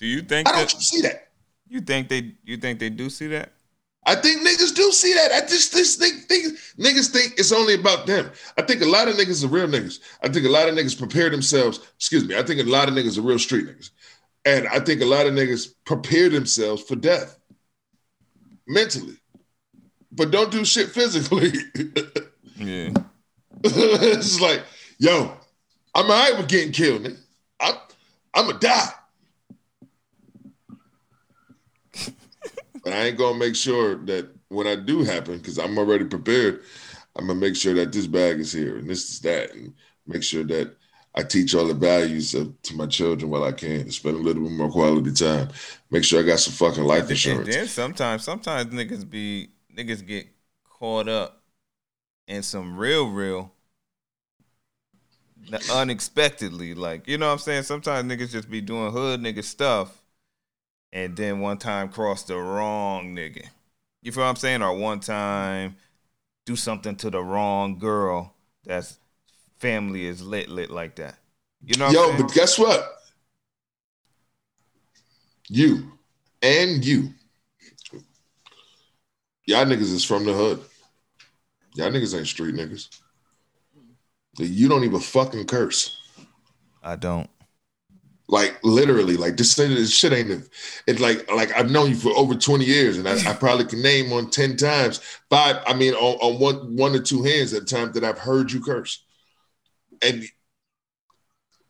Do 0.02 0.08
you 0.08 0.24
think 0.24 0.48
How 0.48 0.56
don't 0.56 0.70
that 0.70 0.82
see 0.82 1.02
that? 1.02 1.28
you 1.70 1.80
think 1.80 2.10
they 2.10 2.34
you 2.44 2.58
think 2.58 2.80
they 2.80 2.90
do 2.90 3.08
see 3.10 3.28
that? 3.28 3.54
I 4.04 4.16
think 4.16 4.42
niggas 4.42 4.74
do 4.74 4.92
see 4.92 5.14
that. 5.14 5.32
I 5.32 5.42
just 5.42 5.72
this 5.74 5.96
thing 5.96 6.14
niggas 6.80 7.12
think 7.12 7.36
it's 7.38 7.52
only 7.52 7.76
about 7.76 8.08
them. 8.08 8.32
I 8.58 8.64
think 8.64 8.82
a 8.82 8.88
lot 8.88 9.08
of 9.08 9.16
niggas 9.16 9.46
are 9.46 9.48
real 9.48 9.68
niggas. 9.68 10.00
I 10.24 10.28
think 10.28 10.48
a 10.48 10.50
lot 10.50 10.68
of 10.68 10.74
niggas 10.74 10.98
prepare 10.98 11.30
themselves. 11.30 11.80
Excuse 11.98 12.28
me. 12.28 12.36
I 12.36 12.42
think 12.42 12.60
a 12.60 12.64
lot 12.64 12.90
of 12.90 12.96
niggas 12.96 13.20
are 13.20 13.22
real 13.22 13.38
street 13.38 13.68
niggas, 13.68 13.92
and 14.44 14.68
I 14.70 14.80
think 14.80 15.02
a 15.02 15.06
lot 15.06 15.28
of 15.28 15.34
niggas 15.34 15.76
prepare 15.86 16.30
themselves 16.30 16.82
for 16.82 16.96
death 16.96 17.38
mentally, 18.68 19.18
but 20.12 20.32
don't 20.32 20.52
do 20.52 20.66
shit 20.66 20.90
physically. 20.90 21.52
Yeah. 22.58 22.94
it's 23.64 24.40
like, 24.40 24.62
yo, 25.00 25.36
I'm 25.96 26.06
all 26.06 26.10
right 26.12 26.38
with 26.38 26.48
getting 26.48 26.72
killed, 26.72 27.02
nigga. 27.02 27.18
I'm, 27.60 27.74
I'm 28.36 28.46
gonna 28.46 28.60
die. 28.60 28.90
But 32.84 32.94
I 32.94 33.06
ain't 33.08 33.18
gonna 33.18 33.38
make 33.38 33.56
sure 33.56 33.96
that 34.06 34.30
when 34.50 34.68
I 34.68 34.76
do 34.76 35.04
happen, 35.04 35.38
because 35.38 35.58
I'm 35.60 35.78
already 35.78 36.06
prepared, 36.06 36.64
I'm 37.16 37.28
gonna 37.28 37.40
make 37.40 37.56
sure 37.56 37.74
that 37.76 37.92
this 37.92 38.08
bag 38.08 38.40
is 38.40 38.52
here 38.52 38.78
and 38.78 38.90
this 38.90 39.10
is 39.10 39.20
that, 39.22 39.54
and 39.54 39.74
make 40.08 40.24
sure 40.24 40.44
that 40.46 40.76
I 41.16 41.24
teach 41.24 41.54
all 41.56 41.68
the 41.68 41.74
values 41.74 42.34
of, 42.34 42.60
to 42.64 42.76
my 42.76 42.88
children 42.88 43.30
while 43.30 43.44
I 43.44 43.52
can, 43.52 43.86
to 43.86 43.92
spend 43.92 44.16
a 44.16 44.20
little 44.20 44.44
bit 44.44 44.52
more 44.52 44.72
quality 44.72 45.12
time. 45.12 45.50
Make 45.90 46.04
sure 46.06 46.22
I 46.22 46.26
got 46.26 46.40
some 46.40 46.54
fucking 46.54 46.84
life 46.86 47.10
And 47.10 47.12
insurance. 47.12 47.56
then 47.56 47.68
sometimes, 47.68 48.24
sometimes 48.24 48.74
niggas 48.74 49.10
be 49.10 49.50
niggas 49.76 50.06
get 50.06 50.28
caught 50.64 51.08
up 51.08 51.42
in 52.28 52.44
some 52.44 52.78
real, 52.78 53.10
real 53.12 53.52
unexpectedly. 55.70 56.74
Like 56.74 57.08
you 57.08 57.18
know 57.18 57.28
what 57.28 57.34
I'm 57.34 57.40
saying. 57.40 57.64
Sometimes 57.64 58.12
niggas 58.12 58.32
just 58.32 58.50
be 58.50 58.62
doing 58.62 58.92
hood 58.92 59.20
nigga 59.22 59.44
stuff, 59.44 60.01
and 60.94 61.16
then 61.16 61.40
one 61.40 61.58
time 61.58 61.90
cross 61.90 62.24
the 62.24 62.38
wrong 62.38 63.16
nigga. 63.16 63.46
You 64.02 64.12
feel 64.12 64.24
what 64.24 64.30
I'm 64.30 64.36
saying? 64.36 64.62
Or 64.62 64.76
one 64.76 65.00
time 65.00 65.76
do 66.46 66.56
something 66.56 66.96
to 66.98 67.10
the 67.10 67.24
wrong 67.24 67.78
girl. 67.78 68.34
That's 68.66 68.98
family 69.60 70.06
is 70.06 70.22
lit 70.22 70.50
lit 70.50 70.72
like 70.72 70.96
that. 70.96 71.16
You 71.64 71.78
know 71.78 71.86
what 71.86 71.94
Yo, 71.94 72.18
but 72.18 72.34
guess 72.34 72.58
what? 72.58 72.98
You 75.48 75.92
and 76.42 76.84
you. 76.84 77.10
Y'all 79.46 79.66
niggas 79.66 79.94
is 79.94 80.04
from 80.04 80.26
the 80.26 80.34
hood. 80.34 80.62
Y'all 81.76 81.92
niggas 81.92 82.18
ain't 82.18 82.28
street 82.28 82.56
niggas. 82.56 82.90
You 84.38 84.70
don't 84.70 84.84
even 84.84 85.00
fucking 85.00 85.46
curse. 85.46 85.98
I 86.84 86.96
don't. 86.96 87.30
Like 88.32 88.58
literally, 88.64 89.18
like 89.18 89.36
this, 89.36 89.54
this 89.56 89.94
shit 89.94 90.14
ain't. 90.14 90.50
It's 90.88 91.02
like 91.02 91.30
like 91.30 91.52
I've 91.54 91.70
known 91.70 91.90
you 91.90 91.96
for 91.98 92.12
over 92.18 92.34
twenty 92.34 92.64
years, 92.64 92.98
and 92.98 93.08
I, 93.08 93.16
I 93.30 93.34
probably 93.34 93.66
can 93.66 93.82
name 93.82 94.14
on 94.14 94.30
ten 94.30 94.56
times, 94.56 95.00
five. 95.30 95.58
I 95.68 95.74
mean, 95.74 95.94
on, 95.96 96.16
on 96.22 96.40
one 96.40 96.78
one 96.78 96.96
or 96.96 97.02
two 97.02 97.24
hands 97.24 97.54
at 97.54 97.68
times 97.68 97.94
that 97.94 98.06
I've 98.06 98.18
heard 98.18 98.50
you 98.50 98.62
curse, 98.62 99.04
and 100.02 100.24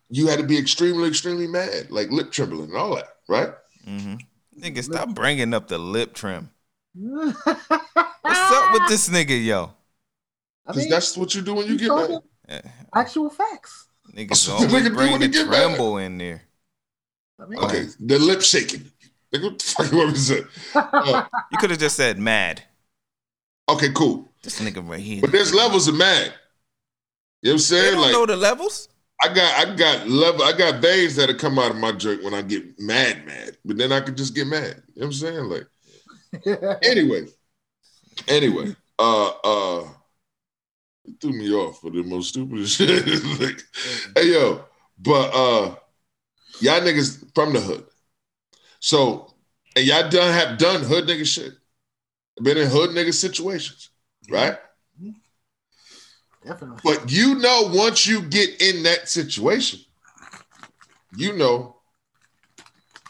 you 0.09 0.27
had 0.27 0.39
to 0.39 0.45
be 0.45 0.57
extremely, 0.57 1.09
extremely 1.09 1.47
mad, 1.47 1.89
like 1.89 2.11
lip 2.11 2.31
trembling 2.31 2.69
and 2.69 2.77
all 2.77 2.95
that, 2.95 3.07
right? 3.27 3.49
Mm-hmm. 3.87 4.15
Nigga, 4.59 4.83
stop 4.83 5.15
bringing 5.15 5.55
up 5.55 5.67
the 5.67 5.79
lip 5.79 6.13
trim. 6.13 6.51
What's 6.93 7.43
What's 7.45 8.51
up 8.51 8.73
with 8.73 8.87
this 8.87 9.09
nigga, 9.09 9.43
yo? 9.43 9.73
I 10.67 10.73
Because 10.73 10.83
mean, 10.83 10.89
that's 10.91 11.17
what 11.17 11.33
you 11.33 11.41
do 11.41 11.55
when 11.55 11.65
you 11.67 11.77
get 11.77 11.87
talking 11.87 12.19
mad. 12.47 12.71
Actual 12.93 13.29
facts. 13.29 13.87
Niggas 14.13 14.47
what 14.49 14.59
the 14.59 14.65
always 14.67 14.73
nigga 14.73 14.83
do 14.89 14.93
bringing 14.93 15.19
the 15.19 15.27
he 15.27 15.43
mad. 15.45 15.47
tremble 15.47 15.97
in 15.97 16.17
there. 16.17 16.41
I 17.41 17.45
mean, 17.47 17.59
Okay, 17.59 17.85
the 17.99 18.19
lip 18.19 18.41
shaking. 18.41 18.85
Nigga, 19.33 19.43
what 19.51 19.59
the 19.59 19.65
fuck 19.65 19.91
you 19.91 19.97
want 19.97 20.09
me 20.09 20.13
to 20.15 20.19
say? 20.19 20.41
Uh, 20.75 21.25
You 21.51 21.57
could 21.57 21.69
have 21.71 21.79
just 21.79 21.95
said 21.95 22.19
mad. 22.19 22.63
okay, 23.69 23.89
cool. 23.93 24.31
This 24.43 24.59
nigga 24.59 24.87
right 24.87 24.99
here. 24.99 25.21
But 25.21 25.31
there's 25.31 25.53
levels 25.53 25.87
of 25.87 25.95
mad. 25.95 26.33
You 27.41 27.49
know 27.49 27.51
what 27.51 27.53
I'm 27.53 27.59
saying? 27.59 27.93
don't 27.93 28.01
Like 28.01 28.11
know 28.13 28.25
the 28.25 28.35
levels. 28.35 28.89
I 29.23 29.27
got 29.33 29.67
I 29.67 29.75
got 29.75 30.07
level 30.09 30.43
I 30.43 30.51
got 30.51 30.81
veins 30.81 31.15
that'll 31.15 31.35
come 31.35 31.59
out 31.59 31.71
of 31.71 31.77
my 31.77 31.91
jerk 31.91 32.23
when 32.23 32.33
I 32.33 32.41
get 32.41 32.79
mad, 32.79 33.25
mad. 33.25 33.57
But 33.63 33.77
then 33.77 33.91
I 33.91 34.01
could 34.01 34.17
just 34.17 34.33
get 34.35 34.47
mad. 34.47 34.81
You 34.95 35.01
know 35.01 35.05
what 35.05 35.05
I'm 35.05 35.13
saying? 35.13 35.45
Like 35.45 36.79
anyway. 36.83 37.25
Anyway, 38.27 38.75
uh 38.99 39.27
uh 39.29 39.87
it 41.05 41.15
threw 41.21 41.31
me 41.33 41.51
off 41.53 41.79
for 41.81 41.91
the 41.91 42.03
most 42.03 42.29
stupidest 42.29 42.77
shit. 42.77 43.05
like, 43.39 43.61
hey 44.15 44.31
yo, 44.33 44.65
but 44.99 45.33
uh 45.33 45.75
y'all 46.61 46.81
niggas 46.81 47.33
from 47.33 47.53
the 47.53 47.59
hood. 47.59 47.85
So 48.79 49.33
and 49.75 49.85
y'all 49.85 50.09
done 50.09 50.33
have 50.33 50.57
done 50.57 50.83
hood 50.83 51.07
nigga 51.07 51.25
shit. 51.25 51.53
Been 52.41 52.57
in 52.57 52.69
hood 52.69 52.91
nigga 52.91 53.13
situations, 53.13 53.89
right? 54.29 54.57
Definitely. 56.45 56.79
But 56.83 57.11
you 57.11 57.35
know, 57.35 57.69
once 57.71 58.07
you 58.07 58.21
get 58.23 58.61
in 58.61 58.83
that 58.83 59.09
situation, 59.09 59.79
you 61.15 61.33
know 61.33 61.75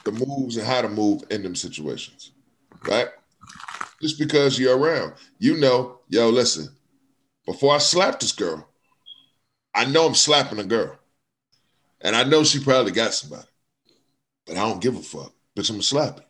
the 0.03 0.11
moves 0.11 0.57
and 0.57 0.65
how 0.65 0.81
to 0.81 0.89
move 0.89 1.23
in 1.29 1.43
them 1.43 1.55
situations, 1.55 2.31
right? 2.87 3.07
Just 4.01 4.17
because 4.17 4.59
you're 4.59 4.77
around, 4.77 5.13
you 5.37 5.57
know, 5.57 5.99
yo, 6.09 6.29
listen, 6.29 6.67
before 7.45 7.75
I 7.75 7.77
slap 7.77 8.19
this 8.19 8.31
girl, 8.31 8.67
I 9.73 9.85
know 9.85 10.07
I'm 10.07 10.15
slapping 10.15 10.59
a 10.59 10.63
girl. 10.63 10.97
And 12.03 12.15
I 12.15 12.23
know 12.23 12.43
she 12.43 12.63
probably 12.63 12.91
got 12.91 13.13
somebody, 13.13 13.47
but 14.45 14.57
I 14.57 14.61
don't 14.61 14.81
give 14.81 14.95
a 14.95 15.01
fuck. 15.01 15.33
Bitch, 15.55 15.69
I'm 15.69 15.75
gonna 15.75 15.83
slap. 15.83 16.21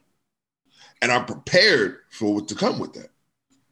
And 1.01 1.11
I'm 1.11 1.25
prepared 1.25 1.99
for 2.09 2.33
what 2.33 2.47
to 2.49 2.55
come 2.55 2.79
with 2.79 2.93
that. 2.93 3.09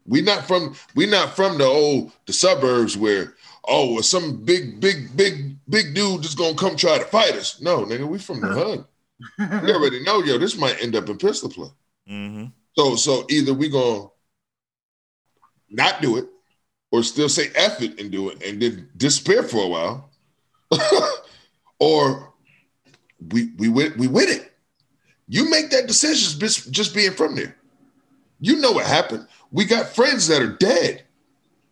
We 0.06 0.22
not 0.22 0.48
from 0.48 0.76
we 0.96 1.06
not 1.06 1.36
from 1.36 1.58
the 1.58 1.66
old 1.66 2.12
the 2.26 2.34
suburbs 2.34 2.98
where 2.98 3.36
oh 3.68 3.94
well, 3.94 4.04
some 4.04 4.44
big 4.44 4.80
big 4.80 5.16
big 5.16 5.58
big 5.70 5.94
dude 5.94 6.24
just 6.24 6.38
gonna 6.38 6.56
come 6.56 6.76
try 6.76 6.98
to 6.98 7.06
fight 7.06 7.34
us. 7.34 7.62
No, 7.62 7.86
nigga, 7.86 8.08
we 8.08 8.18
from 8.18 8.42
the 8.42 8.48
hood. 8.48 8.86
We 9.38 9.74
already 9.74 10.02
know, 10.04 10.24
yo, 10.24 10.38
this 10.38 10.58
might 10.58 10.82
end 10.82 10.96
up 10.96 11.10
in 11.10 11.18
pistol 11.18 11.50
play. 11.50 11.70
Mm-hmm. 12.10 12.46
So 12.76 12.96
so 12.96 13.26
either 13.30 13.54
we 13.54 13.70
gonna 13.70 14.08
not 15.70 16.02
do 16.02 16.18
it 16.18 16.28
or 16.92 17.04
still 17.04 17.30
say 17.30 17.50
F 17.54 17.82
it 17.82 18.00
and 18.00 18.12
do 18.12 18.30
it 18.30 18.44
and 18.44 18.62
then 18.62 18.90
disappear 18.98 19.44
for 19.44 19.64
a 19.64 19.68
while. 19.68 20.10
or 21.80 22.34
we 23.32 23.52
we 23.58 23.70
win 23.70 23.94
we 23.98 24.08
win 24.08 24.30
it. 24.30 24.54
You 25.28 25.50
make 25.50 25.70
that 25.70 25.88
decision 25.88 26.40
just, 26.40 26.96
being 26.96 27.12
from 27.12 27.36
there. 27.36 27.56
You 28.40 28.58
know 28.58 28.72
what 28.72 28.88
happened. 28.88 29.28
We 29.52 29.66
got 29.66 29.88
friends 29.88 30.28
that 30.28 30.42
are 30.42 30.54
dead. 30.54 31.04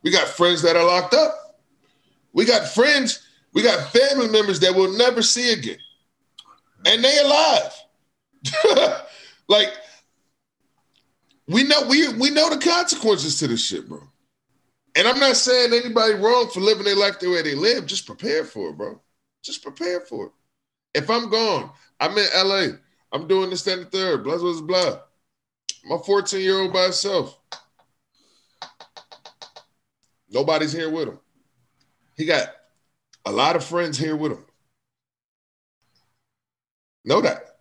We 0.03 0.11
got 0.11 0.27
friends 0.27 0.61
that 0.61 0.75
are 0.75 0.85
locked 0.85 1.15
up. 1.15 1.57
We 2.33 2.45
got 2.45 2.67
friends, 2.67 3.23
we 3.53 3.63
got 3.63 3.91
family 3.91 4.27
members 4.27 4.59
that 4.59 4.75
we'll 4.75 4.95
never 4.95 5.23
see 5.23 5.53
again. 5.53 5.79
And 6.85 7.03
they 7.03 7.17
alive. 7.17 7.73
like 9.47 9.73
we 11.47 11.63
know 11.63 11.87
we 11.89 12.09
we 12.09 12.29
know 12.29 12.49
the 12.49 12.57
consequences 12.63 13.39
to 13.39 13.47
this 13.47 13.65
shit, 13.65 13.89
bro. 13.89 14.01
And 14.95 15.07
I'm 15.07 15.19
not 15.19 15.35
saying 15.35 15.73
anybody 15.73 16.13
wrong 16.13 16.49
for 16.49 16.59
living 16.59 16.85
their 16.85 16.95
life 16.95 17.19
the 17.19 17.29
way 17.29 17.41
they 17.41 17.55
live. 17.55 17.87
Just 17.87 18.05
prepare 18.05 18.43
for 18.43 18.69
it, 18.69 18.77
bro. 18.77 19.01
Just 19.47 19.63
prepare 19.63 20.01
for 20.01 20.25
it. 20.25 20.31
If 20.93 21.09
I'm 21.09 21.29
gone, 21.29 21.71
I'm 22.01 22.17
in 22.17 22.27
LA. 22.35 22.77
I'm 23.13 23.29
doing 23.29 23.49
this, 23.49 23.63
that, 23.63 23.77
and 23.77 23.87
the 23.87 23.89
third. 23.89 24.25
Blah, 24.25 24.37
blah, 24.37 24.61
blah. 24.61 24.99
My 25.85 25.97
14 26.05 26.41
year 26.41 26.59
old 26.59 26.73
by 26.73 26.83
himself. 26.83 27.39
Nobody's 30.29 30.73
here 30.73 30.89
with 30.89 31.07
him. 31.07 31.19
He 32.17 32.25
got 32.25 32.49
a 33.25 33.31
lot 33.31 33.55
of 33.55 33.63
friends 33.63 33.97
here 33.97 34.17
with 34.17 34.33
him. 34.33 34.43
Know 37.05 37.21
that. 37.21 37.59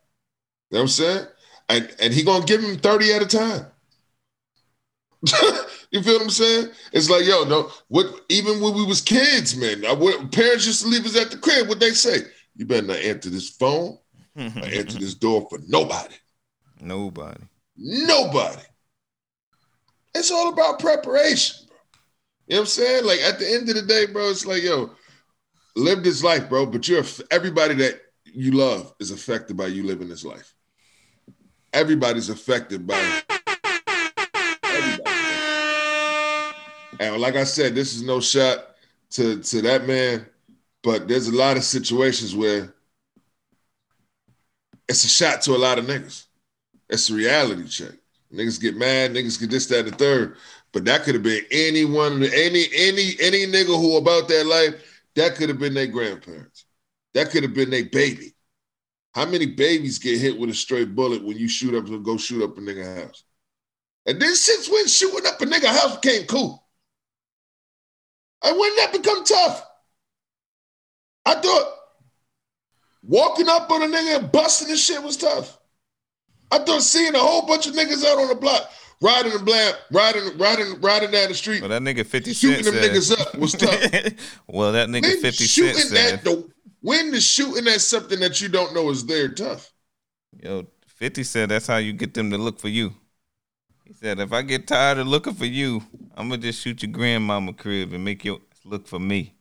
You 0.70 0.78
know 0.78 0.78
what 0.78 0.80
I'm 0.80 0.89
saying? 0.89 1.26
And 1.68 1.95
and 2.01 2.12
he 2.12 2.24
gonna 2.24 2.45
give 2.45 2.64
him 2.64 2.78
30 2.78 3.12
at 3.12 3.22
a 3.22 3.26
time. 3.26 3.66
you 5.91 6.03
feel 6.03 6.14
what 6.14 6.23
I'm 6.23 6.31
saying? 6.31 6.69
It's 6.93 7.11
like, 7.11 7.25
yo, 7.25 7.45
no, 7.45 7.71
what 7.89 8.07
even 8.29 8.61
when 8.61 8.75
we 8.75 8.85
was 8.85 9.01
kids, 9.01 9.57
man, 9.57 9.85
I, 9.85 9.93
what, 9.93 10.31
parents 10.33 10.67
used 10.67 10.83
to 10.83 10.89
leave 10.89 11.07
us 11.07 11.17
at 11.17 11.31
the 11.31 11.39
crib, 11.39 11.69
what 11.69 11.81
they 11.81 11.91
say? 11.91 12.19
You 12.57 12.67
better 12.67 12.87
not 12.87 12.97
answer 12.97 13.31
this 13.31 13.51
phone 13.51 13.99
or 14.37 14.43
answer 14.64 14.99
this 14.99 15.14
door 15.14 15.47
for 15.49 15.59
nobody. 15.67 16.14
Nobody. 16.81 17.43
Nobody. 17.77 18.62
It's 20.14 20.31
all 20.31 20.51
about 20.51 20.79
preparation, 20.79 21.67
bro. 21.69 21.77
You 22.47 22.55
know 22.55 22.61
what 22.61 22.61
I'm 22.61 22.67
saying? 22.67 23.05
Like 23.05 23.21
at 23.21 23.39
the 23.39 23.51
end 23.51 23.69
of 23.69 23.75
the 23.75 23.83
day, 23.83 24.07
bro, 24.07 24.31
it's 24.31 24.47
like, 24.47 24.62
yo, 24.62 24.91
live 25.75 26.03
this 26.03 26.23
life, 26.23 26.49
bro. 26.49 26.67
But 26.67 26.89
you're 26.89 27.05
everybody 27.31 27.75
that 27.75 28.01
you 28.25 28.53
love 28.53 28.95
is 29.01 29.11
affected 29.11 29.57
by 29.57 29.67
you 29.67 29.83
living 29.83 30.09
this 30.09 30.25
life. 30.25 30.55
Everybody's 31.73 32.31
affected 32.31 32.87
by 32.87 33.23
And 36.99 37.20
like 37.20 37.36
I 37.36 37.44
said, 37.44 37.74
this 37.74 37.94
is 37.94 38.03
no 38.03 38.20
shot 38.20 38.76
to, 39.11 39.42
to 39.42 39.62
that 39.62 39.86
man, 39.86 40.26
but 40.82 41.09
there's 41.09 41.28
a 41.28 41.36
lot 41.36 41.57
of 41.57 41.64
situations 41.64 42.34
where 42.34 42.74
it's 44.88 45.05
a 45.05 45.09
shot 45.09 45.42
to 45.42 45.53
a 45.53 45.59
lot 45.59 45.78
of 45.78 45.86
niggas. 45.86 46.26
It's 46.88 47.11
a 47.11 47.14
reality 47.14 47.66
check. 47.66 47.92
Niggas 48.32 48.61
get 48.61 48.76
mad, 48.76 49.12
niggas 49.12 49.38
get 49.38 49.51
this, 49.51 49.66
that, 49.66 49.80
and 49.80 49.88
the 49.88 49.97
third. 49.97 50.36
But 50.72 50.84
that 50.86 51.03
could 51.03 51.14
have 51.14 51.22
been 51.22 51.44
anyone, 51.51 52.22
any, 52.22 52.66
any, 52.74 53.14
any 53.20 53.47
nigga 53.47 53.78
who 53.80 53.97
about 53.97 54.28
that 54.28 54.47
life, 54.47 55.03
that 55.14 55.34
could 55.36 55.49
have 55.49 55.59
been 55.59 55.74
their 55.74 55.86
grandparents. 55.86 56.66
That 57.14 57.30
could 57.30 57.42
have 57.42 57.55
been 57.55 57.70
their 57.70 57.86
baby. 57.86 58.34
How 59.14 59.24
many 59.24 59.47
babies 59.47 59.99
get 59.99 60.20
hit 60.20 60.38
with 60.38 60.51
a 60.51 60.55
straight 60.55 60.94
bullet 60.94 61.24
when 61.24 61.38
you 61.38 61.49
shoot 61.49 61.74
up 61.74 61.86
and 61.86 62.05
go 62.05 62.16
shoot 62.16 62.44
up 62.44 62.59
a 62.59 62.61
nigga 62.61 63.03
house? 63.03 63.24
And 64.05 64.20
then 64.20 64.34
since 64.34 64.68
when 64.70 64.86
shooting 64.86 65.26
up 65.26 65.40
a 65.40 65.47
nigga 65.47 65.66
house 65.66 65.97
became 65.97 66.26
cool? 66.26 66.66
And 68.43 68.59
when 68.59 68.76
that 68.76 68.93
become 68.93 69.24
tough? 69.24 69.66
I 71.24 71.34
thought 71.34 71.72
walking 73.03 73.49
up 73.49 73.70
on 73.70 73.82
a 73.82 73.87
nigga 73.87 74.18
and 74.18 74.32
busting 74.32 74.68
this 74.68 74.84
shit 74.84 75.03
was 75.03 75.16
tough. 75.16 75.59
I 76.51 76.59
thought 76.59 76.82
seeing 76.82 77.14
a 77.14 77.18
whole 77.18 77.47
bunch 77.47 77.66
of 77.66 77.74
niggas 77.74 78.05
out 78.05 78.18
on 78.18 78.28
the 78.28 78.34
block 78.37 78.70
riding 79.01 79.32
the 79.32 79.39
black, 79.39 79.74
riding, 79.91 80.39
riding, 80.39 80.80
riding 80.80 81.11
down 81.11 81.28
the 81.28 81.34
street, 81.34 81.61
Well, 81.61 81.70
that 81.70 81.82
nigga 81.82 82.07
50 82.07 82.32
shooting 82.32 82.64
Cent 82.64 82.74
them 82.76 82.82
said- 82.82 82.93
niggas 82.93 83.20
up 83.20 83.34
was 83.39 83.53
tough. 83.53 84.12
well, 84.47 84.72
that 84.72 84.89
nigga 84.89 85.03
when 85.03 85.20
50 85.20 85.45
shooting 85.45 85.74
said, 85.74 86.14
at 86.14 86.24
the 86.24 86.49
when 86.80 87.11
the 87.11 87.20
shooting 87.20 87.66
at 87.66 87.80
something 87.80 88.20
that 88.20 88.41
you 88.41 88.49
don't 88.49 88.74
know 88.74 88.91
is 88.91 89.05
there 89.07 89.28
tough. 89.28 89.72
yo, 90.43 90.66
50 90.87 91.24
said 91.24 91.49
that's 91.49 91.66
how 91.66 91.76
you 91.76 91.93
get 91.93 92.14
them 92.14 92.30
to 92.30 92.39
look 92.39 92.59
for 92.61 92.68
you. 92.68 92.95
He 93.87 93.93
said, 93.93 94.18
if 94.18 94.32
I 94.32 94.43
get 94.43 94.66
tired 94.66 94.99
of 94.99 95.07
looking 95.07 95.34
for 95.34 95.47
you, 95.47 95.80
I'm 96.16 96.28
going 96.28 96.41
to 96.41 96.49
just 96.49 96.61
shoot 96.61 96.82
your 96.82 96.91
grandmama 96.91 97.53
crib 97.53 97.93
and 97.93 98.05
make 98.05 98.24
you 98.24 98.43
look 98.64 98.89
for 98.89 98.99
me. 98.99 99.34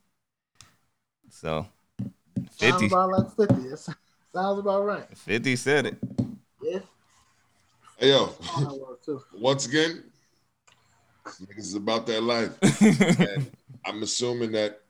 So, 1.31 1.65
50 1.97 2.69
Sounds 2.69 2.81
50, 2.81 2.85
about 2.85 3.09
like 3.09 3.35
50. 3.35 3.67
It 3.69 3.79
sounds 3.79 4.59
about 4.59 4.85
right. 4.85 5.17
50 5.17 5.55
said 5.55 5.85
it. 5.87 5.97
Yeah. 6.61 6.79
Hey 7.97 8.09
yo, 8.09 8.25
that 8.25 8.77
works 8.79 9.05
too. 9.05 9.21
once 9.33 9.65
again, 9.65 10.03
niggas 11.25 11.57
is 11.57 11.75
about 11.75 12.05
that 12.07 12.21
life. 12.21 12.51
and 13.19 13.49
I'm 13.85 14.03
assuming 14.03 14.51
that 14.51 14.81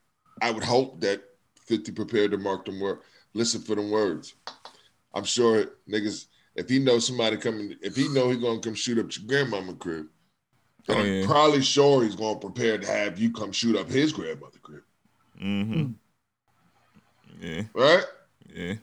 I 0.42 0.52
would 0.52 0.64
hope 0.64 1.00
that 1.02 1.24
50 1.66 1.94
prepared 1.94 2.32
to 2.32 2.38
mark 2.38 2.66
them 2.66 2.80
word. 2.80 3.00
Listen 3.34 3.62
for 3.62 3.76
them 3.76 3.90
words. 3.90 4.34
I'm 5.14 5.24
sure 5.24 5.66
niggas, 5.90 6.26
if 6.56 6.70
he 6.70 6.80
knows 6.80 7.06
somebody 7.08 7.38
coming, 7.38 7.76
if 7.82 7.96
he 7.96 8.08
know 8.10 8.30
he 8.30 8.38
gonna 8.38 8.60
come 8.60 8.76
shoot 8.76 8.98
up 8.98 9.16
your 9.16 9.28
grandmama 9.28 9.74
crib, 9.76 10.08
then 10.88 10.98
Oh, 10.98 11.02
I'm 11.02 11.28
probably 11.28 11.62
sure 11.62 12.04
he's 12.04 12.16
gonna 12.16 12.40
prepare 12.40 12.78
to 12.78 12.88
have 12.88 13.20
you 13.20 13.32
come 13.32 13.52
shoot 13.52 13.76
up 13.76 13.90
his 13.90 14.14
grandmother 14.14 14.60
crib. 14.62 14.84
Mm-hmm. 15.42 15.92
Yeah, 17.42 17.64
Right? 17.74 18.04
yeah. 18.54 18.76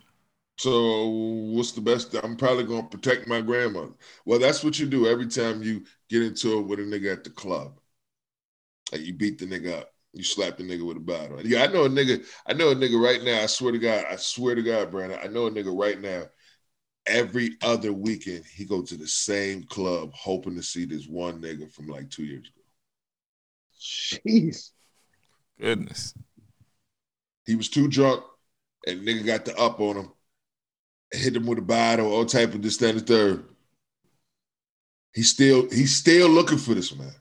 So 0.58 1.08
what's 1.08 1.72
the 1.72 1.80
best? 1.80 2.14
I'm 2.14 2.36
probably 2.36 2.64
gonna 2.64 2.84
protect 2.84 3.26
my 3.26 3.40
grandmother. 3.40 3.92
Well, 4.24 4.38
that's 4.38 4.62
what 4.62 4.78
you 4.78 4.86
do 4.86 5.06
every 5.06 5.26
time 5.26 5.62
you 5.62 5.84
get 6.08 6.22
into 6.22 6.58
it 6.58 6.62
with 6.62 6.78
a 6.78 6.82
nigga 6.82 7.12
at 7.12 7.24
the 7.24 7.30
club. 7.30 7.78
Like 8.92 9.00
you 9.02 9.14
beat 9.14 9.38
the 9.38 9.46
nigga 9.46 9.80
up. 9.80 9.92
You 10.12 10.22
slap 10.22 10.58
the 10.58 10.62
nigga 10.64 10.86
with 10.86 10.98
a 10.98 11.00
bottle. 11.00 11.40
Yeah, 11.44 11.62
I 11.62 11.66
know 11.68 11.86
a 11.86 11.88
nigga. 11.88 12.24
I 12.46 12.52
know 12.52 12.70
a 12.70 12.74
nigga 12.74 13.02
right 13.02 13.22
now. 13.22 13.42
I 13.42 13.46
swear 13.46 13.72
to 13.72 13.78
God. 13.78 14.04
I 14.10 14.16
swear 14.16 14.54
to 14.54 14.62
God, 14.62 14.90
Brandon. 14.90 15.18
I 15.22 15.28
know 15.28 15.46
a 15.46 15.50
nigga 15.50 15.76
right 15.76 15.98
now. 15.98 16.24
Every 17.06 17.56
other 17.62 17.92
weekend, 17.92 18.44
he 18.54 18.64
go 18.64 18.82
to 18.82 18.96
the 18.96 19.08
same 19.08 19.64
club, 19.64 20.12
hoping 20.14 20.54
to 20.54 20.62
see 20.62 20.84
this 20.84 21.06
one 21.06 21.40
nigga 21.40 21.70
from 21.72 21.88
like 21.88 22.10
two 22.10 22.24
years 22.24 22.46
ago. 22.46 22.62
Jeez. 23.80 24.70
Goodness. 25.60 26.14
He 27.44 27.56
was 27.56 27.68
too 27.68 27.88
drunk, 27.88 28.22
and 28.86 29.06
nigga 29.06 29.26
got 29.26 29.44
the 29.44 29.58
up 29.58 29.80
on 29.80 29.96
him, 29.96 30.12
hit 31.12 31.34
him 31.34 31.46
with 31.46 31.58
a 31.58 31.62
bottle, 31.62 32.12
all 32.12 32.24
type 32.24 32.54
of 32.54 32.62
this, 32.62 32.76
that, 32.76 32.90
and 32.90 33.00
the 33.00 33.04
third. 33.04 33.44
He's 35.12 35.30
still 35.30 35.68
he's 35.70 35.96
still 35.96 36.28
looking 36.28 36.58
for 36.58 36.74
this 36.74 36.96
man. 36.96 37.12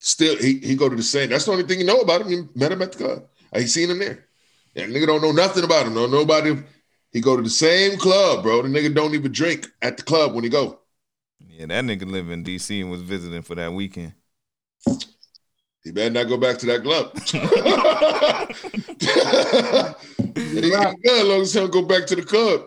Still, 0.00 0.36
he 0.36 0.58
he 0.58 0.74
go 0.74 0.88
to 0.88 0.96
the 0.96 1.02
same. 1.02 1.30
That's 1.30 1.44
the 1.44 1.52
only 1.52 1.64
thing 1.64 1.78
you 1.78 1.86
know 1.86 2.00
about 2.00 2.22
him. 2.22 2.28
You 2.30 2.48
met 2.54 2.72
him 2.72 2.82
at 2.82 2.92
the 2.92 2.98
club. 3.04 3.24
I 3.52 3.58
ain't 3.60 3.70
seen 3.70 3.90
him 3.90 3.98
there. 3.98 4.26
That 4.74 4.88
nigga 4.88 5.06
don't 5.06 5.22
know 5.22 5.32
nothing 5.32 5.62
about 5.62 5.86
him. 5.86 5.94
No, 5.94 6.06
nobody. 6.06 6.56
He 7.12 7.20
go 7.20 7.36
to 7.36 7.42
the 7.42 7.50
same 7.50 7.98
club, 7.98 8.42
bro. 8.42 8.62
The 8.62 8.68
nigga 8.68 8.94
don't 8.94 9.14
even 9.14 9.32
drink 9.32 9.68
at 9.82 9.96
the 9.96 10.02
club 10.02 10.34
when 10.34 10.44
he 10.44 10.50
go. 10.50 10.80
Yeah, 11.40 11.66
that 11.66 11.84
nigga 11.84 12.10
live 12.10 12.30
in 12.30 12.44
DC 12.44 12.80
and 12.80 12.90
was 12.90 13.02
visiting 13.02 13.42
for 13.42 13.54
that 13.54 13.72
weekend. 13.72 14.14
He 15.84 15.90
better 15.90 16.10
not 16.10 16.28
go 16.28 16.36
back 16.36 16.58
to 16.58 16.66
that 16.66 16.82
club. 16.82 17.12
he 20.36 20.74
ain't 20.74 21.02
good 21.02 21.22
as 21.22 21.28
long 21.28 21.40
as 21.42 21.52
he 21.52 21.60
don't 21.60 21.72
go 21.72 21.82
back 21.82 22.06
to 22.06 22.16
the 22.16 22.22
club. 22.22 22.62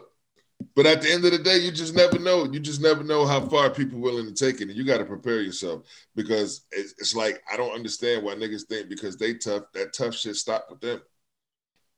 But 0.75 0.85
at 0.85 1.01
the 1.01 1.11
end 1.11 1.23
of 1.23 1.31
the 1.31 1.39
day, 1.39 1.57
you 1.57 1.71
just 1.71 1.95
never 1.95 2.19
know. 2.19 2.45
You 2.45 2.59
just 2.59 2.81
never 2.81 3.03
know 3.03 3.25
how 3.25 3.47
far 3.47 3.69
people 3.69 3.99
willing 3.99 4.25
to 4.25 4.33
take 4.33 4.61
it, 4.61 4.67
and 4.67 4.77
you 4.77 4.83
got 4.83 4.97
to 4.97 5.05
prepare 5.05 5.41
yourself 5.41 5.83
because 6.15 6.65
it's, 6.71 6.93
it's 6.97 7.15
like 7.15 7.41
I 7.51 7.55
don't 7.55 7.73
understand 7.73 8.23
why 8.23 8.35
niggas 8.35 8.63
think 8.63 8.89
because 8.89 9.15
they 9.15 9.35
tough 9.35 9.63
that 9.73 9.93
tough 9.93 10.15
shit 10.15 10.35
stop 10.35 10.67
with 10.69 10.81
them. 10.81 11.01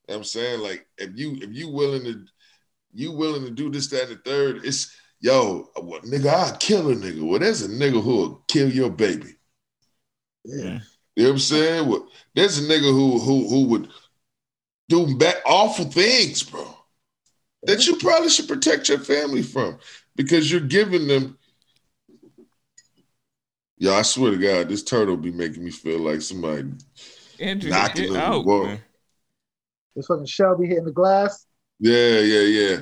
You 0.08 0.14
know 0.14 0.16
what 0.16 0.16
I'm 0.18 0.24
saying 0.24 0.62
like 0.62 0.86
if 0.98 1.12
you 1.16 1.38
if 1.42 1.52
you 1.52 1.70
willing 1.70 2.04
to 2.04 2.26
you 2.94 3.12
willing 3.12 3.46
to 3.46 3.52
do 3.52 3.70
this 3.70 3.88
that 3.88 4.10
and 4.10 4.12
the 4.12 4.22
third, 4.30 4.62
it's 4.64 4.96
yo 5.20 5.70
what 5.76 6.04
nigga 6.04 6.28
I 6.28 6.58
kill 6.58 6.92
a 6.92 6.96
nigga. 6.96 7.28
Well, 7.28 7.40
there's 7.40 7.62
a 7.62 7.70
nigga 7.70 8.02
who 8.02 8.16
will 8.16 8.44
kill 8.48 8.70
your 8.70 8.90
baby. 8.90 9.36
Yeah. 10.46 10.80
You 11.16 11.24
know 11.24 11.30
what 11.30 11.34
I'm 11.34 11.40
saying? 11.40 11.90
Well, 11.90 12.08
there's 12.36 12.60
a 12.60 12.62
nigga 12.62 12.92
who 12.92 13.20
who 13.20 13.48
who 13.50 13.66
would 13.68 13.90
do 14.90 15.18
bad, 15.18 15.42
awful 15.46 15.86
things, 15.86 16.44
bro. 16.44 16.66
That 17.64 17.88
you 17.88 17.98
probably 17.98 18.30
should 18.30 18.48
protect 18.48 18.88
your 18.88 19.00
family 19.00 19.42
from 19.42 19.80
because 20.16 20.52
you're 20.52 20.62
giving 20.62 21.08
them. 21.08 21.38
Yo, 23.80 23.94
I 23.94 24.04
swear 24.04 24.32
to 24.32 24.38
God, 24.38 24.70
this 24.70 24.84
turtle 24.84 25.18
be 25.18 25.32
making 25.32 25.64
me 25.64 25.72
feel 25.72 26.00
like 26.00 26.22
somebody. 26.22 26.72
Andrew, 27.40 27.70
Knock 27.70 27.98
it 27.98 28.10
on 28.10 28.14
the 28.14 28.20
out, 28.20 28.46
wall. 28.46 28.64
man. 28.66 28.80
This 29.96 30.06
fucking 30.06 30.26
Shelby 30.28 30.68
hitting 30.68 30.86
the 30.86 30.92
glass. 30.92 31.47
Yeah, 31.80 32.20
yeah, 32.20 32.42
yeah. 32.42 32.78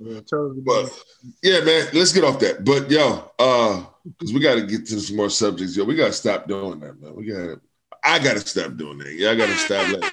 Yeah, 0.00 0.20
turtles 0.20 0.58
But 0.64 1.04
yeah, 1.42 1.60
man, 1.60 1.88
let's 1.92 2.12
get 2.12 2.22
off 2.22 2.38
that. 2.40 2.64
But 2.64 2.90
yo, 2.90 3.30
uh, 3.38 3.84
because 4.04 4.32
we 4.32 4.40
got 4.40 4.54
to 4.54 4.62
get 4.62 4.86
to 4.86 5.00
some 5.00 5.16
more 5.16 5.30
subjects. 5.30 5.76
Yo, 5.76 5.84
we 5.84 5.96
got 5.96 6.06
to 6.08 6.12
stop 6.12 6.46
doing 6.46 6.78
that, 6.80 7.00
man. 7.00 7.14
We 7.14 7.26
got 7.26 7.38
to. 7.38 7.60
I 8.04 8.18
got 8.20 8.34
to 8.34 8.40
stop 8.40 8.76
doing 8.76 8.98
that. 8.98 9.12
Yeah, 9.12 9.30
I 9.30 9.34
got 9.34 9.46
to 9.46 9.56
stop 9.56 9.86
that. 9.88 10.12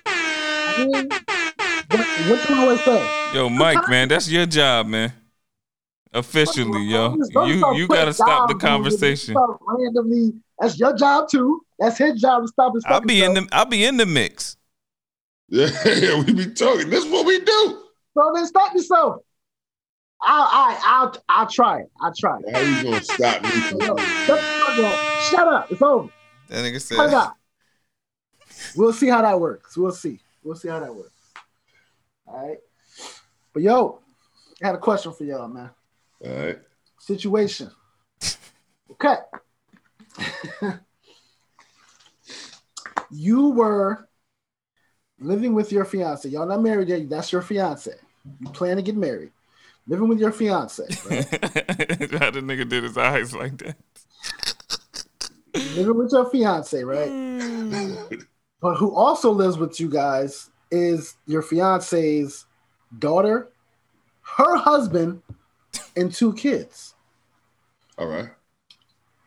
What, 1.88 2.08
what 2.30 2.50
you 2.50 2.56
always 2.56 2.84
say? 2.84 3.34
Yo, 3.36 3.48
Mike, 3.50 3.88
man, 3.88 4.08
that's 4.08 4.30
your 4.30 4.48
job, 4.48 4.88
man. 4.88 5.14
Officially, 6.14 6.82
yo. 6.82 7.16
You 7.46 7.74
you 7.76 7.88
gotta 7.88 8.14
stop 8.14 8.48
the 8.48 8.54
jobs 8.54 8.64
on 8.64 8.82
me. 8.82 8.88
conversation. 8.88 9.36
Randomly, 9.62 10.34
that's 10.58 10.80
your 10.80 10.96
job 10.96 11.30
too. 11.30 11.62
That's 11.78 11.98
his 11.98 12.22
job 12.22 12.44
to 12.44 12.48
stop 12.48 12.74
his. 12.74 12.86
I'll 12.88 13.02
be 13.02 13.22
in 13.22 13.34
the 13.34 13.48
I'll 13.52 13.66
be 13.66 13.86
in 13.86 13.98
the 13.98 14.06
mix. 14.06 14.56
Yeah, 15.50 15.68
yeah, 15.86 16.24
we 16.24 16.34
be 16.34 16.48
talking. 16.54 16.90
This 16.90 17.06
is 17.06 17.12
what 17.12 17.26
we 17.26 17.40
do. 17.40 17.85
So 18.16 18.32
then 18.34 18.48
stop 18.48 18.74
yourself. 18.74 19.22
I'll, 20.22 20.44
I, 20.44 20.82
I'll, 20.84 21.16
I'll 21.30 21.48
try 21.48 21.82
it. 21.82 21.92
I'll 22.02 22.14
try 22.18 22.40
it. 22.40 22.52
How 22.52 22.60
you 22.60 22.84
gonna 22.84 23.04
stop 23.04 23.44
me 23.44 23.50
from? 23.50 23.82
Yo, 23.82 23.98
shut, 23.98 24.40
up. 24.40 25.00
Shut 25.30 25.48
up. 25.48 25.72
It's 25.72 25.82
over. 25.82 26.10
That 26.48 26.64
nigga 26.64 26.96
Cut 26.96 27.10
it 27.10 27.12
said. 27.12 27.32
We'll 28.76 28.94
see 28.94 29.10
how 29.10 29.22
that 29.22 29.40
works. 29.40 29.78
We'll 29.78 29.92
see. 29.92 30.20
We'll 30.44 30.56
see 30.56 30.70
how 30.70 30.80
that 30.80 30.96
works. 30.96 31.12
All 32.26 32.48
right. 32.48 32.58
But 33.54 33.64
yo, 33.64 34.00
I 34.64 34.68
had 34.68 34.76
a 34.76 34.80
question 34.80 35.12
for 35.12 35.26
y'all, 35.26 35.48
man. 35.48 35.70
All 36.26 36.32
right. 36.32 36.60
Situation. 37.00 37.70
Okay. 38.92 39.16
you 43.12 43.50
were 43.50 44.08
living 45.20 45.54
with 45.54 45.72
your 45.72 45.84
fiance. 45.84 46.30
Y'all 46.30 46.46
not 46.46 46.62
married 46.62 46.88
yet. 46.88 47.10
That's 47.10 47.32
your 47.32 47.42
fiance. 47.42 47.96
You 48.40 48.50
plan 48.50 48.78
to 48.78 48.82
get 48.82 48.96
married. 48.96 49.32
Living 49.88 50.08
with 50.08 50.20
your 50.20 50.32
fiance. 50.32 50.84
Right? 51.10 51.26
how 52.20 52.32
the 52.32 52.42
nigga 52.42 52.68
did 52.68 52.84
his 52.84 52.98
eyes 52.98 53.34
like 53.34 53.58
that. 53.60 53.78
living 55.76 55.98
with 55.98 56.12
your 56.12 56.30
fiance, 56.30 56.84
right? 56.84 57.10
Hmm. 57.10 57.96
But 58.62 58.76
who 58.76 58.96
also 58.96 59.32
lives 59.32 59.58
with 59.58 59.80
you 59.80 59.90
guys 59.90 60.50
is 60.72 61.18
your 61.28 61.42
fiance's 61.42 62.46
daughter, 62.98 63.52
her 64.22 64.58
husband, 64.58 65.22
and 65.96 66.12
two 66.12 66.34
kids. 66.34 66.96
All 67.98 68.08
right. 68.08 68.30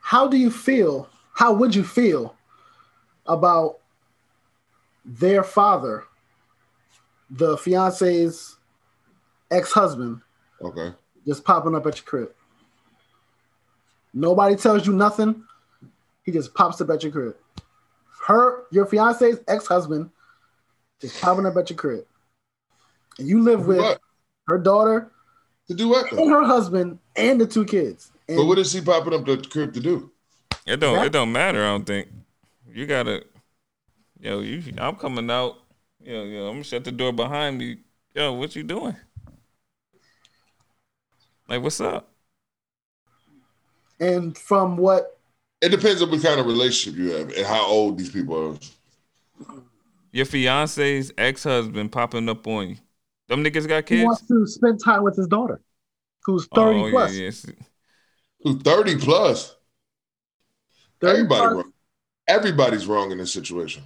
How 0.00 0.26
do 0.26 0.36
you 0.36 0.50
feel? 0.50 1.08
How 1.34 1.52
would 1.52 1.74
you 1.74 1.84
feel 1.84 2.34
about 3.26 3.78
their 5.04 5.42
father, 5.42 6.04
the 7.30 7.56
fiance's 7.56 8.57
ex-husband, 9.50 10.20
Okay. 10.62 10.92
just 11.26 11.44
popping 11.44 11.74
up 11.74 11.86
at 11.86 11.96
your 11.96 12.04
crib? 12.04 12.32
Nobody 14.14 14.56
tells 14.56 14.86
you 14.86 14.92
nothing. 14.92 15.44
He 16.24 16.32
just 16.32 16.54
pops 16.54 16.80
up 16.80 16.90
at 16.90 17.02
your 17.02 17.12
crib. 17.12 17.36
Her, 18.26 18.64
your 18.70 18.86
fiance's 18.86 19.40
ex-husband, 19.48 20.10
just 21.00 21.20
popping 21.20 21.46
up 21.46 21.56
at 21.56 21.70
your 21.70 21.76
crib, 21.76 22.04
and 23.18 23.26
you 23.28 23.42
live 23.42 23.66
with 23.66 23.78
What? 23.78 24.00
her 24.48 24.58
daughter 24.58 25.10
To 25.68 25.74
do 25.74 25.88
what? 25.88 26.10
and 26.12 26.30
her 26.30 26.44
husband 26.44 26.98
and 27.16 27.40
the 27.40 27.46
two 27.46 27.64
kids. 27.64 28.10
And 28.28 28.36
But 28.36 28.44
what 28.46 28.58
is 28.58 28.72
he 28.72 28.80
popping 28.82 29.14
up 29.14 29.24
the 29.24 29.38
crib 29.38 29.72
to 29.74 29.80
do? 29.80 30.10
It 30.66 30.76
don't 30.80 30.96
That- 30.96 31.06
it 31.06 31.12
don't 31.12 31.32
matter, 31.32 31.62
I 31.64 31.68
don't 31.68 31.86
think. 31.86 32.08
You 32.70 32.86
gotta 32.86 33.24
yo, 34.20 34.40
you 34.40 34.62
I'm 34.78 34.96
coming 34.96 35.30
out. 35.30 35.56
Yo, 36.00 36.24
yo, 36.24 36.46
I'm 36.48 36.54
gonna 36.54 36.64
shut 36.64 36.84
the 36.84 36.92
door 36.92 37.12
behind 37.12 37.56
me. 37.58 37.78
Yo, 38.14 38.32
what 38.34 38.54
you 38.54 38.62
doing? 38.62 38.96
Like 41.48 41.62
what's 41.62 41.80
up? 41.80 42.14
and 44.00 44.36
from 44.36 44.76
what 44.76 45.18
It 45.60 45.70
depends 45.70 46.02
on 46.02 46.10
what 46.10 46.22
kind 46.22 46.40
of 46.40 46.46
relationship 46.46 46.98
you 46.98 47.10
have 47.12 47.30
and 47.32 47.46
how 47.46 47.64
old 47.66 47.98
these 47.98 48.10
people 48.10 48.52
are. 48.52 48.58
Your 50.12 50.26
fiance's 50.26 51.12
ex-husband 51.18 51.92
popping 51.92 52.28
up 52.28 52.46
on 52.46 52.70
you. 52.70 52.76
Them 53.28 53.44
niggas 53.44 53.68
got 53.68 53.86
he 53.90 53.96
kids? 53.96 54.04
wants 54.04 54.26
to 54.28 54.46
spend 54.46 54.80
time 54.82 55.02
with 55.02 55.16
his 55.16 55.26
daughter, 55.26 55.60
who's 56.24 56.48
30 56.54 56.84
oh, 56.84 56.90
plus. 56.90 57.12
Yeah, 57.14 57.24
yes. 57.24 57.46
Who 58.40 58.58
thirty 58.58 58.96
plus? 58.96 59.54
30 61.00 61.24
Everybody 61.24 61.48
plus. 61.48 61.54
wrong. 61.54 61.72
Everybody's 62.28 62.86
wrong 62.86 63.12
in 63.12 63.18
this 63.18 63.32
situation. 63.32 63.84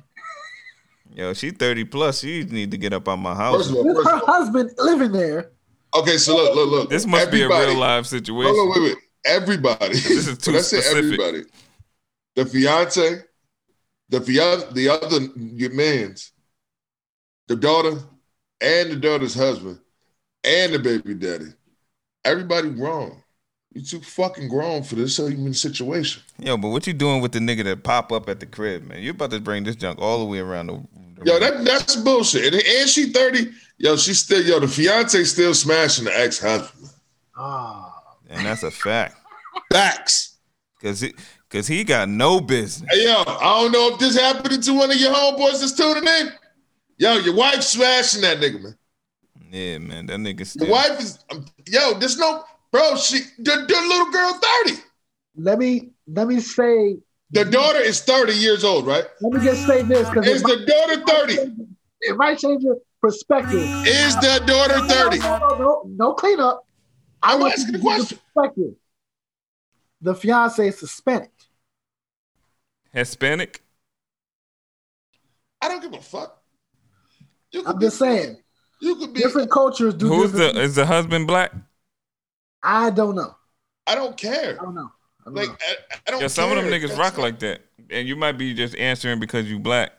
Yo, 1.15 1.33
she 1.35 1.51
30 1.53 1.85
plus. 1.85 2.21
She 2.21 2.45
need 2.45 2.71
to 2.71 2.77
get 2.79 2.93
up 2.93 3.09
on 3.09 3.21
my 3.21 3.35
First 3.49 3.69
house. 3.69 3.71
of 3.71 3.77
all, 3.77 3.85
With 3.85 3.97
first 3.97 4.11
her 4.11 4.17
of 4.17 4.23
all, 4.23 4.33
husband 4.35 4.71
living 4.79 5.13
there. 5.13 5.53
Okay. 5.95 6.17
So 6.17 6.37
look, 6.37 6.55
look, 6.55 6.71
look. 6.71 6.91
This 6.91 7.07
must 7.07 7.31
be 7.31 7.43
a 7.43 7.49
real 7.49 7.77
live 7.77 8.07
situation. 8.07 8.55
Hold 8.55 8.77
on, 8.77 8.83
wait, 8.83 8.91
wait. 8.91 8.99
Everybody. 9.25 9.95
This 9.95 10.27
is 10.27 10.39
too 10.39 10.53
when 10.53 10.59
I 10.59 10.63
say 10.63 10.81
specific. 10.81 11.21
everybody, 11.21 11.43
the 12.35 12.47
fiance, 12.47 13.23
the 14.09 14.21
fiance, 14.21 14.67
the 14.73 14.89
other 14.89 15.21
your 15.37 15.73
man's, 15.73 16.33
the 17.49 17.57
daughter, 17.57 17.99
and 18.61 18.91
the 18.91 18.97
daughter's 18.97 19.35
husband, 19.35 19.79
and 20.45 20.75
the 20.75 20.79
baby 20.79 21.15
daddy. 21.15 21.53
Everybody 22.25 22.69
wrong. 22.69 23.23
You 23.75 23.83
too 23.83 24.01
fucking 24.01 24.49
grown 24.49 24.83
for 24.83 24.97
this 24.97 25.19
even 25.19 25.55
situation. 25.55 26.23
Yo, 26.39 26.59
but 26.59 26.69
what 26.69 26.87
you 26.87 26.93
doing 26.93 27.23
with 27.23 27.33
the 27.33 27.39
nigga 27.39 27.65
that 27.65 27.83
pop 27.83 28.13
up 28.13 28.29
at 28.29 28.39
the 28.39 28.47
crib, 28.47 28.85
man? 28.85 29.03
You 29.03 29.13
about 29.13 29.31
to 29.31 29.41
bring 29.41 29.65
this 29.65 29.77
junk 29.77 29.99
all 29.99 30.19
the 30.19 30.27
way 30.27 30.41
around 30.41 30.67
the, 30.67 30.75
the 31.17 31.25
Yo, 31.25 31.39
that 31.39 31.65
that's 31.65 31.97
bullshit. 31.97 32.53
And, 32.53 32.63
and 32.63 32.89
she 32.89 33.11
30. 33.11 33.51
Yo, 33.83 33.97
she 33.97 34.15
still, 34.15 34.41
yo, 34.41 34.61
the 34.61 34.69
fiance 34.69 35.25
still 35.25 35.53
smashing 35.53 36.05
the 36.05 36.17
ex-husband. 36.17 36.89
Ah. 37.37 37.93
and 38.31 38.47
that's 38.47 38.63
a 38.63 38.71
fact. 38.71 39.17
Facts. 39.73 40.39
Cause 40.81 41.01
he, 41.01 41.13
cause 41.51 41.67
he 41.67 41.83
got 41.83 42.09
no 42.09 42.41
business. 42.41 42.89
Hey, 42.93 43.07
yo, 43.07 43.25
I 43.27 43.61
don't 43.61 43.73
know 43.73 43.93
if 43.93 43.99
this 43.99 44.17
happened 44.17 44.63
to 44.63 44.75
one 44.75 44.93
of 44.93 44.97
your 44.99 45.13
homeboys 45.13 45.59
that's 45.59 45.73
tuning 45.73 46.07
in. 46.07 46.29
Yo, 46.97 47.17
your 47.17 47.35
wife 47.35 47.61
smashing 47.65 48.21
that 48.21 48.39
nigga, 48.39 48.63
man. 48.63 48.79
Yeah, 49.51 49.79
man, 49.79 50.07
that 50.07 50.19
nigga 50.19 50.61
Your 50.61 50.71
wife 50.71 51.01
is, 51.01 51.19
um, 51.33 51.45
yo, 51.67 51.95
there's 51.99 52.17
no, 52.17 52.45
bro, 52.71 52.95
she, 52.95 53.19
the, 53.39 53.67
the 53.67 53.85
little 53.89 54.13
girl 54.13 54.41
30. 54.65 54.81
Let 55.35 55.59
me 55.59 55.91
let 56.07 56.29
me 56.29 56.39
say 56.39 56.99
The 57.33 57.45
daughter 57.47 57.81
is 57.81 58.01
30 58.03 58.33
years 58.33 58.63
old, 58.63 58.87
right? 58.87 59.07
Let 59.21 59.33
me 59.33 59.45
just 59.45 59.67
say 59.67 59.83
this 59.83 60.09
because 60.09 60.29
Is 60.29 60.43
the 60.45 60.65
daughter 60.67 61.27
30? 61.27 61.67
it 62.03 62.17
might 62.17 62.39
change 62.39 62.63
your 62.63 62.77
perspective. 63.03 63.61
Is 63.87 64.15
the 64.17 64.43
daughter 64.47 64.79
30? 64.87 65.19
No, 65.19 65.39
no, 65.39 65.49
no, 65.59 65.83
no 65.87 66.13
cleanup. 66.15 66.65
I 67.23 67.35
I'm 67.35 67.41
want 67.41 67.53
asking 67.53 67.67
you 67.67 67.73
the 67.73 67.79
question. 67.85 68.19
perspective. 68.35 68.75
The 70.01 70.15
fiance 70.15 70.67
is 70.69 70.81
Hispanic. 70.81 71.31
Hispanic. 72.93 73.63
I 75.61 75.69
don't 75.69 75.81
give 75.83 75.93
a 75.95 76.01
fuck. 76.03 76.43
You 77.53 77.63
I'm 77.67 77.79
be- 77.79 77.87
just 77.87 77.99
saying. 77.99 78.39
You 78.81 78.97
could 78.97 79.13
be. 79.15 79.21
Different 79.21 79.51
cultures 79.51 79.95
do 79.95 80.09
Who's 80.09 80.33
different. 80.33 80.55
the 80.55 80.61
is 80.63 80.75
the 80.75 80.87
husband 80.87 81.27
black? 81.27 81.53
I 82.63 82.91
don't 82.91 83.15
know. 83.15 83.37
I 83.87 83.95
don't 83.95 84.17
care. 84.17 84.59
I 84.61 84.65
don't 84.65 84.75
know. 84.75 84.91
I 85.21 85.25
don't 85.27 85.35
Like 85.35 85.49
know. 85.51 85.55
I, 85.61 85.75
I 86.07 86.11
don't. 86.11 86.21
Yeah, 86.23 86.27
some 86.29 86.51
of 86.51 86.57
them 86.57 86.67
niggas 86.67 86.89
That's 86.89 86.99
rock 86.99 87.17
not- 87.17 87.23
like 87.23 87.39
that, 87.41 87.61
and 87.91 88.09
you 88.09 88.17
might 88.17 88.33
be 88.33 88.55
just 88.55 88.75
answering 88.77 89.21
because 89.21 89.49
you 89.49 89.59
black. 89.61 89.93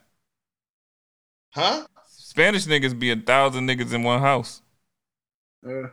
Huh? 1.52 1.86
Spanish 2.34 2.66
niggas 2.66 2.98
be 2.98 3.12
a 3.12 3.16
thousand 3.16 3.68
niggas 3.70 3.94
in 3.94 4.02
one 4.02 4.20
house. 4.20 4.64
Uh, 5.64 5.84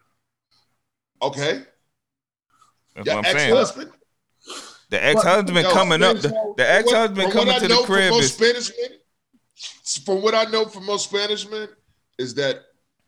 Okay. 1.23 1.61
That's 2.97 3.07
Your 3.07 3.17
what 3.17 3.27
I'm 3.27 3.37
saying. 3.37 3.51
ex-husband. 3.51 3.91
The 4.89 5.05
ex 5.05 5.23
husband 5.23 5.59
Yo, 5.59 5.71
coming 5.71 6.03
up. 6.03 6.17
The, 6.17 6.55
the 6.57 6.71
ex 6.71 6.91
husband 6.91 7.25
From 7.25 7.33
coming 7.33 7.49
what 7.49 7.57
I 7.57 7.59
to 7.59 7.69
know 7.69 7.81
the 7.83 7.87
from 7.87 7.95
crib 7.95 8.11
most 8.11 8.25
is 8.25 8.33
Spanish 8.33 8.71
men, 8.81 8.99
from 10.07 10.23
what 10.23 10.35
I 10.35 10.45
know 10.51 10.65
from 10.65 10.87
most 10.87 11.11
Spanish 11.11 11.47
men, 11.51 11.69
is 12.19 12.35
that 12.37 12.63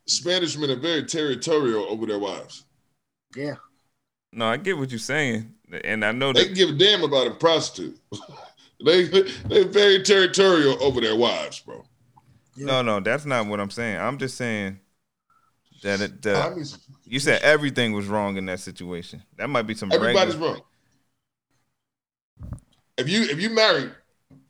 Spanish 0.07 0.59
men 0.59 0.71
are 0.71 0.77
very 0.77 1.05
territorial 1.07 1.87
over 1.89 2.05
their 2.05 2.19
wives. 2.19 2.65
yeah. 3.35 3.55
no. 4.31 4.45
I 4.47 4.59
get 4.59 4.77
what 4.77 4.91
you're 4.91 4.99
saying, 4.99 5.55
and 5.85 6.05
I 6.05 6.13
know 6.13 6.35
They 6.35 6.41
that. 6.41 6.47
can 6.49 6.55
give 6.55 6.69
a 6.69 6.73
damn 6.75 7.03
about 7.03 7.29
a 7.29 7.31
prostitute. 7.35 7.99
they 8.85 9.05
they're 9.07 9.65
very 9.69 10.03
territorial 10.03 10.77
over 10.83 11.01
their 11.01 11.17
wives, 11.17 11.61
bro. 11.61 11.83
No, 12.57 12.83
no, 12.83 13.01
that's 13.01 13.25
not 13.25 13.47
what 13.47 13.61
I'm 13.61 13.71
saying. 13.71 13.99
I'm 13.99 14.19
just 14.19 14.37
saying 14.37 14.79
that 15.83 16.01
it, 16.01 16.27
I 16.27 16.51
the, 16.51 16.55
mean, 16.57 16.65
you 17.05 17.19
said 17.19 17.43
everything 17.43 17.93
was 17.93 18.07
wrong 18.07 18.37
in 18.37 18.47
that 18.47 18.61
situation. 18.61 19.23
That 19.37 19.49
might 19.49 19.63
be 19.63 19.75
some 19.75 19.91
everybody's 19.93 20.37
regular. 20.37 20.55
wrong. 20.55 20.63
If 22.99 23.09
you 23.09 23.23
if 23.23 23.41
you 23.41 23.51
married, 23.51 23.93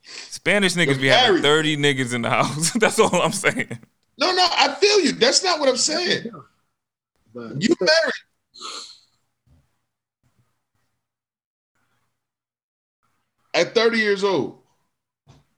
Spanish 0.01 0.73
niggas 0.73 0.87
You're 0.87 0.97
be 0.97 1.07
having 1.07 1.41
30 1.41 1.77
niggas 1.77 2.13
in 2.13 2.21
the 2.21 2.29
house. 2.29 2.71
that's 2.79 2.99
all 2.99 3.21
I'm 3.21 3.31
saying. 3.31 3.79
no, 4.17 4.31
no, 4.31 4.47
I 4.51 4.75
feel 4.75 4.99
you. 4.99 5.13
That's 5.13 5.43
not 5.43 5.59
what 5.59 5.69
I'm 5.69 5.77
saying. 5.77 6.29
But 7.33 7.61
You 7.61 7.75
married. 7.79 8.13
At 13.55 13.75
30 13.75 13.97
years 13.99 14.23
old. 14.23 14.59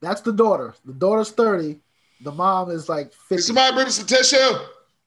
that's 0.00 0.20
the 0.20 0.32
daughter. 0.32 0.74
The 0.84 0.92
daughter's 0.92 1.30
30. 1.30 1.80
The 2.20 2.32
mom 2.32 2.70
is 2.70 2.88
like 2.88 3.12
50. 3.12 3.36
Did 3.36 3.42
somebody 3.44 3.74
bring 3.74 3.86
me 3.86 3.90
some 3.92 4.06
tissue? 4.06 4.58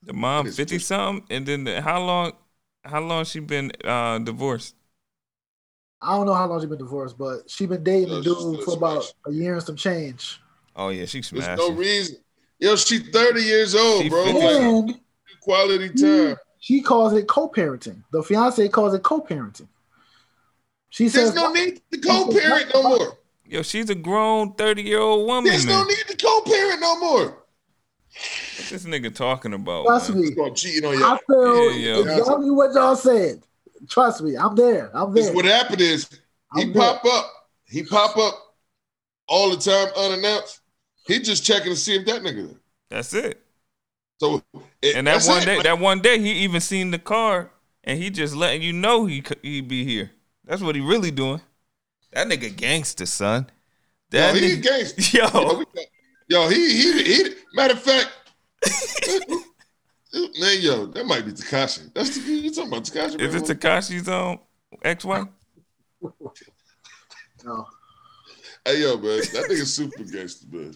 The 0.04 0.14
mom 0.14 0.46
fifty 0.48 0.80
something, 0.80 1.26
and 1.30 1.46
then 1.46 1.64
the, 1.66 1.82
how 1.82 2.02
long? 2.04 2.34
How 2.86 3.02
long 3.02 3.26
she 3.26 3.40
been 3.42 3.72
uh, 3.84 4.20
divorced? 4.20 4.76
I 6.02 6.16
don't 6.16 6.26
know 6.26 6.34
how 6.34 6.48
long 6.48 6.62
she 6.62 6.68
been 6.68 6.78
divorced, 6.78 7.18
but 7.18 7.50
she 7.50 7.66
been 7.66 7.84
dating 7.84 8.10
the 8.10 8.18
No, 8.18 8.22
dude 8.24 8.64
for 8.64 8.74
about 8.74 8.96
smashed. 8.96 9.16
a 9.28 9.32
year 9.32 9.54
and 9.56 9.64
some 9.64 9.76
change. 9.76 10.40
Oh 10.76 10.90
yeah, 10.90 11.06
she 11.06 11.22
There's 11.22 11.50
no 11.58 11.72
reason. 11.72 12.18
Yo, 12.60 12.76
she 12.76 13.00
30 13.00 13.42
years 13.42 13.76
old, 13.76 14.04
She 14.04 14.10
bro. 14.10 14.26
50. 14.26 14.46
Like, 14.46 14.96
And 15.32 15.40
quality 15.42 15.90
time. 15.90 16.38
she 16.60 16.82
calls 16.82 17.14
it 17.14 17.28
co-parenting. 17.28 18.04
The 18.12 18.24
fiance 18.24 18.68
calls 18.70 18.94
it 18.94 19.04
co-parenting. 19.04 19.68
She 20.90 21.10
says 21.10 21.34
no 21.36 21.52
need 21.54 21.82
to 21.92 21.98
co-parent 22.00 22.72
no 22.74 22.84
more. 22.84 23.18
Yo, 23.50 23.64
she's 23.64 23.90
a 23.90 23.96
grown 23.96 24.54
30 24.54 24.84
year 24.84 25.00
old 25.00 25.26
woman. 25.28 25.52
There's 25.52 25.66
man. 25.66 25.76
no 25.80 25.84
need 25.86 26.08
to 26.08 26.16
co-parent 26.18 26.82
no 26.82 27.00
more. 27.00 27.44
What 28.56 28.68
this 28.68 28.86
nigga 28.86 29.14
talking 29.14 29.54
about? 29.54 29.86
Trust 29.86 30.10
man? 30.12 30.22
me. 30.22 30.30
You 30.38 30.52
cheating 30.54 30.86
on 30.86 30.98
I 30.98 31.18
your 31.18 31.20
feel 31.28 31.70
Yeah, 31.72 32.02
yeah. 32.02 32.02
exactly 32.18 32.52
what 32.52 32.74
y'all 32.74 32.96
said. 32.96 33.44
Trust 33.90 34.22
me, 34.22 34.36
I'm 34.38 34.56
there. 34.56 34.92
I'm 34.96 35.14
This 35.14 35.26
there. 35.26 35.34
what 35.34 35.46
happened 35.46 35.82
is 35.82 36.08
he 36.54 36.62
I'm 36.62 36.74
there. 36.74 37.00
pop 37.00 37.06
up. 37.06 37.32
He 37.66 37.84
pop 37.84 38.18
up 38.18 38.36
all 39.28 39.52
the 39.52 39.58
time 39.58 39.88
unannounced. 39.96 40.62
He 41.08 41.20
just 41.20 41.44
checking 41.46 41.72
to 41.74 41.78
see 41.78 41.96
if 41.96 42.06
that 42.08 42.22
nigga. 42.22 42.56
That's 42.90 43.14
it. 43.14 43.44
So 44.20 44.42
it, 44.82 44.96
And 44.96 45.08
that 45.08 45.24
one 45.24 45.42
it. 45.42 45.46
day, 45.46 45.62
that 45.62 45.80
one 45.80 46.02
day, 46.02 46.20
he 46.20 46.32
even 46.44 46.62
seen 46.62 46.92
the 46.92 47.00
car, 47.00 47.52
and 47.84 48.02
he 48.02 48.10
just 48.10 48.36
letting 48.36 48.62
you 48.62 48.74
know 48.74 49.06
he 49.06 49.24
c- 49.28 49.36
he 49.42 49.62
be 49.62 49.84
here. 49.86 50.12
That's 50.46 50.62
what 50.62 50.76
he 50.76 50.82
really 50.82 51.12
doing. 51.12 51.42
That 52.12 52.28
nigga 52.28 52.56
gangster, 52.56 53.06
son. 53.06 53.50
yo, 54.12 54.34
he 54.34 54.42
nigga, 54.42 54.64
gangster. 54.64 55.18
yo, 55.18 55.28
Yo, 55.28 55.58
we 55.60 55.66
yo, 56.28 56.50
he 56.50 56.82
he 56.82 57.04
he. 57.04 57.30
Matter 57.54 57.74
of 57.74 57.82
fact, 57.82 58.10
man, 60.40 60.58
yo, 60.60 60.86
that 60.88 61.06
might 61.06 61.26
be 61.26 61.32
Tekashi. 61.32 61.94
That's 61.94 62.18
the, 62.18 62.32
you 62.32 62.52
talking 62.52 62.72
about 62.72 62.84
Tekashi? 62.84 63.20
is 63.20 63.36
it 63.36 63.44
Tekashi's 63.44 64.08
um 64.08 64.40
ex-wife? 64.84 65.28
No. 67.46 67.66
Hey, 68.66 68.82
yo, 68.82 68.98
man, 68.98 69.20
that 69.20 69.48
nigga 69.50 69.66
super 69.66 70.04
gangster, 70.04 70.46
man. 70.52 70.76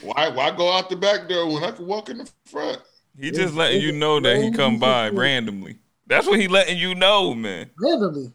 Why 0.00 0.30
why 0.30 0.50
go 0.56 0.72
out 0.72 0.88
the 0.88 0.96
back 0.96 1.28
door 1.28 1.52
when 1.52 1.62
I 1.62 1.72
can 1.72 1.86
walk 1.86 2.08
in 2.08 2.18
the 2.18 2.30
front? 2.46 2.80
He 3.18 3.30
just 3.30 3.54
letting 3.54 3.82
you 3.82 3.92
know 3.92 4.18
that 4.20 4.40
he 4.40 4.50
come 4.50 4.78
by 4.78 5.10
randomly. 5.10 5.78
That's 6.06 6.26
what 6.26 6.40
he 6.40 6.48
letting 6.48 6.78
you 6.78 6.94
know, 6.94 7.34
man. 7.34 7.70
Randomly. 7.78 8.32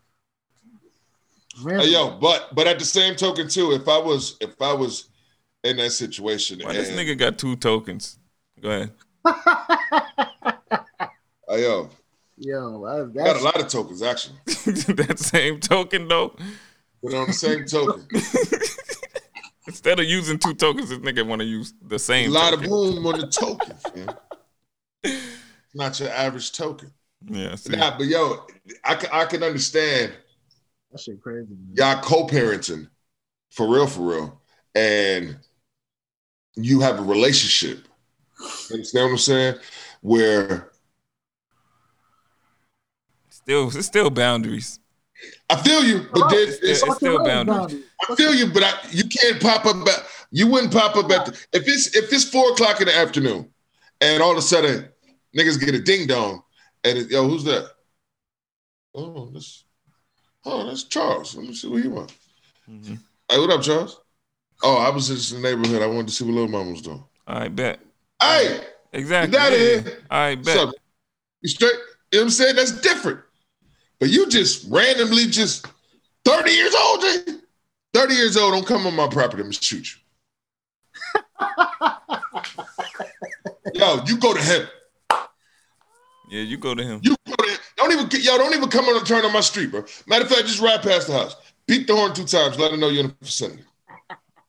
Hey, 1.66 1.90
yo, 1.90 2.18
but 2.20 2.54
but 2.56 2.68
at 2.68 2.80
the 2.80 2.86
same 2.86 3.16
token 3.16 3.48
too, 3.48 3.72
if 3.72 3.88
I 3.88 3.98
was 3.98 4.38
if 4.42 4.60
I 4.62 4.74
was 4.74 5.10
in 5.64 5.78
that 5.78 5.92
situation, 5.92 6.60
Why 6.64 6.74
this 6.74 6.90
nigga 6.90 7.18
got 7.18 7.38
two 7.38 7.56
tokens? 7.56 8.18
Go 8.62 8.70
ahead. 8.70 8.92
hey, 11.50 11.64
yo, 11.64 11.90
Yo, 12.38 12.84
I- 12.86 13.06
got 13.14 13.38
a 13.38 13.44
lot 13.44 13.62
of 13.62 13.68
tokens 13.68 14.02
actually. 14.02 14.38
that 14.46 15.20
same 15.20 15.60
token 15.60 16.08
though. 16.08 16.36
But 17.02 17.14
on 17.14 17.28
the 17.28 17.34
same 17.34 17.66
token, 17.66 18.08
Instead 19.68 20.00
of 20.00 20.06
using 20.06 20.38
two 20.40 20.54
tokens, 20.54 20.90
this 20.90 21.00
nigga 21.00 21.26
want 21.26 21.42
to 21.42 21.46
use 21.46 21.74
the 21.82 22.00
same. 22.00 22.30
a 22.30 22.34
lot 22.34 22.52
token. 22.52 22.66
of 22.66 22.72
room 22.72 23.06
on 23.06 23.20
the 23.20 23.28
tokens, 23.28 23.84
man. 23.96 24.16
Not 25.74 26.00
your 26.00 26.10
average 26.10 26.52
token. 26.52 26.92
Yeah, 27.26 27.56
see. 27.56 27.76
Nah, 27.76 27.98
but 27.98 28.08
yo, 28.08 28.46
I 28.84 28.96
can 28.96 29.10
I 29.12 29.26
can 29.26 29.44
understand 29.44 30.14
that 30.94 31.02
shit 31.02 31.22
crazy. 31.22 31.48
Man. 31.50 31.74
y'all 31.76 32.02
co-parenting 32.02 32.88
for 33.50 33.68
real, 33.68 33.88
for 33.88 34.02
real, 34.02 34.42
and 34.76 35.36
you 36.56 36.80
have 36.82 37.00
a 37.00 37.04
relationship. 37.04 37.88
You 38.40 38.76
understand 38.76 39.06
what 39.06 39.12
I'm 39.12 39.18
saying? 39.18 39.56
Where 40.02 40.70
Still, 43.30 43.68
it's 43.76 43.88
still 43.88 44.10
boundaries. 44.10 44.80
I 45.50 45.56
feel 45.62 45.84
you, 45.84 46.08
but 46.14 46.30
then 46.30 46.40
It's- 46.40 46.60
it's, 46.62 46.84
it's 46.84 46.96
still 46.96 47.18
Fucking 47.18 47.26
boundaries. 47.46 47.84
I 48.10 48.16
feel 48.16 48.34
you, 48.34 48.48
but 48.54 48.64
I, 48.64 48.74
you 48.92 49.04
can't 49.06 49.42
pop 49.42 49.66
up. 49.66 49.88
At, 49.88 50.06
you 50.32 50.48
wouldn't 50.48 50.72
pop 50.72 50.96
up 50.96 51.10
at 51.12 51.26
the, 51.26 51.32
if 51.54 51.68
it's 51.68 51.96
if 51.96 52.12
it's 52.12 52.24
four 52.30 52.52
o'clock 52.52 52.80
in 52.82 52.88
the 52.88 52.96
afternoon, 52.96 53.50
and 54.02 54.22
all 54.24 54.32
of 54.32 54.38
a 54.38 54.42
sudden 54.42 54.88
niggas 55.36 55.60
get 55.60 55.76
a 55.76 55.80
ding 55.82 56.08
dong, 56.08 56.44
and 56.84 56.98
it, 56.98 57.10
yo, 57.12 57.28
who's 57.28 57.44
that? 57.44 57.70
Oh, 58.96 59.30
that's 59.34 59.64
oh, 60.46 60.66
that's 60.68 60.84
Charles. 60.84 61.36
Let 61.36 61.48
me 61.48 61.54
see 61.54 61.68
what 61.68 61.82
he 61.82 61.88
want. 61.88 62.14
Mhm. 62.70 63.00
Hey, 63.30 63.40
what 63.40 63.50
up, 63.50 63.62
Charles? 63.62 64.00
Oh, 64.62 64.78
I 64.78 64.90
was 64.90 65.08
just 65.08 65.34
in 65.34 65.42
the 65.42 65.50
neighborhood. 65.50 65.82
I 65.82 65.88
wanted 65.88 66.08
to 66.08 66.14
see 66.14 66.24
what 66.24 66.34
little 66.34 66.50
mama 66.50 66.72
was 66.72 66.82
doing. 66.82 67.04
I 67.28 67.48
bet. 67.48 67.80
Hey, 68.22 68.62
Exactly. 68.94 69.32
Get 69.32 69.42
outta 69.42 69.58
yeah. 69.58 69.82
here. 69.82 69.98
All 70.12 70.20
right, 70.20 70.38
what's 70.38 70.48
bet. 70.54 70.68
up? 70.68 70.76
You 71.42 71.50
straight? 71.50 71.74
You 71.74 71.80
know 71.80 72.20
what 72.20 72.24
I'm 72.26 72.30
saying? 72.30 72.56
That's 72.56 72.80
different. 72.82 73.20
But 74.00 74.10
you 74.10 74.28
just 74.30 74.70
randomly 74.70 75.26
just 75.26 75.66
30 76.26 76.52
years 76.52 76.76
old, 76.76 77.02
Jay. 77.02 77.18
30 77.94 78.14
years 78.14 78.38
old, 78.38 78.54
don't 78.54 78.66
come 78.66 78.88
on 78.88 78.96
my 78.96 79.08
property, 79.08 79.42
I'm 79.42 79.48
gonna 79.50 79.54
shoot 79.54 79.88
you. 79.96 80.00
Yo, 83.74 84.04
you 84.06 84.18
go 84.18 84.34
to 84.34 84.42
heaven. 84.42 84.68
Yeah, 86.30 86.42
you 86.42 86.58
go 86.58 86.76
to 86.76 86.84
him. 86.84 87.00
You 87.04 87.16
don't 87.84 87.94
even 87.94 88.10
get 88.10 88.24
y'all. 88.24 88.38
don't 88.38 88.54
even 88.54 88.70
come 88.70 88.86
on 88.86 88.98
and 88.98 89.06
turn 89.06 89.26
on 89.26 89.34
my 89.34 89.42
street, 89.42 89.72
bro. 89.72 89.84
Matter 90.08 90.26
of 90.26 90.32
fact, 90.32 90.48
just 90.48 90.62
ride 90.62 90.82
past 90.82 91.08
the 91.08 91.14
house. 91.14 91.36
Beat 91.68 91.88
the 91.88 91.96
horn 91.96 92.14
two 92.14 92.26
times, 92.26 92.60
let 92.60 92.72
them 92.72 92.80
know 92.80 92.90
you're 92.90 93.06
in 93.06 93.10
the 93.10 93.16
vicinity. 93.22 93.64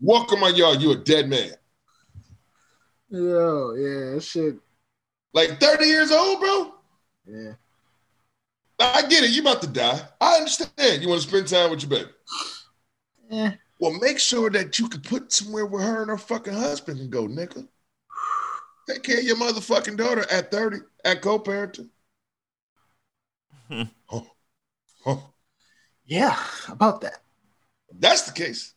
Walk 0.00 0.32
in 0.32 0.40
my 0.40 0.48
yard, 0.48 0.82
you 0.82 0.90
a 0.92 0.96
dead 0.96 1.28
man. 1.28 1.52
Yo, 3.08 3.74
yeah, 3.74 4.18
shit. 4.18 4.56
Like 5.32 5.60
30 5.60 5.84
years 5.84 6.10
old, 6.10 6.40
bro. 6.40 6.74
Yeah. 7.26 7.52
I 8.80 9.02
get 9.02 9.24
it. 9.24 9.30
You 9.30 9.42
about 9.42 9.62
to 9.62 9.68
die. 9.68 10.00
I 10.20 10.36
understand. 10.36 11.02
You 11.02 11.08
want 11.08 11.22
to 11.22 11.28
spend 11.28 11.48
time 11.48 11.70
with 11.70 11.82
your 11.82 11.90
baby. 11.90 12.10
Eh. 13.30 13.52
Well, 13.80 13.98
make 14.00 14.18
sure 14.18 14.50
that 14.50 14.78
you 14.78 14.88
can 14.88 15.00
put 15.00 15.32
somewhere 15.32 15.66
where 15.66 15.82
her 15.82 16.02
and 16.02 16.10
her 16.10 16.18
fucking 16.18 16.52
husband 16.52 16.98
can 16.98 17.10
go, 17.10 17.26
nigga. 17.26 17.66
Take 18.88 19.02
care 19.02 19.18
of 19.18 19.24
your 19.24 19.36
motherfucking 19.36 19.96
daughter 19.96 20.26
at 20.30 20.50
30 20.50 20.78
at 21.04 21.22
co-parenting. 21.22 21.88
Oh, 23.70 24.26
oh. 25.06 25.30
Yeah, 26.06 26.38
about 26.68 27.00
that. 27.00 27.20
That's 27.98 28.22
the 28.22 28.32
case. 28.32 28.74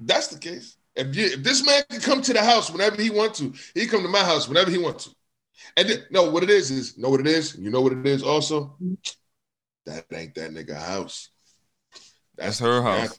That's 0.00 0.28
the 0.28 0.38
case. 0.38 0.76
If, 0.94 1.14
you, 1.14 1.26
if 1.26 1.42
this 1.42 1.64
man 1.64 1.82
can 1.90 2.00
come 2.00 2.22
to 2.22 2.32
the 2.32 2.42
house 2.42 2.70
whenever 2.70 3.00
he 3.00 3.10
wants 3.10 3.38
to, 3.38 3.52
he 3.74 3.86
come 3.86 4.02
to 4.02 4.08
my 4.08 4.24
house 4.24 4.48
whenever 4.48 4.70
he 4.70 4.78
wants 4.78 5.04
to. 5.04 5.10
And 5.76 5.88
then, 5.88 6.04
no, 6.10 6.30
what 6.30 6.42
it 6.42 6.50
is 6.50 6.70
is 6.70 6.98
know 6.98 7.10
what 7.10 7.20
it 7.20 7.26
is. 7.26 7.56
You 7.56 7.70
know 7.70 7.80
what 7.80 7.92
it 7.92 8.06
is. 8.06 8.22
Also, 8.22 8.76
that 9.84 10.06
ain't 10.12 10.34
that 10.34 10.50
nigga 10.52 10.76
house. 10.76 11.30
That's 12.36 12.58
her 12.58 12.82
house. 12.82 13.18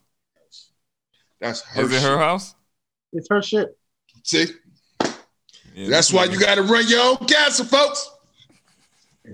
That's 1.39 1.61
her. 1.61 1.83
Is 1.83 1.93
it 1.93 2.01
her 2.01 2.17
house? 2.17 2.55
It's 3.13 3.27
her 3.29 3.41
shit. 3.41 3.77
See, 4.23 4.47
Yeah, 5.73 5.89
that's 5.89 6.11
why 6.11 6.25
you 6.25 6.39
got 6.39 6.55
to 6.55 6.63
run 6.63 6.87
your 6.87 7.01
own 7.01 7.17
castle, 7.27 7.65
folks. 7.65 8.09
Yo, 9.27 9.33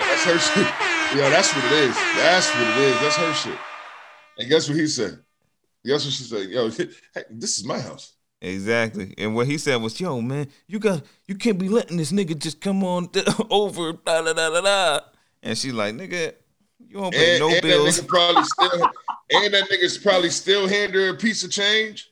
that's 0.00 0.24
her 0.24 0.38
shit. 0.38 0.66
Yo, 1.16 1.30
that's 1.30 1.54
what 1.54 1.64
it 1.66 1.72
is. 1.72 1.94
That's 2.16 2.52
what 2.52 2.62
it 2.66 2.78
is. 2.78 3.00
That's 3.00 3.16
her 3.16 3.32
shit. 3.34 3.58
And 4.38 4.48
guess 4.48 4.68
what 4.68 4.76
he 4.76 4.88
said? 4.88 5.20
Guess 5.84 6.04
what 6.04 6.12
she 6.14 6.24
said? 6.24 6.48
Yo, 6.48 6.68
hey, 7.14 7.22
this 7.30 7.58
is 7.58 7.64
my 7.64 7.78
house. 7.78 8.14
Exactly. 8.40 9.14
And 9.18 9.36
what 9.36 9.46
he 9.46 9.56
said 9.56 9.80
was, 9.80 10.00
"Yo, 10.00 10.20
man, 10.20 10.48
you 10.66 10.80
got 10.80 11.02
you 11.26 11.36
can't 11.36 11.58
be 11.58 11.68
letting 11.68 11.96
this 11.96 12.10
nigga 12.10 12.36
just 12.36 12.60
come 12.60 12.82
on 12.82 13.08
over." 13.50 13.92
Da, 13.92 14.22
da, 14.22 14.32
da, 14.32 14.50
da, 14.50 14.60
da. 14.60 15.00
And 15.44 15.56
she 15.56 15.70
like, 15.70 15.94
"Nigga, 15.94 16.32
you 16.88 16.98
don't 16.98 17.14
pay 17.14 17.34
And, 17.36 17.40
no 17.40 17.50
and 17.50 17.62
bills." 17.62 17.96
that 17.96 18.04
nigga 18.04 18.08
probably 18.08 18.42
still, 18.44 18.82
and 19.30 19.54
that 19.54 19.68
nigga's 19.70 19.98
probably 19.98 20.30
still 20.30 20.66
handing 20.66 21.00
her 21.00 21.10
a 21.10 21.14
piece 21.16 21.44
of 21.44 21.52
change. 21.52 22.10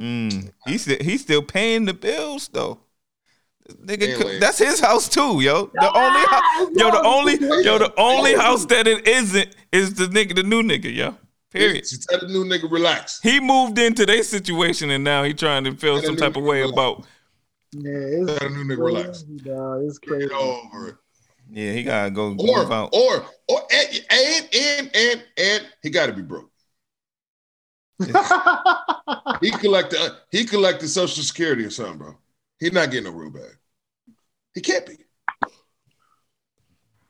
Mm, 0.00 0.52
he 0.66 0.78
still 0.78 0.96
he's 1.00 1.20
still 1.20 1.42
paying 1.42 1.84
the 1.84 1.94
bills 1.94 2.48
though. 2.48 2.80
Nigga, 3.84 4.32
Yeah, 4.32 4.38
that's 4.38 4.58
his 4.58 4.80
house 4.80 5.08
too, 5.08 5.40
yo. 5.40 5.70
The 5.74 5.92
only 5.96 6.20
hou- 6.20 6.26
ah, 6.30 6.68
yo, 6.74 6.90
the 6.90 7.02
only 7.04 7.64
yo, 7.64 7.78
the 7.78 7.92
only 7.98 8.34
house 8.34 8.64
that 8.66 8.86
it 8.86 9.06
isn't 9.06 9.54
is 9.72 9.94
the 9.94 10.06
nigga, 10.06 10.34
the 10.36 10.42
new 10.42 10.62
nigga, 10.62 10.94
yo. 10.94 11.16
Period. 11.50 11.86
She 11.86 11.96
tell 12.08 12.20
the 12.20 12.26
new 12.28 12.44
nigga 12.44 12.70
relax. 12.70 13.20
He 13.22 13.40
moved 13.40 13.78
into 13.78 14.04
their 14.06 14.22
situation 14.22 14.90
and 14.90 15.02
now 15.02 15.22
he 15.24 15.32
trying 15.34 15.64
to 15.64 15.74
feel 15.74 15.96
And 15.96 16.04
some 16.04 16.16
type 16.16 16.36
of 16.36 16.42
way 16.44 16.60
relax. 16.60 16.72
about. 16.72 17.06
Yeah, 17.72 17.90
it's 17.92 18.38
Tell 18.38 18.48
the 18.50 18.54
new 18.54 18.64
nigga 18.76 18.84
relax. 18.84 19.22
crazy, 19.22 19.36
dog. 19.44 19.82
It's 19.84 19.98
crazy. 19.98 20.28
Get 20.28 20.36
over 20.36 20.88
it. 20.88 20.94
Yeah, 21.50 21.72
he 21.72 21.82
gotta 21.84 22.10
go 22.10 22.34
Or, 22.38 22.72
out. 22.72 22.90
or, 22.92 23.24
or, 23.48 23.62
and, 23.72 24.00
and, 24.10 24.48
and, 24.54 24.90
and, 24.94 25.24
and 25.38 25.66
he 25.82 25.90
got 25.90 26.06
to 26.06 26.12
be 26.12 26.22
broke. 26.22 26.50
He 29.40 29.50
collected, 29.50 29.98
he 30.30 30.44
collected 30.44 30.88
Social 30.88 31.22
Security 31.22 31.64
or 31.64 31.70
something, 31.70 31.98
bro. 31.98 32.16
He's 32.58 32.72
not 32.72 32.90
getting 32.90 33.04
no 33.12 33.18
real 33.18 33.30
bag. 33.30 33.56
He 34.54 34.60
can't 34.60 34.86
be. 34.86 34.96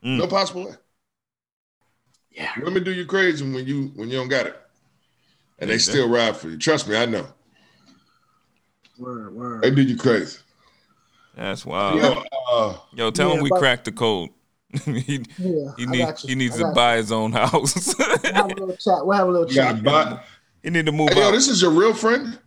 Mm. 0.05 0.19
No 0.19 0.27
possible 0.27 0.65
way. 0.67 0.75
yeah. 2.31 2.51
Women 2.63 2.85
do 2.85 2.93
you 2.93 3.07
crazy 3.07 3.45
when 3.45 3.67
you 3.67 3.89
when 3.97 4.09
you 4.09 4.17
don't 4.19 4.29
got 4.29 4.47
it, 4.47 4.57
and 5.59 5.71
they 5.71 5.75
Yeah. 5.75 5.81
still 5.81 6.09
ride 6.09 6.37
for 6.37 6.49
you. 6.51 6.59
Trust 6.59 6.89
me, 6.89 6.97
I 6.97 7.07
know. 7.07 7.27
Word, 8.99 9.33
They 9.33 9.37
word. 9.71 9.75
do 9.77 9.83
you 9.83 9.97
crazy. 9.97 10.39
That's 11.35 11.67
wild. 11.67 11.97
Yo, 12.01 12.23
uh, 12.51 12.77
Yo, 12.95 13.11
tell 13.11 13.29
Yeah, 13.31 13.37
him 13.37 13.43
we 13.43 13.51
but- 13.51 13.59
cracked 13.59 13.85
the 13.85 13.93
code. 13.93 14.31
he 14.85 15.25
Yeah, 15.39 15.73
he 15.77 15.87
need, 15.87 16.09
he 16.19 16.35
needs 16.35 16.57
to 16.57 16.63
got 16.65 16.75
buy 16.75 16.97
his 16.97 17.13
own 17.13 17.33
house. 17.33 17.95
We'll 17.99 18.33
have 18.35 18.47
a 18.51 18.55
little 18.55 18.77
chat. 18.77 19.07
We'll 19.07 19.17
have 19.17 19.29
a 19.29 19.31
little 19.31 19.49
you 19.49 19.55
got 19.55 19.75
chat. 19.77 19.85
bought. 19.85 20.25
he 20.63 20.71
need 20.71 20.87
to 20.87 20.93
move 20.93 21.11
Hey, 21.11 21.21
yo, 21.21 21.29
out. 21.29 21.33
this 21.33 21.47
is 21.49 21.63
your 21.63 21.71
real 21.71 21.95
friend. 21.95 22.39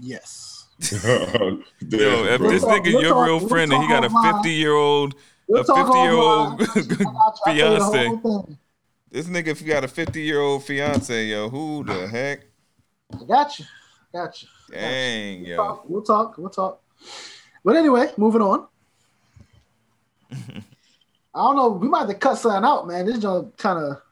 Yes. 0.00 0.45
Yo, 0.92 1.58
Yo, 1.80 2.24
if 2.24 2.40
We'll 2.40 2.50
this 2.50 2.62
talk- 2.62 2.82
nigga 2.84 2.92
we'll 2.92 3.02
your 3.02 3.10
talk- 3.14 3.26
real 3.26 3.38
we'll 3.38 3.48
friend 3.48 3.72
and 3.72 3.82
he 3.82 3.88
got 3.88 4.04
a 4.04 4.10
50 4.34 4.50
year 4.50 4.72
old 4.74 5.14
a 5.54 5.58
50 5.64 5.72
year 5.72 6.12
old 6.12 6.60
offline. 6.60 6.68
I 6.70 6.74
got 6.74 6.96
you. 6.96 7.02
I 7.46 7.56
got 7.56 7.56
you. 7.56 7.64
I'll 7.64 7.92
tell 7.92 8.04
you 8.04 8.10
the 8.16 8.20
fiance. 8.20 8.56
This 9.10 9.26
nigga 9.26 9.46
if 9.48 9.62
you 9.62 9.68
got 9.68 9.84
a 9.84 9.88
50 9.88 10.20
year 10.20 10.40
old 10.40 10.64
fiance, 10.64 11.24
yo, 11.26 11.48
who 11.48 11.84
the 11.84 12.06
heck? 12.08 12.40
I 13.14 13.24
got 13.24 13.58
you. 13.58 13.64
Got 14.12 14.42
you. 14.42 14.48
Dang, 14.70 15.40
We'll 15.42 15.48
yo. 15.50 15.56
talk. 15.56 15.88
We'll 15.88 16.02
talk. 16.02 16.38
We'll 16.38 16.50
talk. 16.50 16.82
But 17.64 17.76
anyway, 17.76 18.10
moving 18.16 18.42
on. 18.42 18.66
I 20.32 20.36
don't 21.34 21.56
know. 21.56 21.68
We 21.70 21.88
might 21.88 22.00
have 22.00 22.08
to 22.08 22.14
cut 22.14 22.36
something 22.36 22.64
out, 22.64 22.86
man. 22.88 23.06
This 23.06 23.18
joint 23.18 23.56
kind 23.56 23.78
of. 23.78 24.02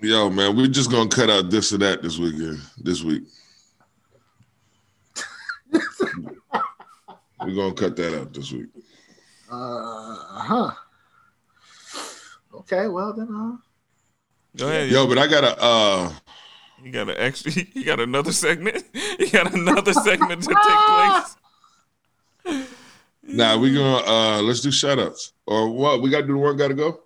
Yo, 0.00 0.30
man, 0.30 0.56
we're 0.56 0.66
just 0.66 0.90
gonna 0.90 1.08
cut 1.08 1.30
out 1.30 1.50
this 1.50 1.72
or 1.72 1.78
that 1.78 2.02
this 2.02 2.18
weekend. 2.18 2.60
This 2.78 3.02
week, 3.02 3.22
we're 7.44 7.54
gonna 7.54 7.74
cut 7.74 7.96
that 7.96 8.18
out 8.18 8.32
this 8.32 8.52
week. 8.52 8.68
Uh 9.50 10.14
huh. 10.42 10.70
Okay, 12.54 12.88
well 12.88 13.12
then, 13.12 13.28
uh, 13.34 13.56
Go 14.56 14.68
ahead. 14.68 14.90
Yo, 14.90 15.06
but 15.06 15.18
I 15.18 15.26
got 15.26 15.44
a. 15.44 15.56
uh 15.62 16.12
He 16.82 16.90
got 16.90 17.08
an 17.08 17.16
extra. 17.18 17.52
You 17.74 17.84
got 17.84 18.00
another 18.00 18.32
segment. 18.32 18.84
You 19.18 19.30
got 19.30 19.52
another 19.54 19.92
segment 19.92 20.42
to 20.42 20.54
take 20.54 22.46
place. 22.46 22.68
Nah, 23.24 23.56
we 23.56 23.72
gonna 23.72 24.04
uh 24.04 24.42
let's 24.42 24.60
do 24.60 24.72
shout 24.72 24.98
outs. 24.98 25.32
Or 25.46 25.70
what? 25.70 26.02
We 26.02 26.10
gotta 26.10 26.26
do 26.26 26.32
the 26.32 26.38
one 26.38 26.56
gotta 26.56 26.74
go? 26.74 27.00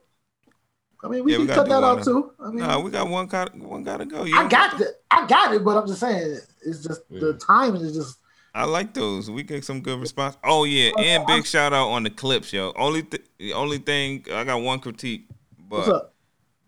I 1.05 1.09
mean, 1.09 1.23
we 1.25 1.33
Yeah, 1.33 1.39
can 1.39 1.47
gotta 1.47 1.61
cut 1.61 1.69
that 1.69 1.83
one 1.83 1.99
out 1.99 2.05
too. 2.05 2.33
I 2.41 2.49
mean, 2.49 2.67
Nah, 2.67 2.81
we 2.81 2.91
got 2.91 3.09
one. 3.09 3.27
Got 3.27 3.55
one. 3.55 3.85
Gotta 3.85 4.07
go. 4.07 4.25
You 4.25 4.35
I 4.39 4.49
got 4.49 4.73
have 4.73 4.81
it. 4.81 5.03
I 5.11 5.27
got 5.27 5.55
it, 5.55 5.63
but 5.63 5.77
I'm 5.77 5.87
just 5.87 6.01
saying, 6.01 6.41
it's 6.65 6.83
just 6.83 7.03
the 7.11 7.35
timing 7.35 7.83
is 7.83 7.95
just. 7.95 8.19
I 8.57 8.65
like 8.65 8.95
those. 8.95 9.31
We 9.31 9.43
get 9.43 9.65
some 9.67 9.83
good 9.83 10.01
response. 10.01 10.39
Oh 10.43 10.65
yeah, 10.65 10.91
and 10.99 11.27
big 11.27 11.45
shout 11.45 11.75
out 11.75 11.89
on 11.89 12.05
the 12.05 12.11
clips, 12.11 12.55
yo. 12.55 12.73
Only 12.75 13.03
th- 13.03 13.23
the 13.39 13.53
only 13.53 13.77
thing 13.77 14.25
I 14.33 14.45
got 14.45 14.63
one 14.63 14.81
critique, 14.81 15.27
What's 15.69 15.89
but 15.89 15.95
up? 15.95 16.15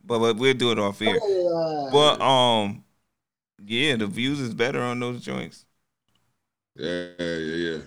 but, 0.05 0.18
but 0.18 0.36
we'll 0.36 0.53
do 0.53 0.70
it 0.70 0.78
off 0.78 0.99
here. 0.99 1.18
Uh, 1.18 1.91
But 1.91 2.20
um, 2.20 2.84
yeah, 3.64 3.97
the 3.97 4.07
views 4.07 4.39
is 4.39 4.53
better 4.53 4.82
on 4.82 5.01
those 5.01 5.22
joints. 5.22 5.64
Yeah, 6.76 7.09
yeah, 7.18 7.26
yeah. 7.26 7.78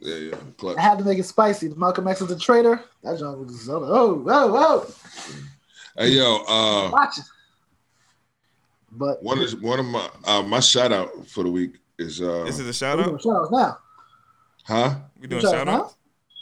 Yeah, 0.00 0.16
yeah. 0.16 0.36
Clutch. 0.58 0.76
I 0.76 0.82
had 0.82 0.98
to 0.98 1.04
make 1.04 1.18
it 1.18 1.24
spicy. 1.24 1.68
Malcolm 1.68 2.08
X 2.08 2.20
is 2.20 2.30
a 2.30 2.38
traitor. 2.38 2.82
That 3.04 3.18
joint 3.18 3.38
was 3.38 3.54
just, 3.54 3.68
oh, 3.70 3.84
oh, 3.84 4.24
oh, 4.26 4.94
Hey 5.96 6.08
yo, 6.08 6.42
uh 6.48 6.90
watch 6.90 7.18
it. 7.18 7.24
But 8.90 9.22
one 9.22 9.38
is 9.38 9.56
one 9.56 9.78
of 9.78 9.86
my 9.86 10.10
uh 10.24 10.42
my 10.42 10.60
shout 10.60 10.92
out 10.92 11.28
for 11.28 11.44
the 11.44 11.50
week 11.50 11.76
is 11.98 12.20
uh 12.20 12.44
This 12.44 12.58
is 12.58 12.68
a 12.68 12.72
shout 12.72 12.98
we're 12.98 13.04
doing 13.04 13.14
out. 13.16 13.22
shout 13.22 13.36
outs 13.36 13.50
now. 13.52 13.78
huh? 14.64 14.94
We 15.20 15.26
doing 15.28 15.42
Shout 15.42 15.52
shout 15.52 15.68
out 15.68 15.80
outs. 15.82 15.96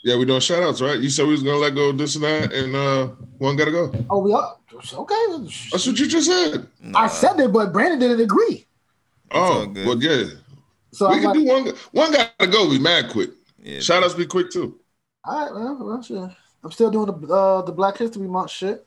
Yeah, 0.05 0.17
we 0.17 0.25
doing 0.25 0.41
shout 0.41 0.63
outs, 0.63 0.81
right? 0.81 0.99
You 0.99 1.11
said 1.11 1.27
we 1.27 1.33
was 1.33 1.43
gonna 1.43 1.59
let 1.59 1.75
go 1.75 1.91
of 1.91 1.99
this 1.99 2.17
and 2.17 2.25
that 2.25 2.53
and 2.53 2.75
uh 2.75 3.07
one 3.39 3.57
gotta 3.57 3.71
go. 3.71 3.93
Oh, 4.11 4.19
we 4.19 4.33
are 4.33 4.57
okay. 4.75 5.27
That's 5.71 5.87
what 5.87 5.99
you 5.99 6.07
just 6.09 6.27
said. 6.27 6.67
I 6.95 7.07
said 7.09 7.39
it, 7.41 7.53
but 7.53 7.73
Brandon 7.73 7.99
didn't 8.01 8.21
agree. 8.21 8.67
Oh, 9.31 9.41
all 9.61 9.67
good. 9.67 9.87
well, 9.87 10.03
yeah. 10.03 10.25
So 10.93 11.09
we 11.09 11.17
I'm 11.17 11.21
can 11.23 11.31
like, 11.31 11.39
do 11.39 11.45
one. 11.47 11.77
One 11.93 12.13
gotta 12.13 12.47
go. 12.51 12.69
Be 12.69 12.79
mad 12.79 13.11
quick. 13.11 13.31
Yeah, 13.63 13.81
Shout 13.81 14.03
outs 14.03 14.15
be 14.15 14.27
quick 14.27 14.51
too. 14.51 14.79
all 15.25 15.41
right, 15.45 15.55
well, 15.55 15.79
well, 15.87 16.03
sure. 16.03 16.35
I'm 16.65 16.71
still 16.73 16.91
doing 16.91 17.07
the 17.07 17.33
uh, 17.35 17.63
the 17.63 17.73
Black 17.73 17.97
History 17.97 18.27
Month 18.29 18.51
shit. 18.51 18.85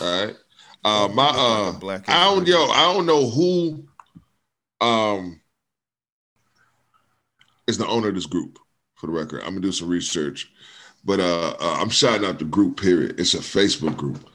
All 0.00 0.26
right. 0.26 0.36
Uh, 0.84 1.08
my 1.12 1.26
Look 1.26 1.36
like 1.36 1.36
a 1.36 1.76
uh, 1.76 1.78
Black 1.78 2.08
I 2.08 2.24
don't 2.24 2.46
yo, 2.46 2.64
I 2.70 2.92
don't 2.94 3.04
know 3.06 3.28
who, 3.28 3.84
um, 4.80 5.39
is 7.70 7.78
the 7.78 7.86
owner 7.86 8.08
of 8.08 8.14
this 8.14 8.26
group. 8.26 8.58
For 8.96 9.06
the 9.06 9.12
record, 9.12 9.40
I'm 9.40 9.50
gonna 9.50 9.60
do 9.60 9.72
some 9.72 9.88
research, 9.88 10.52
but 11.06 11.20
uh, 11.20 11.56
uh 11.58 11.78
I'm 11.80 11.88
shouting 11.88 12.28
out 12.28 12.38
the 12.38 12.44
group. 12.44 12.78
Period. 12.78 13.18
It's 13.18 13.32
a 13.32 13.38
Facebook 13.38 13.96
group, 13.96 14.28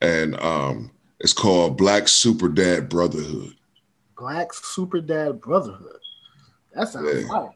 and 0.00 0.34
um, 0.40 0.90
it's 1.20 1.32
called 1.32 1.76
Black 1.78 2.08
Super 2.08 2.48
Dad 2.48 2.88
Brotherhood. 2.88 3.54
Black 4.16 4.52
Super 4.52 5.00
Dad 5.00 5.40
Brotherhood. 5.40 6.00
That 6.74 6.88
sounds 6.88 7.22
Yeah. 7.22 7.28
fire. 7.28 7.50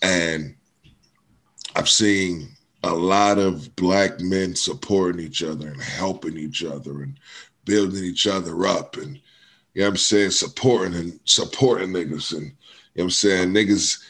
and 0.00 0.54
I've 1.76 1.88
seen 1.88 2.48
a 2.82 2.94
lot 2.94 3.38
of 3.38 3.74
black 3.76 4.20
men 4.20 4.54
supporting 4.54 5.24
each 5.24 5.42
other 5.42 5.68
and 5.68 5.82
helping 5.82 6.38
each 6.38 6.64
other 6.64 7.02
and 7.02 7.18
building 7.64 8.02
each 8.02 8.26
other 8.26 8.66
up 8.66 8.96
and 8.96 9.20
you 9.74 9.82
know 9.82 9.86
what 9.86 9.90
I'm 9.90 9.96
saying 9.98 10.30
supporting 10.30 10.94
and 10.94 11.20
supporting 11.24 11.90
niggas 11.90 12.32
and 12.32 12.46
you 12.46 12.48
know 12.48 12.54
what 12.94 13.04
I'm 13.04 13.10
saying 13.10 13.48
niggas 13.50 14.02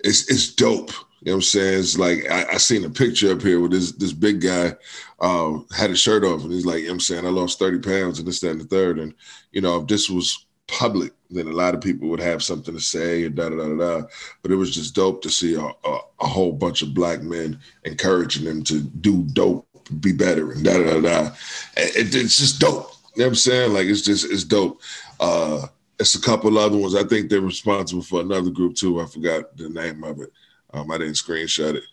it's 0.00 0.30
it's 0.30 0.54
dope 0.54 0.90
you 1.20 1.32
know 1.32 1.32
what 1.32 1.36
I'm 1.36 1.42
saying 1.42 1.78
it's 1.78 1.98
like 1.98 2.30
I, 2.30 2.54
I 2.54 2.56
seen 2.58 2.84
a 2.84 2.90
picture 2.90 3.32
up 3.32 3.42
here 3.42 3.60
with 3.60 3.72
this 3.72 3.92
this 3.92 4.12
big 4.12 4.40
guy 4.40 4.74
uh, 5.20 5.58
had 5.74 5.90
his 5.90 6.00
shirt 6.00 6.24
off 6.24 6.42
and 6.42 6.52
he's 6.52 6.66
like 6.66 6.80
you 6.80 6.84
know 6.84 6.90
what 6.90 6.94
I'm 6.94 7.00
saying 7.00 7.26
I 7.26 7.30
lost 7.30 7.58
30 7.58 7.78
pounds 7.78 8.18
and 8.18 8.28
this 8.28 8.40
that 8.40 8.50
and 8.50 8.60
the 8.60 8.64
third 8.64 8.98
and 8.98 9.14
you 9.52 9.60
know 9.60 9.80
if 9.80 9.86
this 9.86 10.08
was 10.10 10.46
public 10.68 11.12
then 11.30 11.46
a 11.46 11.52
lot 11.52 11.74
of 11.74 11.80
people 11.80 12.08
would 12.08 12.20
have 12.20 12.42
something 12.42 12.74
to 12.74 12.80
say 12.80 13.24
and 13.24 13.34
da 13.34 13.48
da 13.48 13.56
da 13.56 13.74
da 13.74 14.06
but 14.42 14.50
it 14.50 14.56
was 14.56 14.74
just 14.74 14.94
dope 14.94 15.22
to 15.22 15.30
see 15.30 15.54
a, 15.54 15.60
a, 15.60 15.98
a 16.20 16.26
whole 16.26 16.52
bunch 16.52 16.82
of 16.82 16.94
black 16.94 17.22
men 17.22 17.58
encouraging 17.84 18.44
them 18.44 18.62
to 18.64 18.80
do 18.80 19.22
dope, 19.32 19.66
be 20.00 20.12
better, 20.12 20.52
and 20.52 20.64
da 20.64 20.78
da 20.78 20.84
da 20.94 21.00
da. 21.00 21.30
It, 21.76 22.14
it's 22.14 22.38
just 22.38 22.60
dope. 22.60 22.92
You 23.14 23.22
know 23.22 23.26
what 23.26 23.28
I'm 23.28 23.34
saying? 23.34 23.72
Like 23.72 23.86
it's 23.86 24.02
just 24.02 24.30
it's 24.30 24.44
dope. 24.44 24.80
Uh, 25.20 25.66
it's 25.98 26.14
a 26.14 26.20
couple 26.20 26.58
other 26.58 26.76
ones. 26.76 26.94
I 26.94 27.04
think 27.04 27.28
they're 27.28 27.40
responsible 27.40 28.02
for 28.02 28.20
another 28.20 28.50
group 28.50 28.74
too. 28.74 29.00
I 29.00 29.06
forgot 29.06 29.56
the 29.56 29.68
name 29.68 30.04
of 30.04 30.20
it. 30.20 30.30
Um, 30.72 30.90
I 30.90 30.98
didn't 30.98 31.14
screenshot 31.14 31.74
it, 31.74 31.84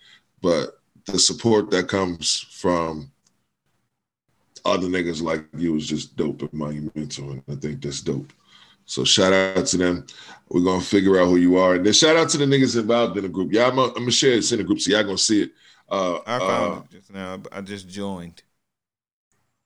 but 0.42 0.80
the 1.06 1.20
support 1.20 1.70
that 1.72 1.88
comes 1.88 2.40
from 2.52 3.12
other 4.66 4.88
niggas 4.88 5.22
like 5.22 5.46
you 5.58 5.76
is 5.76 5.88
just 5.88 6.16
dope 6.16 6.42
and 6.42 6.54
monumental, 6.54 7.32
and 7.32 7.44
I 7.50 7.56
think 7.56 7.82
that's 7.82 8.02
dope. 8.02 8.32
So 8.86 9.04
shout 9.04 9.34
out 9.34 9.66
to 9.68 9.78
them. 9.78 10.06
We're 10.50 10.64
gonna 10.64 10.82
figure 10.82 11.20
out 11.20 11.28
who 11.28 11.38
you 11.38 11.58
are, 11.58 11.76
and 11.76 11.86
then 11.86 11.94
shout 11.94 12.18
out 12.18 12.30
to 12.30 12.38
the 12.38 12.46
niggas 12.46 12.80
involved 12.80 13.18
in 13.18 13.24
the 13.24 13.30
group. 13.30 13.52
Yeah, 13.52 13.68
I'm 13.68 13.76
gonna, 13.76 13.94
I'm 13.94 14.00
gonna 14.00 14.12
share 14.12 14.34
it 14.34 14.52
in 14.52 14.58
the 14.58 14.64
group, 14.64 14.80
so 14.80 14.92
y'all 14.92 15.04
gonna 15.04 15.18
see 15.18 15.44
it. 15.44 15.52
Uh, 15.90 16.20
I 16.26 16.36
uh, 16.36 16.40
found 16.40 16.86
it 16.86 16.92
just 16.92 17.14
now. 17.14 17.40
I 17.52 17.62
just 17.62 17.88
joined. 17.88 18.42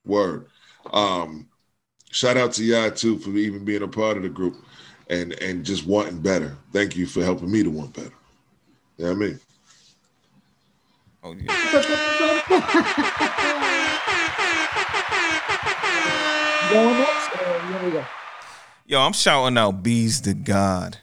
Word. 0.04 0.46
Um, 0.92 1.48
shout 2.10 2.36
out 2.36 2.52
to 2.54 2.64
y'all 2.64 2.90
too 2.90 3.18
for 3.18 3.30
even 3.30 3.64
being 3.64 3.82
a 3.82 3.88
part 3.88 4.16
of 4.16 4.22
the 4.22 4.28
group 4.28 4.56
and 5.10 5.32
and 5.42 5.64
just 5.64 5.86
wanting 5.86 6.20
better. 6.20 6.56
Thank 6.72 6.96
you 6.96 7.06
for 7.06 7.22
helping 7.24 7.50
me 7.50 7.62
to 7.62 7.70
want 7.70 7.94
better. 7.94 8.12
You 8.96 9.04
know 9.06 9.10
what 9.12 9.16
I 9.16 9.18
mean? 9.26 9.40
Oh 11.24 11.34
yeah. 11.34 12.98
Going 16.70 16.98
next? 16.98 17.30
Oh, 17.34 17.66
here 17.78 17.84
we 17.86 17.90
go. 17.92 18.04
Yo, 18.86 19.00
I'm 19.00 19.12
shouting 19.14 19.56
out 19.56 19.82
bees 19.82 20.20
to 20.22 20.34
God. 20.34 20.98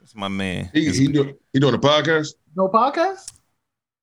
That's 0.00 0.14
my 0.14 0.28
man. 0.28 0.70
He 0.72 0.82
It's- 0.82 0.96
he, 0.96 1.08
do, 1.08 1.34
he 1.52 1.58
doing 1.58 1.74
a 1.74 1.78
podcast? 1.78 2.34
No 2.54 2.68
podcast? 2.68 3.32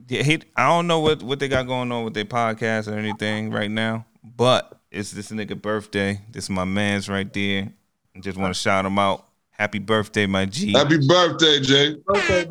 Yeah, 0.08 0.24
he. 0.24 0.42
I 0.58 0.68
don't 0.68 0.88
know 0.88 1.00
what 1.00 1.24
what 1.24 1.40
they 1.40 1.48
got 1.48 1.68
going 1.68 1.90
on 1.92 2.04
with 2.04 2.14
their 2.14 2.26
podcast 2.26 2.92
or 2.92 2.98
anything 2.98 3.50
right 3.50 3.72
now, 3.72 4.06
but 4.24 4.78
it's 4.96 5.12
this 5.12 5.30
nigga 5.30 5.62
birthday. 5.62 6.22
This 6.32 6.46
is 6.46 6.50
my 6.50 6.64
man's 6.64 7.10
right 7.10 7.32
there. 7.32 7.70
I 8.16 8.20
just 8.20 8.38
want 8.38 8.56
to 8.56 8.60
shout 8.60 8.86
him 8.86 8.98
out. 8.98 9.28
Happy 9.52 9.80
birthday, 9.80 10.26
my 10.26 10.46
G. 10.46 10.72
Happy 10.72 11.06
birthday, 11.06 11.60
Jay. 11.60 11.96
Okay. 12.10 12.48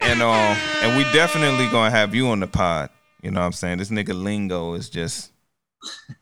And 0.00 0.22
um, 0.22 0.56
and 0.82 0.96
we 0.96 1.02
definitely 1.12 1.68
gonna 1.68 1.90
have 1.90 2.14
you 2.14 2.28
on 2.28 2.40
the 2.40 2.46
pod. 2.46 2.90
You 3.22 3.32
know 3.32 3.40
what 3.40 3.46
I'm 3.46 3.52
saying? 3.52 3.78
This 3.78 3.90
nigga 3.90 4.20
lingo 4.20 4.74
is 4.74 4.88
just 4.88 5.32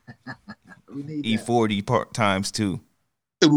E40 0.90 1.86
part 1.86 2.14
times 2.14 2.50
two. 2.50 2.80
But 3.40 3.50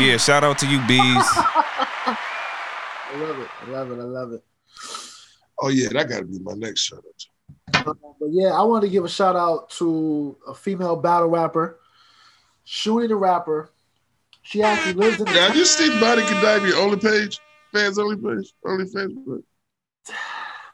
yeah, 0.00 0.16
shout 0.16 0.42
out 0.42 0.58
to 0.58 0.66
you, 0.66 0.78
bees. 0.86 0.98
I 1.00 2.16
love 3.16 3.38
it. 3.38 3.48
I 3.60 3.70
love 3.70 3.90
it. 3.90 3.98
I 4.00 4.04
love 4.04 4.32
it. 4.32 4.42
Oh 5.60 5.68
yeah, 5.68 5.88
that 5.90 6.08
gotta 6.08 6.24
be 6.24 6.38
my 6.40 6.54
next 6.54 6.80
shout 6.80 6.98
out. 6.98 7.33
Um, 7.72 7.98
but 8.20 8.28
yeah, 8.30 8.48
I 8.48 8.62
wanted 8.62 8.86
to 8.86 8.92
give 8.92 9.04
a 9.04 9.08
shout 9.08 9.36
out 9.36 9.70
to 9.70 10.36
a 10.46 10.54
female 10.54 10.96
battle 10.96 11.28
rapper, 11.28 11.78
Shuni 12.66 13.08
the 13.08 13.16
rapper. 13.16 13.70
She 14.42 14.62
actually 14.62 14.94
lives 14.94 15.18
in 15.18 15.24
the 15.26 15.32
Yeah, 15.32 15.46
have 15.46 15.56
you 15.56 15.64
seen 15.64 15.98
Body 16.00 16.22
Kadavi 16.22 16.74
only 16.74 16.98
page? 16.98 17.40
Fans 17.72 17.98
only 17.98 18.16
page? 18.16 18.52
Only 18.64 18.84
fans 18.86 19.12
page? 19.26 20.14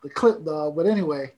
the 0.02 0.10
clip, 0.10 0.38
though. 0.44 0.72
But 0.72 0.86
anyway, 0.86 1.32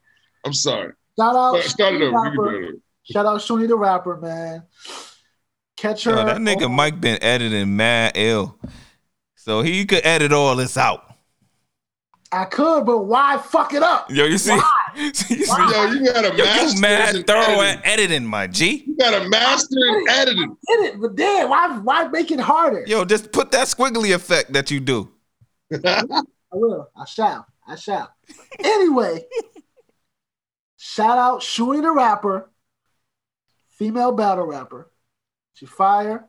I'm 0.44 0.54
sorry. 0.54 0.92
shout 1.18 1.36
out, 1.36 1.62
Start, 1.62 1.64
start 1.64 1.94
it 1.94 2.00
Shuni 2.00 2.00
the 2.00 2.06
over. 2.06 2.24
You 2.24 2.30
can 2.30 2.38
rapper. 2.38 2.54
it 2.62 2.64
over. 2.68 2.76
Shout 3.04 3.26
out 3.26 3.40
Shuni 3.40 3.68
the 3.68 3.76
rapper, 3.76 4.16
man. 4.16 4.62
Catch 5.76 6.04
her. 6.04 6.12
Yo, 6.12 6.24
that 6.24 6.36
nigga 6.38 6.66
on- 6.66 6.72
Mike 6.72 7.00
been 7.00 7.22
editing 7.22 7.76
mad 7.76 8.12
ill, 8.14 8.58
so 9.34 9.60
he 9.62 9.84
could 9.84 10.04
edit 10.04 10.32
all 10.32 10.56
this 10.56 10.76
out. 10.76 11.04
I 12.30 12.46
could, 12.46 12.86
but 12.86 13.00
why 13.00 13.36
fuck 13.38 13.74
it 13.74 13.82
up? 13.82 14.10
Yo, 14.10 14.24
you 14.24 14.38
see? 14.38 14.52
Why? 14.52 14.81
you 14.96 15.14
see? 15.14 15.44
Yo, 15.46 15.92
you 15.92 16.12
got 16.12 16.24
a 16.24 16.36
Yo, 16.36 16.44
master 16.44 16.74
you 16.76 16.80
mad 16.80 17.16
in 17.16 17.22
thorough 17.24 17.60
editing. 17.60 17.84
at 17.84 17.86
editing, 17.86 18.26
my 18.26 18.46
G. 18.46 18.84
You 18.86 18.96
got 18.96 19.22
a 19.22 19.28
master 19.28 19.76
in 19.76 20.08
editing. 20.08 20.56
Did 20.68 20.80
it, 20.84 21.00
but 21.00 21.16
then 21.16 21.48
why 21.48 21.78
why 21.78 22.08
make 22.08 22.30
it 22.30 22.40
harder? 22.40 22.84
Yo, 22.86 23.04
just 23.04 23.32
put 23.32 23.50
that 23.52 23.68
squiggly 23.68 24.14
effect 24.14 24.52
that 24.52 24.70
you 24.70 24.80
do. 24.80 25.12
I 25.84 26.02
will. 26.52 26.90
I 26.96 27.04
shall. 27.06 27.46
I 27.66 27.76
shall. 27.76 28.12
Anyway, 28.58 29.24
shout 30.76 31.18
out 31.18 31.40
Shuni 31.40 31.80
the 31.80 31.90
rapper, 31.90 32.50
female 33.68 34.12
battle 34.12 34.46
rapper. 34.46 34.90
She 35.54 35.66
fire. 35.66 36.26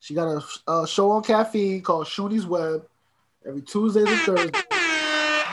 She 0.00 0.14
got 0.14 0.28
a, 0.28 0.72
a 0.72 0.86
show 0.86 1.10
on 1.10 1.22
caffeine 1.24 1.82
called 1.82 2.06
Shuni's 2.06 2.46
Web 2.46 2.86
every 3.46 3.62
Tuesdays 3.62 4.06
and 4.08 4.20
Thursdays. 4.20 4.62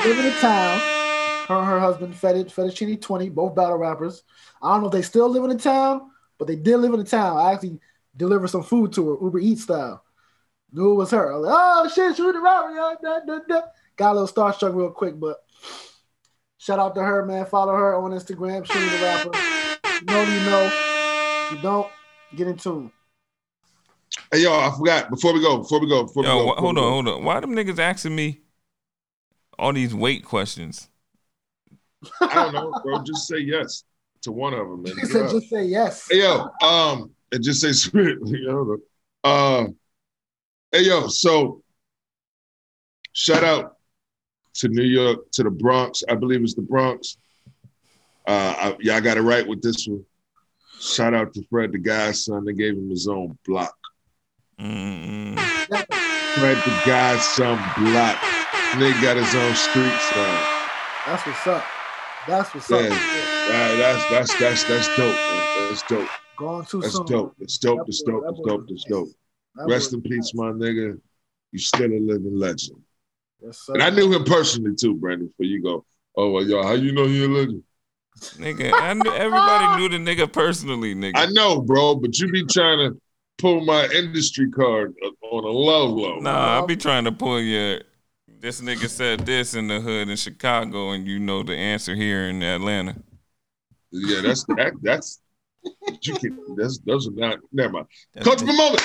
Living 0.05 0.25
in 0.25 0.33
town. 0.33 0.79
Her 1.47 1.55
and 1.55 1.67
her 1.67 1.79
husband, 1.79 2.15
Fetid, 2.15 2.47
Fettuccine 2.47 3.01
20, 3.01 3.29
both 3.29 3.55
battle 3.55 3.77
rappers. 3.77 4.23
I 4.61 4.71
don't 4.73 4.81
know 4.81 4.87
if 4.87 4.93
they 4.93 5.01
still 5.01 5.29
live 5.29 5.43
in 5.43 5.49
the 5.49 5.57
town, 5.61 6.09
but 6.37 6.47
they 6.47 6.55
did 6.55 6.77
live 6.77 6.93
in 6.93 6.99
the 6.99 7.05
town. 7.05 7.37
I 7.37 7.53
actually 7.53 7.79
delivered 8.15 8.47
some 8.47 8.63
food 8.63 8.93
to 8.93 9.09
her, 9.09 9.17
Uber 9.25 9.39
Eats 9.39 9.63
style. 9.63 10.03
Knew 10.71 10.91
it 10.91 10.95
was 10.95 11.11
her. 11.11 11.33
I 11.33 11.37
was 11.37 11.45
like, 11.47 11.55
oh 11.57 11.89
shit, 11.89 12.17
Shuni 12.17 12.33
the 12.33 12.39
rapper. 12.39 13.63
Got 13.97 14.11
a 14.11 14.19
little 14.19 14.27
starstruck 14.27 14.73
real 14.73 14.89
quick, 14.91 15.19
but 15.19 15.37
shout 16.57 16.79
out 16.79 16.95
to 16.95 17.01
her, 17.01 17.25
man. 17.25 17.45
Follow 17.45 17.73
her 17.73 17.95
on 17.95 18.11
Instagram, 18.11 18.65
Shuni 18.65 18.97
the 18.97 19.03
rapper. 19.05 19.37
You 19.99 20.05
know, 20.05 20.21
you 20.23 20.49
know. 20.49 20.71
If 21.45 21.51
you 21.51 21.61
don't, 21.61 21.87
get 22.35 22.47
in 22.47 22.57
tune. 22.57 22.91
Hey, 24.31 24.39
yo, 24.43 24.51
I 24.53 24.71
forgot. 24.75 25.09
Before 25.09 25.33
we 25.33 25.41
go, 25.41 25.57
before 25.57 25.79
we 25.79 25.87
go, 25.87 26.03
before 26.03 26.23
Yo, 26.23 26.37
we 26.37 26.43
go. 26.43 26.45
wh- 26.45 26.55
before 26.55 26.61
hold 26.63 26.75
we 26.77 26.81
on, 26.81 26.91
hold 26.91 27.07
on. 27.09 27.23
Why 27.23 27.39
them 27.39 27.51
niggas 27.51 27.79
asking 27.79 28.15
me 28.15 28.42
all 29.57 29.73
these 29.73 29.93
weight 29.93 30.25
questions? 30.25 30.89
I 32.21 32.33
don't 32.33 32.53
know, 32.53 32.73
bro. 32.83 33.03
Just 33.03 33.27
say 33.27 33.39
yes 33.39 33.83
to 34.23 34.31
one 34.31 34.53
of 34.53 34.67
them, 34.67 34.83
man. 34.83 34.97
He 34.97 35.05
said, 35.05 35.29
just 35.29 35.49
say 35.49 35.65
yes. 35.65 36.07
Hey 36.09 36.19
yo, 36.19 36.49
um, 36.61 37.11
and 37.31 37.43
just 37.43 37.61
say 37.61 37.71
spirit. 37.71 38.19
I 38.25 38.31
don't 38.45 38.67
know. 38.67 38.77
Uh, 39.23 39.67
hey 40.71 40.83
yo, 40.83 41.07
so 41.07 41.61
shout 43.13 43.43
out 43.43 43.77
to 44.55 44.67
New 44.67 44.83
York, 44.83 45.31
to 45.31 45.43
the 45.43 45.51
Bronx. 45.51 46.03
I 46.09 46.15
believe 46.15 46.41
it's 46.41 46.55
the 46.55 46.61
Bronx. 46.61 47.17
Uh, 48.27 48.55
I, 48.57 48.77
y'all 48.79 49.01
got 49.01 49.17
it 49.17 49.21
right 49.21 49.45
with 49.47 49.61
this 49.61 49.87
one. 49.87 50.05
Shout 50.79 51.13
out 51.13 51.33
to 51.33 51.43
Fred, 51.49 51.71
the 51.71 51.77
Godson. 51.77 52.43
They 52.45 52.53
gave 52.53 52.73
him 52.73 52.89
his 52.89 53.07
own 53.07 53.37
block. 53.45 53.75
Mm-mm. 54.59 55.39
Fred, 55.39 56.57
the 56.57 56.81
Godson, 56.85 57.57
block. 57.77 58.32
Nigga 58.73 59.01
got 59.03 59.17
his 59.17 59.35
own 59.35 59.53
street 59.55 59.93
sign. 60.13 60.43
That's 61.05 61.25
what's 61.27 61.47
up. 61.47 61.63
That's 62.27 62.53
what's 62.55 62.69
Yeah. 62.69 62.77
up. 62.77 62.83
Uh, 62.91 63.77
that's 63.77 64.09
that's 64.09 64.39
that's 64.39 64.63
that's 64.63 64.87
dope. 64.97 65.13
Man. 65.15 65.69
That's 65.69 65.83
dope. 65.83 66.09
Going 66.37 66.65
too 66.65 66.81
That's 66.81 66.93
soon. 66.95 67.05
dope. 67.05 67.35
That's 67.37 67.57
dope. 67.59 67.85
That's 67.85 68.01
dope. 68.01 68.23
That's 68.25 68.39
dope. 68.45 68.65
That's 68.67 68.83
dope. 68.85 69.09
That 69.55 69.67
Rest 69.67 69.93
in 69.93 70.01
peace, 70.01 70.31
my 70.33 70.45
nigga. 70.45 70.99
You 71.51 71.59
still 71.59 71.91
a 71.91 71.99
living 71.99 72.39
legend. 72.39 72.79
Yes, 73.43 73.59
sir. 73.59 73.73
And 73.73 73.83
I 73.83 73.91
knew 73.91 74.11
him 74.11 74.23
personally 74.23 74.75
too, 74.75 74.95
Brandon. 74.95 75.27
Before 75.27 75.45
you 75.45 75.61
go, 75.61 75.85
oh 76.17 76.31
well, 76.31 76.43
yo, 76.43 76.63
how 76.63 76.73
you 76.73 76.93
know 76.93 77.05
he 77.05 77.23
a 77.25 77.27
legend? 77.27 77.63
Nigga, 78.37 78.73
I 78.73 78.93
knew, 78.93 79.11
everybody 79.13 79.81
knew 79.81 79.89
the 79.89 79.97
nigga 79.97 80.31
personally, 80.31 80.95
nigga. 80.95 81.13
I 81.15 81.25
know, 81.27 81.61
bro, 81.61 81.95
but 81.95 82.17
you 82.19 82.31
be 82.31 82.43
trying 82.45 82.79
to 82.79 82.99
pull 83.37 83.63
my 83.65 83.85
industry 83.87 84.49
card 84.49 84.95
on 85.21 85.43
a 85.43 85.47
low 85.47 85.85
low. 85.87 86.19
Nah, 86.19 86.63
I 86.63 86.65
be 86.65 86.75
trying 86.75 87.03
to 87.03 87.11
pull 87.11 87.39
your. 87.39 87.81
This 88.43 88.59
nigga 88.59 88.89
said 88.89 89.21
this 89.21 89.53
in 89.53 89.69
the 89.69 89.79
hood 89.79 90.09
in 90.09 90.17
Chicago, 90.17 90.91
and 90.91 91.07
you 91.07 91.17
know 91.17 91.43
the 91.43 91.55
answer 91.55 91.95
here 91.95 92.27
in 92.27 92.43
Atlanta. 92.43 92.93
Yeah, 93.89 94.19
that's 94.19 94.43
that. 94.43 94.73
That's 94.81 95.21
you 96.01 96.13
can. 96.15 96.37
That's 96.57 96.77
those 96.79 97.07
are 97.07 97.11
not. 97.11 97.39
Never 97.53 97.71
mind. 97.71 97.87
That's 98.13 98.27
Coachable 98.27 98.47
the- 98.47 98.53
moment. 98.53 98.83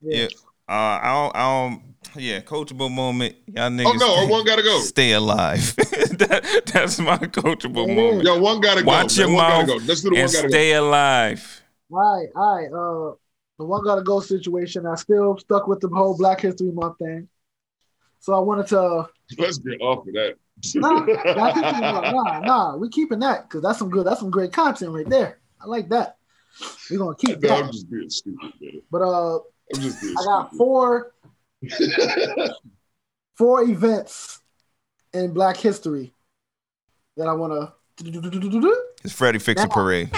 Yeah. 0.00 0.26
Uh, 0.68 0.72
I 0.72 1.12
don't, 1.12 1.36
I 1.36 1.68
don't, 1.68 1.82
yeah, 2.16 2.40
coachable 2.40 2.90
moment. 2.90 3.36
Y'all 3.46 3.70
niggas. 3.70 3.84
Oh 3.86 3.92
no, 3.92 4.12
or 4.12 4.22
stay, 4.24 4.32
one 4.32 4.44
gotta 4.44 4.62
go. 4.64 4.80
Stay 4.80 5.12
alive. 5.12 5.76
that, 5.76 6.62
that's 6.72 6.98
my 6.98 7.16
coachable 7.18 7.86
Yeah. 7.86 7.94
moment. 7.94 8.24
Yo, 8.24 8.40
one 8.40 8.60
gotta 8.60 8.82
go. 8.82 8.88
Watch 8.88 9.18
man. 9.18 9.28
your 9.28 9.36
mouth 9.36 9.66
go. 9.68 9.76
Let's 9.84 10.00
do 10.00 10.10
the 10.10 10.16
and 10.16 10.24
one 10.26 10.32
gotta 10.34 10.48
stay 10.48 10.72
alive. 10.72 11.62
Right, 11.88 12.26
all 12.34 12.56
right. 12.56 12.66
Uh, 12.66 13.14
the 13.60 13.64
one 13.66 13.84
gotta 13.84 14.02
go 14.02 14.18
situation. 14.18 14.84
I 14.84 14.96
still 14.96 15.38
stuck 15.38 15.68
with 15.68 15.78
the 15.78 15.90
whole 15.90 16.18
Black 16.18 16.40
History 16.40 16.72
Month 16.72 16.98
thing. 16.98 17.28
So 18.20 18.34
I 18.34 18.40
wanted 18.40 18.66
to. 18.68 18.74
go. 18.74 19.08
Let's 19.38 19.58
get 19.58 19.80
off 19.80 20.06
of 20.06 20.14
that. 20.14 20.34
Nah, 20.74 21.04
Black 21.04 21.54
History 21.54 21.80
Nah, 21.80 22.40
nah. 22.40 22.76
We 22.76 22.88
keeping 22.88 23.18
that 23.20 23.48
because 23.48 23.62
that's 23.62 23.78
some 23.78 23.90
good. 23.90 24.06
That's 24.06 24.20
some 24.20 24.30
great 24.30 24.52
content 24.52 24.92
right 24.92 25.08
there. 25.08 25.38
I 25.60 25.66
like 25.66 25.88
that. 25.90 26.16
We're 26.90 26.98
gonna 26.98 27.16
keep 27.16 27.40
no, 27.40 27.50
I'm 27.54 27.66
that. 27.66 27.72
just 27.72 27.90
being 27.90 28.08
stupid, 28.08 28.52
man. 28.60 28.80
But 28.90 29.02
uh, 29.02 29.36
I'm 29.36 29.80
just 29.80 30.00
being 30.00 30.14
I 30.18 30.24
got 30.24 30.48
stupid. 30.48 30.58
four 30.58 31.12
four 33.34 33.62
events 33.62 34.40
in 35.12 35.32
Black 35.32 35.56
history 35.56 36.12
that 37.16 37.28
I 37.28 37.32
want 37.32 37.52
to. 37.52 37.72
It's 39.04 39.12
Freddie 39.12 39.38
Fix 39.38 39.62
a 39.62 39.68
Parade. 39.68 40.10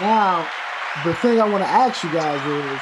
Now, 0.00 0.48
the 1.04 1.14
thing 1.14 1.40
I 1.40 1.48
want 1.48 1.62
to 1.62 1.68
ask 1.68 2.02
you 2.02 2.10
guys 2.12 2.80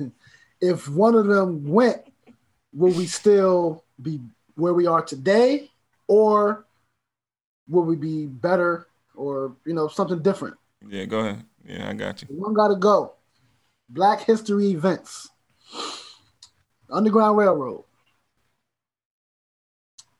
is, 0.00 0.10
if 0.60 0.88
one 0.88 1.14
of 1.14 1.26
them 1.26 1.64
went, 1.66 2.02
will 2.72 2.92
we 2.92 3.06
still 3.06 3.84
be 4.00 4.20
where 4.54 4.74
we 4.74 4.86
are 4.86 5.02
today, 5.02 5.70
or 6.08 6.66
will 7.68 7.84
we 7.84 7.96
be 7.96 8.26
better, 8.26 8.86
or 9.14 9.56
you 9.64 9.74
know 9.74 9.88
something 9.88 10.22
different? 10.22 10.56
Yeah, 10.88 11.04
go 11.04 11.20
ahead. 11.20 11.44
Yeah, 11.64 11.88
I 11.88 11.94
got 11.94 12.22
you. 12.22 12.28
One 12.30 12.54
got 12.54 12.68
to 12.68 12.76
go. 12.76 13.14
Black 13.88 14.20
history 14.22 14.68
events. 14.68 15.28
Underground 16.90 17.36
Railroad. 17.36 17.84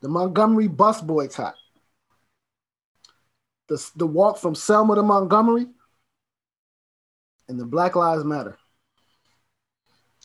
the 0.06 0.08
Montgomery 0.08 0.68
bus 0.68 1.00
boycott, 1.00 1.54
the 3.68 3.90
the 3.96 4.06
walk 4.06 4.38
from 4.38 4.54
Selma 4.54 4.94
to 4.94 5.02
Montgomery, 5.02 5.66
and 7.48 7.58
the 7.58 7.64
Black 7.64 7.96
Lives 7.96 8.24
Matter. 8.24 8.56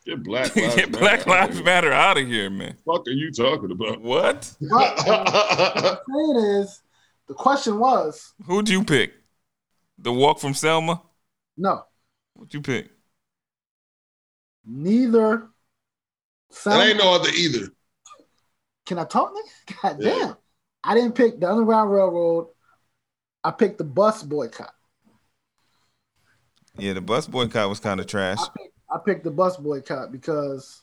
Get 0.05 0.23
Black 0.23 0.55
Lives 0.55 0.75
Get 0.75 0.89
Matter 0.91 0.99
Black 0.99 1.19
out 1.19 1.21
of 1.21 1.27
Lives 1.27 1.55
here. 1.57 1.65
Matter 1.65 1.91
out 1.93 2.17
of 2.17 2.27
here, 2.27 2.49
man. 2.49 2.77
What 2.83 3.05
the 3.05 3.11
fuck 3.11 3.15
are 3.15 3.17
you 3.17 3.31
talking 3.31 3.71
about? 3.71 4.01
What? 4.01 4.51
But 4.61 4.97
what 5.05 5.05
I'm 5.07 5.97
saying 6.09 6.61
is, 6.61 6.81
the 7.27 7.33
question 7.35 7.79
was 7.79 8.33
Who'd 8.45 8.69
you 8.69 8.83
pick? 8.83 9.13
The 9.97 10.11
walk 10.11 10.39
from 10.39 10.53
Selma? 10.55 11.01
no, 11.57 11.83
What'd 12.33 12.53
you 12.53 12.61
pick? 12.61 12.89
neither. 14.65 15.47
That 16.49 16.55
Selma, 16.55 16.83
ain't 16.83 16.97
no 16.97 17.13
other 17.15 17.29
either. 17.29 17.67
can 18.85 18.99
I 18.99 19.05
talk, 19.05 19.33
nigga? 19.33 19.81
God 19.81 19.97
Yeah. 20.01 20.09
damn. 20.19 20.35
I 20.83 20.95
didn't 20.95 21.13
pick 21.15 21.39
the 21.39 21.49
Underground 21.49 21.91
Railroad. 21.91 22.47
I 23.43 23.51
picked 23.51 23.77
the 23.77 23.83
bus 23.83 24.23
boycott. 24.23 24.73
Yeah, 26.77 26.93
the 26.93 27.01
bus 27.01 27.27
boycott 27.27 27.69
was 27.69 27.79
kind 27.79 27.99
of 27.99 28.07
trash. 28.07 28.37
I 28.39 28.47
picked, 28.57 28.73
I 28.93 28.97
picked 29.05 29.23
the 29.23 29.31
bus 29.31 29.57
boycott 29.57 30.11
because 30.11 30.81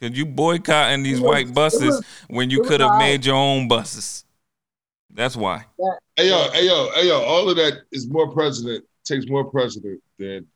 Cause 0.00 0.10
you 0.12 0.26
boycotting 0.26 1.02
these 1.02 1.20
was- 1.20 1.28
white 1.30 1.54
buses 1.54 1.82
was- 1.96 2.04
when 2.28 2.50
you 2.50 2.62
could 2.62 2.80
have 2.80 2.98
made 2.98 3.24
your 3.24 3.36
own 3.36 3.68
buses. 3.68 4.24
That's 5.10 5.34
why. 5.36 5.64
Hey 6.16 6.28
yo, 6.28 6.50
hey 6.52 6.66
yo, 6.66 6.90
hey 6.94 7.08
yo, 7.08 7.20
all 7.22 7.48
of 7.48 7.56
that 7.56 7.82
is 7.92 8.06
more 8.06 8.30
president, 8.32 8.84
takes 9.04 9.26
more 9.26 9.44
precedent 9.44 10.02
than 10.18 10.46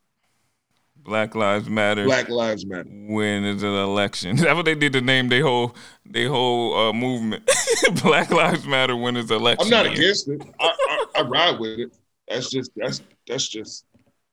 Black 0.97 1.33
Lives 1.33 1.67
Matter. 1.67 2.03
Black 2.05 2.29
Lives 2.29 2.63
Matter. 2.65 2.87
when 2.87 3.43
it's 3.43 3.63
an 3.63 3.69
election. 3.73 4.35
That's 4.37 4.53
what 4.53 4.65
they 4.65 4.75
did 4.75 4.93
to 4.93 5.01
name 5.01 5.29
their 5.29 5.41
whole 5.41 5.75
they 6.05 6.25
whole 6.25 6.75
uh, 6.77 6.93
movement. 6.93 7.49
Black 8.03 8.29
Lives 8.29 8.67
Matter 8.67 8.95
when 8.95 9.17
it's 9.17 9.31
election. 9.31 9.65
I'm 9.65 9.69
not 9.71 9.85
year. 9.85 9.93
against 9.93 10.27
it. 10.29 10.43
I, 10.59 10.75
I, 10.89 11.05
I 11.15 11.21
ride 11.23 11.59
with 11.59 11.79
it. 11.79 11.91
That's 12.27 12.51
just 12.51 12.69
that's 12.75 13.01
that's 13.27 13.47
just 13.47 13.85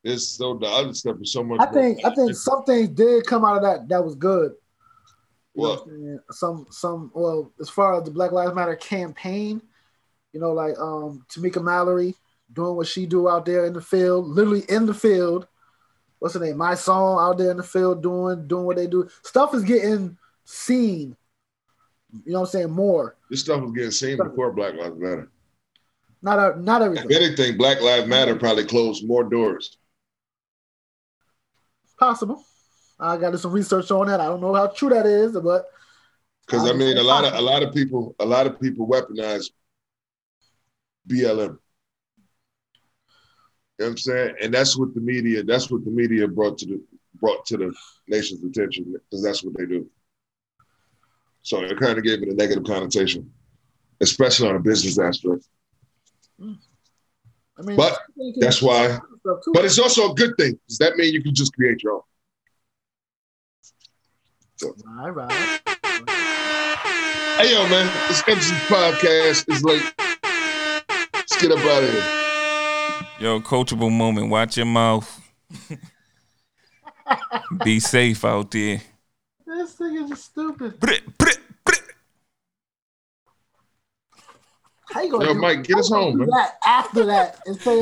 it's 0.05 0.26
so 0.28 0.55
the 0.55 0.66
other 0.66 0.94
stuff 0.94 1.16
is 1.20 1.32
so 1.32 1.42
much. 1.42 1.61
I 1.61 1.66
think 1.66 2.03
more- 2.03 2.12
I 2.12 2.14
think 2.14 2.34
some 2.34 2.64
things 2.64 2.88
did 2.90 3.26
come 3.26 3.44
out 3.44 3.57
of 3.57 3.62
that 3.62 3.88
that 3.88 4.05
was 4.05 4.14
good. 4.14 4.53
You 5.55 5.62
What? 5.62 5.86
what 5.86 6.20
Some 6.30 6.66
some 6.70 7.11
well, 7.14 7.53
as 7.61 7.68
far 7.68 7.99
as 7.99 8.05
the 8.05 8.11
Black 8.11 8.32
Lives 8.32 8.55
Matter 8.55 8.76
campaign, 8.76 9.61
you 10.32 10.40
know, 10.40 10.53
like 10.53 10.78
um 10.78 11.24
Tamika 11.28 11.62
Mallory 11.62 12.14
doing 12.53 12.76
what 12.76 12.86
she 12.86 13.07
do 13.07 13.28
out 13.28 13.44
there 13.44 13.66
in 13.66 13.72
the 13.72 13.80
field, 13.80 14.28
literally 14.28 14.64
in 14.68 14.86
the 14.86 14.94
field. 14.94 15.46
What's 16.20 16.34
her 16.34 16.40
name? 16.40 16.57
My 16.57 16.74
song 16.74 17.18
out 17.20 17.38
there 17.38 17.51
in 17.51 17.57
the 17.57 17.62
field 17.62 18.03
doing 18.03 18.46
doing 18.46 18.64
what 18.64 18.76
they 18.76 18.86
do. 18.86 19.09
Stuff 19.22 19.55
is 19.55 19.62
getting 19.64 20.16
seen. 20.44 21.16
You 22.24 22.32
know 22.32 22.40
what 22.40 22.46
I'm 22.46 22.51
saying? 22.53 22.70
More. 22.70 23.16
this 23.28 23.40
stuff 23.40 23.61
was 23.61 23.72
getting 23.72 23.90
seen 23.90 24.16
before 24.16 24.53
Black 24.53 24.74
Lives 24.74 24.96
Matter. 24.96 25.30
Not 26.22 26.38
a, 26.38 26.61
not 26.61 26.82
If 26.82 27.11
anything, 27.11 27.57
Black 27.57 27.80
Lives 27.80 28.09
Matter 28.09 28.34
probably 28.34 28.64
closed 28.64 29.07
more 29.07 29.24
doors. 29.24 29.76
Possible. 31.99 32.44
I 33.01 33.16
got 33.16 33.26
to 33.26 33.32
do 33.32 33.38
some 33.38 33.53
research 33.53 33.90
on 33.90 34.09
that. 34.09 34.20
I 34.20 34.26
don't 34.26 34.40
know 34.40 34.55
how 34.55 34.68
true 34.68 34.88
that 34.90 35.07
is, 35.07 35.32
but 35.32 35.66
Because 36.46 36.68
I 36.68 36.72
mean, 36.72 36.96
a 36.96 37.03
lot 37.03 37.24
of 37.24 37.34
a 37.34 37.40
lot 37.40 37.62
of 37.62 37.72
people, 37.74 38.14
a 38.18 38.26
lot 38.26 38.46
of 38.46 38.61
people 38.61 38.88
weaponize 38.88 39.51
BLM. 41.09 41.59
You 43.78 43.84
know 43.84 43.86
what 43.86 43.86
I'm 43.86 43.99
saying? 43.99 44.34
And 44.42 44.53
that's 44.53 44.76
what 44.76 44.94
the 44.94 45.01
media, 45.01 45.44
that's 45.44 45.70
what 45.70 45.84
the 45.84 45.90
media 45.90 46.26
brought 46.26 46.59
to 46.59 46.66
the 46.66 46.82
brought 47.20 47.46
to 47.46 47.57
the 47.57 47.74
nation's 48.09 48.42
attention, 48.44 48.92
because 48.92 49.22
that's 49.22 49.44
what 49.44 49.57
they 49.57 49.66
do. 49.66 49.88
So 51.42 51.62
it 51.62 51.78
kind 51.78 51.99
of 51.99 52.05
gave 52.05 52.22
it 52.22 52.28
a 52.28 52.34
negative 52.34 52.64
connotation, 52.64 53.30
especially 54.01 54.49
on 54.49 54.57
a 54.57 54.61
business 54.61 54.99
aspect. 54.99 55.46
Hmm. 56.38 56.55
I 57.59 57.62
mean, 57.62 57.76
But 57.76 57.99
That's 58.38 58.62
why. 58.62 58.99
Stuff 59.21 59.39
too. 59.45 59.53
But 59.55 59.64
it's 59.64 59.79
also 59.79 60.12
a 60.12 60.14
good 60.14 60.37
thing. 60.37 60.59
Does 60.69 60.79
that 60.79 60.97
mean 60.97 61.12
you 61.12 61.23
can 61.23 61.35
just 61.35 61.55
create 61.55 61.83
your 61.83 61.95
own? 61.95 62.03
All 65.01 65.11
right. 65.11 65.61
Hey 67.39 67.53
yo, 67.53 67.69
man, 67.69 67.87
this 68.09 68.23
MC 68.27 68.53
podcast 68.66 69.49
is 69.53 69.62
late. 69.62 69.83
Let's 71.14 71.41
get 71.41 71.53
up 71.53 71.59
out 71.61 71.85
of 71.85 71.91
here. 71.91 72.03
Yo, 73.21 73.41
coachable 73.41 73.93
moment. 73.93 74.29
Watch 74.29 74.57
your 74.57 74.66
mouth. 74.66 75.21
Be 77.64 77.79
safe 77.79 78.25
out 78.25 78.51
there. 78.51 78.81
This 79.47 79.75
thing 79.75 80.11
is 80.11 80.25
stupid. 80.25 80.81
Brit, 80.81 81.16
brit, 81.16 81.39
brit. 81.64 81.83
How 84.93 85.03
you 85.03 85.11
gonna 85.11 85.27
Yo, 85.27 85.35
do, 85.35 85.41
Mike, 85.41 85.62
get 85.64 85.79
us 85.79 85.89
home, 85.89 86.19
man. 86.19 86.29
That 86.29 86.59
after 86.66 87.07
that 87.07 87.41
and 87.47 87.61
say, 87.61 87.81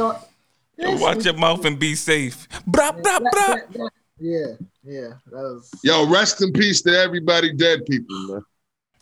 Yo, 0.78 0.96
watch 0.96 1.24
your 1.24 1.34
mouth 1.34 1.64
and 1.64 1.78
be 1.78 1.94
safe. 1.94 2.48
Bra, 2.66 2.92
bra, 2.92 3.02
that- 3.02 3.20
bra. 3.20 3.30
that- 3.54 3.72
that- 3.72 3.90
Yeah, 4.18 4.46
yeah, 4.84 5.08
that 5.26 5.32
was. 5.32 5.70
Yo, 5.82 6.06
rest 6.08 6.40
in 6.42 6.52
peace 6.52 6.80
to 6.82 6.90
everybody 6.98 7.52
dead 7.52 7.84
people, 7.86 8.16
man. 8.28 8.42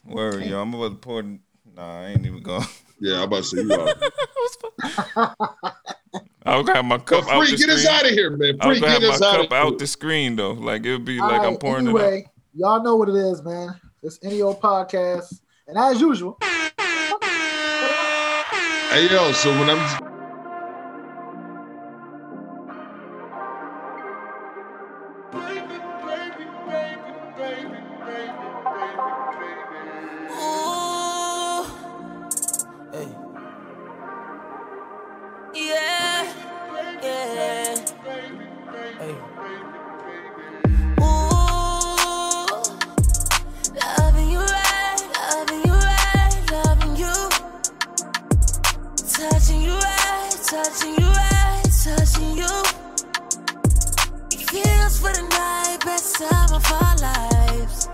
Word, 0.07 0.45
yo. 0.45 0.61
I'm 0.61 0.75
about 0.75 0.89
to 0.91 0.97
pour. 0.97 1.23
Nah, 1.23 1.39
I 2.03 2.07
ain't 2.07 2.27
even 2.27 2.43
going. 2.43 2.65
Yeah, 3.01 3.19
I'm 3.19 3.23
about 3.25 3.43
to 3.43 3.45
say 3.45 3.63
you 3.63 3.73
are. 3.73 3.95
I 6.47 6.57
was 6.59 6.67
having 6.69 6.87
my 6.89 6.97
But 6.99 7.07
cup 7.07 7.29
out 7.29 7.39
free, 7.43 7.51
the 7.53 7.57
get 7.57 7.69
us 7.71 7.83
screen. 7.83 7.95
out 7.97 8.05
of 8.07 8.11
here, 8.11 8.31
man. 8.31 8.57
I 8.61 8.67
was 8.69 8.79
Free, 8.79 8.87
gonna 8.87 9.01
get 9.01 9.03
have 9.03 9.15
us 9.15 9.21
my 9.21 9.27
out 9.27 9.37
cup 9.37 9.47
of 9.47 9.53
out 9.53 9.79
the 9.79 9.87
screen 9.87 10.37
though. 10.37 10.53
Like 10.53 10.85
it 10.87 10.93
would 10.93 11.05
be 11.05 11.19
All 11.21 11.29
like 11.29 11.41
I'm 11.41 11.51
right, 11.53 11.61
pouring 11.61 11.87
it 11.87 11.91
out. 11.91 11.97
anyway, 12.01 12.27
y'all 12.55 12.83
know 12.83 12.97
what 12.97 13.09
it 13.09 13.17
is, 13.17 13.43
man. 13.43 13.75
It's 14.03 14.19
any 14.23 14.43
old 14.43 14.61
podcast, 14.61 15.41
and 15.67 15.77
as 15.79 16.01
usual, 16.01 16.39
Hey, 18.91 19.09
yo, 19.11 19.33
so 19.33 19.51
when 19.59 19.71
I'm 19.71 20.14
touching 51.85 52.39
you. 52.39 52.49
Feels 54.49 54.99
for 54.99 55.13
the 55.13 55.27
night, 55.29 55.85
best 55.85 56.17
time 56.17 56.55
of 56.55 56.65
our 56.73 56.97
lives. 56.97 57.89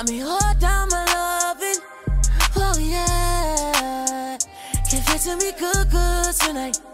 I 0.00 0.02
mean, 0.04 0.22
hold 0.24 0.58
down 0.58 0.88
my 0.88 1.04
loving. 1.04 1.82
Oh 2.56 2.78
yeah, 2.80 4.38
give 4.90 5.04
it 5.06 5.20
to 5.28 5.36
me 5.36 5.52
good, 5.58 5.90
good 5.90 6.34
tonight. 6.36 6.89